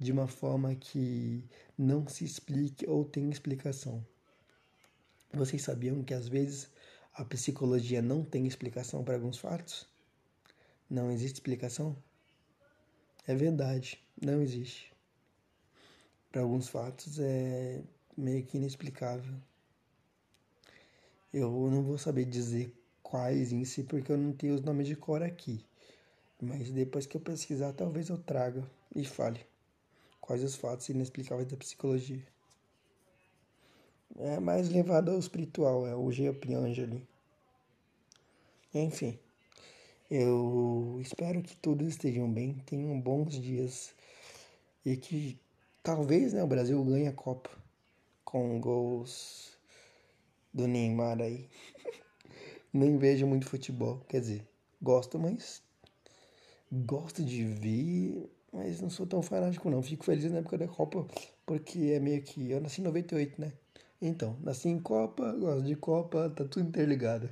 de 0.00 0.10
uma 0.10 0.26
forma 0.26 0.74
que 0.74 1.44
não 1.78 2.08
se 2.08 2.24
explique 2.24 2.90
ou 2.90 3.04
tenha 3.04 3.30
explicação. 3.30 4.04
Vocês 5.32 5.62
sabiam 5.62 6.02
que 6.02 6.12
às 6.12 6.26
vezes 6.26 6.68
a 7.12 7.24
psicologia 7.24 8.02
não 8.02 8.24
tem 8.24 8.48
explicação 8.48 9.04
para 9.04 9.14
alguns 9.14 9.38
fatos? 9.38 9.86
Não 10.90 11.12
existe 11.12 11.36
explicação? 11.36 11.96
É 13.28 13.34
verdade, 13.36 14.02
não 14.20 14.42
existe. 14.42 14.92
Para 16.32 16.42
alguns 16.42 16.66
fatos 16.66 17.20
é 17.20 17.80
meio 18.16 18.44
que 18.44 18.56
inexplicável. 18.56 19.36
Eu 21.36 21.50
não 21.68 21.82
vou 21.82 21.98
saber 21.98 22.26
dizer 22.26 22.72
quais 23.02 23.50
em 23.50 23.64
si 23.64 23.82
porque 23.82 24.12
eu 24.12 24.16
não 24.16 24.32
tenho 24.32 24.54
os 24.54 24.60
nomes 24.60 24.86
de 24.86 24.94
cor 24.94 25.20
aqui. 25.20 25.66
Mas 26.40 26.70
depois 26.70 27.06
que 27.06 27.16
eu 27.16 27.20
pesquisar, 27.20 27.72
talvez 27.72 28.08
eu 28.08 28.16
traga 28.16 28.62
e 28.94 29.04
fale. 29.04 29.40
Quais 30.20 30.44
os 30.44 30.54
fatos 30.54 30.88
inexplicáveis 30.90 31.48
da 31.48 31.56
psicologia? 31.56 32.24
É 34.16 34.38
mais 34.38 34.68
levado 34.68 35.10
ao 35.10 35.18
espiritual, 35.18 35.84
é 35.84 35.96
o 35.96 36.08
Geopiange 36.12 36.80
ali. 36.80 37.04
Enfim, 38.72 39.18
eu 40.08 40.98
espero 41.00 41.42
que 41.42 41.56
todos 41.56 41.88
estejam 41.88 42.32
bem, 42.32 42.54
tenham 42.64 43.00
bons 43.00 43.40
dias 43.40 43.92
e 44.86 44.96
que 44.96 45.36
talvez 45.82 46.32
né, 46.32 46.44
o 46.44 46.46
Brasil 46.46 46.84
ganhe 46.84 47.08
a 47.08 47.12
Copa 47.12 47.50
com 48.24 48.60
gols 48.60 49.53
do 50.54 50.66
Neymar 50.66 51.20
aí. 51.20 51.50
Nem 52.72 52.96
vejo 52.96 53.26
muito 53.26 53.46
futebol, 53.46 54.00
quer 54.08 54.20
dizer, 54.20 54.48
gosto, 54.80 55.18
mas 55.18 55.62
gosto 56.72 57.22
de 57.22 57.44
ver 57.44 58.30
mas 58.54 58.80
não 58.80 58.88
sou 58.88 59.04
tão 59.04 59.20
fanático 59.20 59.68
não. 59.68 59.82
Fico 59.82 60.04
feliz 60.04 60.30
na 60.30 60.38
época 60.38 60.56
da 60.56 60.68
Copa, 60.68 61.04
porque 61.44 61.90
é 61.92 61.98
meio 61.98 62.22
que. 62.22 62.52
Eu 62.52 62.60
nasci 62.60 62.80
em 62.80 62.84
98, 62.84 63.40
né? 63.40 63.52
Então, 64.00 64.38
nasci 64.40 64.68
em 64.68 64.78
Copa, 64.78 65.32
gosto 65.32 65.64
de 65.64 65.74
Copa, 65.74 66.30
tá 66.30 66.44
tudo 66.44 66.68
interligado. 66.68 67.28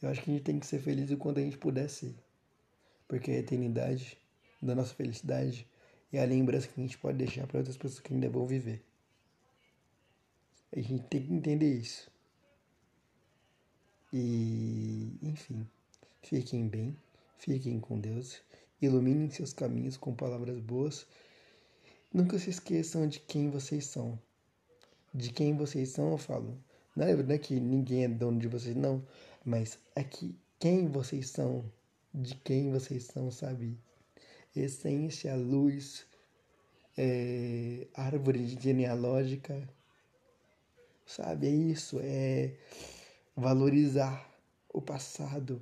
Eu 0.00 0.08
acho 0.08 0.22
que 0.22 0.30
a 0.30 0.34
gente 0.34 0.44
tem 0.44 0.60
que 0.60 0.66
ser 0.66 0.78
feliz 0.78 1.10
enquanto 1.10 1.38
a 1.38 1.40
gente 1.40 1.58
puder 1.58 1.88
ser. 1.90 2.14
Porque 3.08 3.32
a 3.32 3.38
eternidade 3.38 4.16
da 4.62 4.76
nossa 4.76 4.94
felicidade 4.94 5.66
é 6.12 6.22
a 6.22 6.24
lembrança 6.24 6.68
que 6.68 6.80
a 6.80 6.84
gente 6.84 6.96
pode 6.98 7.18
deixar 7.18 7.46
para 7.48 7.58
outras 7.58 7.76
pessoas 7.76 7.98
que 7.98 8.14
ainda 8.14 8.30
vão 8.30 8.46
viver. 8.46 8.80
A 10.74 10.80
gente 10.80 11.04
tem 11.04 11.22
que 11.22 11.32
entender 11.32 11.78
isso. 11.78 12.10
E, 14.12 15.16
enfim, 15.22 15.66
fiquem 16.22 16.68
bem, 16.68 16.96
fiquem 17.38 17.80
com 17.80 17.98
Deus 17.98 18.42
Iluminem 18.82 19.30
seus 19.30 19.52
caminhos 19.52 19.96
com 19.96 20.12
palavras 20.12 20.58
boas. 20.58 21.06
Nunca 22.12 22.36
se 22.36 22.50
esqueçam 22.50 23.06
de 23.06 23.20
quem 23.20 23.48
vocês 23.48 23.86
são. 23.86 24.18
De 25.14 25.32
quem 25.32 25.56
vocês 25.56 25.90
são, 25.90 26.10
eu 26.10 26.18
falo. 26.18 26.58
Não 26.96 27.06
é, 27.06 27.14
não 27.14 27.32
é 27.32 27.38
que 27.38 27.60
ninguém 27.60 28.02
é 28.02 28.08
dono 28.08 28.40
de 28.40 28.48
vocês, 28.48 28.74
não. 28.74 29.00
Mas 29.44 29.78
é 29.94 30.02
que 30.02 30.34
quem 30.58 30.88
vocês 30.88 31.28
são, 31.30 31.64
de 32.12 32.34
quem 32.34 32.72
vocês 32.72 33.04
são, 33.04 33.30
sabe? 33.30 33.78
Essência, 34.54 35.36
luz, 35.36 36.04
é, 36.98 37.86
árvore 37.94 38.48
genealógica, 38.60 39.68
sabe? 41.06 41.46
É 41.46 41.50
isso, 41.50 41.98
é 42.02 42.54
valorizar 43.36 44.30
o 44.72 44.80
passado, 44.80 45.60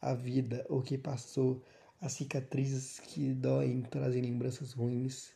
a 0.00 0.14
vida, 0.14 0.66
o 0.68 0.82
que 0.82 0.96
passou, 0.98 1.62
as 2.00 2.12
cicatrizes 2.12 2.98
que 3.00 3.32
doem 3.34 3.82
trazem 3.82 4.22
lembranças 4.22 4.72
ruins, 4.72 5.30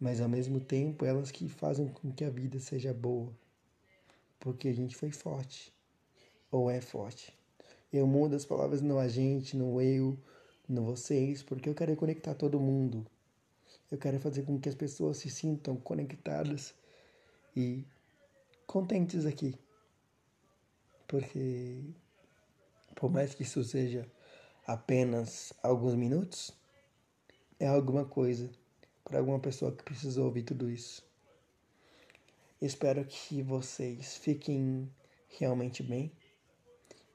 mas 0.00 0.20
ao 0.20 0.28
mesmo 0.28 0.60
tempo 0.60 1.04
elas 1.04 1.30
que 1.30 1.48
fazem 1.48 1.88
com 1.88 2.12
que 2.12 2.24
a 2.24 2.30
vida 2.30 2.58
seja 2.58 2.94
boa, 2.94 3.32
porque 4.38 4.68
a 4.68 4.72
gente 4.72 4.96
foi 4.96 5.10
forte, 5.10 5.72
ou 6.50 6.70
é 6.70 6.80
forte. 6.80 7.32
Eu 7.92 8.06
mudo 8.06 8.36
as 8.36 8.44
palavras 8.44 8.80
no 8.80 8.98
a 8.98 9.08
gente, 9.08 9.56
no 9.56 9.80
eu, 9.80 10.16
no 10.68 10.84
vocês, 10.84 11.42
porque 11.42 11.68
eu 11.68 11.74
quero 11.74 11.96
conectar 11.96 12.34
todo 12.34 12.60
mundo. 12.60 13.04
Eu 13.90 13.98
quero 13.98 14.20
fazer 14.20 14.42
com 14.42 14.60
que 14.60 14.68
as 14.68 14.74
pessoas 14.76 15.16
se 15.16 15.28
sintam 15.28 15.76
conectadas 15.76 16.72
e 17.56 17.84
contentes 18.70 19.26
aqui. 19.26 19.58
Porque, 21.08 21.82
por 22.94 23.10
mais 23.10 23.34
que 23.34 23.42
isso 23.42 23.64
seja 23.64 24.08
apenas 24.64 25.52
alguns 25.60 25.96
minutos 25.96 26.52
é 27.58 27.66
alguma 27.66 28.04
coisa 28.04 28.48
para 29.02 29.18
alguma 29.18 29.40
pessoa 29.40 29.72
que 29.72 29.82
precisou 29.82 30.26
ouvir 30.26 30.44
tudo 30.44 30.70
isso. 30.70 31.04
Espero 32.62 33.04
que 33.04 33.42
vocês 33.42 34.16
fiquem 34.18 34.88
realmente 35.28 35.82
bem. 35.82 36.12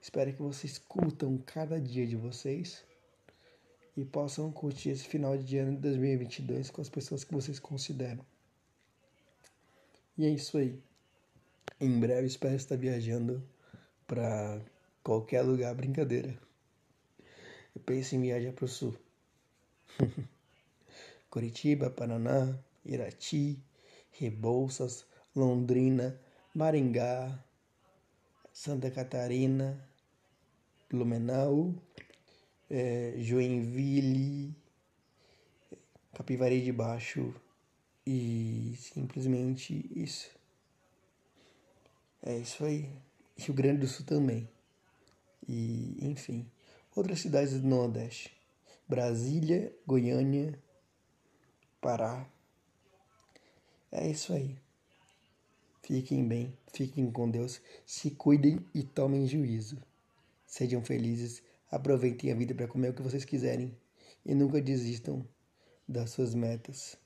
Espero 0.01 0.34
que 0.34 0.41
vocês 0.41 0.78
curtam 0.78 1.38
cada 1.38 1.80
dia 1.80 2.06
de 2.06 2.18
vocês 2.18 2.84
e 3.95 4.03
possam 4.03 4.51
curtir 4.51 4.89
esse 4.89 5.06
final 5.06 5.38
de 5.38 5.58
ano 5.58 5.72
de 5.78 5.84
2022 5.84 6.70
com 6.70 6.82
as 6.82 6.89
pessoas 6.89 7.24
que 7.24 7.34
vocês 7.34 7.60
consideram. 7.60 8.26
E 10.18 10.26
é 10.26 10.30
isso 10.30 10.58
aí. 10.58 10.84
Em 11.80 11.99
breve 11.99 12.28
espero 12.28 12.55
estar 12.55 12.78
viajando 12.78 13.43
para 14.07 14.61
qualquer 15.03 15.41
lugar, 15.41 15.76
brincadeira. 15.76 16.38
Eu 17.76 17.82
penso 17.82 18.16
em 18.16 18.22
viajar 18.22 18.53
para 18.53 18.66
o 18.66 18.68
sul. 18.68 18.97
Curitiba, 21.30 21.89
Paraná, 21.89 22.57
Irati, 22.86 23.59
Rebouças, 24.11 25.05
Londrina, 25.36 26.18
Maringá, 26.53 27.43
Santa 28.53 28.89
Catarina, 28.89 29.78
Blumenau, 30.89 31.76
é, 32.70 33.16
Joinville, 33.18 34.55
Capivari 36.13 36.61
de 36.61 36.72
Baixo 36.72 37.36
e 38.07 38.74
simplesmente 38.78 39.91
isso. 39.93 40.30
É 42.26 42.36
isso 42.36 42.65
aí. 42.65 42.89
Rio 43.38 43.53
Grande 43.53 43.82
do 43.82 43.88
Sul 43.88 44.03
também. 44.03 44.49
E, 45.47 45.95
enfim, 46.01 46.49
outras 46.95 47.19
cidades 47.19 47.61
do 47.61 47.67
Nordeste. 47.67 48.36
Brasília, 48.88 49.71
Goiânia, 49.86 50.59
Pará. 51.80 52.28
É 53.91 54.09
isso 54.09 54.34
aí. 54.34 54.57
Fiquem 55.84 56.28
bem, 56.28 56.57
fiquem 56.73 57.11
com 57.11 57.30
Deus, 57.30 57.61
se 57.86 58.09
cuidem 58.09 58.65
e 58.73 58.82
tomem 58.82 59.28
juízo. 59.28 59.78
Sejam 60.47 60.84
felizes, 60.84 61.43
aproveitem 61.69 62.32
a 62.32 62.36
vida 62.36 62.55
para 62.55 62.67
comer 62.67 62.89
o 62.89 62.93
que 62.95 63.03
vocês 63.03 63.23
quiserem 63.23 63.78
e 64.26 64.34
nunca 64.34 64.59
desistam 64.59 65.23
das 65.88 66.09
suas 66.09 66.34
metas. 66.34 66.97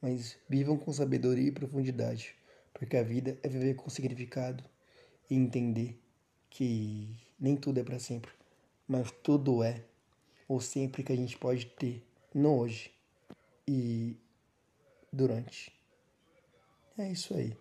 Mas 0.00 0.38
vivam 0.48 0.78
com 0.78 0.92
sabedoria 0.92 1.48
e 1.48 1.52
profundidade, 1.52 2.36
porque 2.74 2.96
a 2.96 3.02
vida 3.02 3.38
é 3.42 3.48
viver 3.48 3.74
com 3.74 3.88
significado 3.88 4.64
e 5.30 5.34
entender 5.34 6.00
que 6.50 7.16
nem 7.38 7.56
tudo 7.56 7.80
é 7.80 7.84
para 7.84 7.98
sempre, 7.98 8.30
mas 8.86 9.10
tudo 9.22 9.62
é 9.62 9.84
ou 10.48 10.60
sempre 10.60 11.02
que 11.02 11.12
a 11.12 11.16
gente 11.16 11.38
pode 11.38 11.66
ter 11.66 12.02
no 12.34 12.58
hoje 12.58 12.92
e 13.66 14.16
durante. 15.12 15.72
É 16.98 17.10
isso 17.10 17.34
aí. 17.34 17.56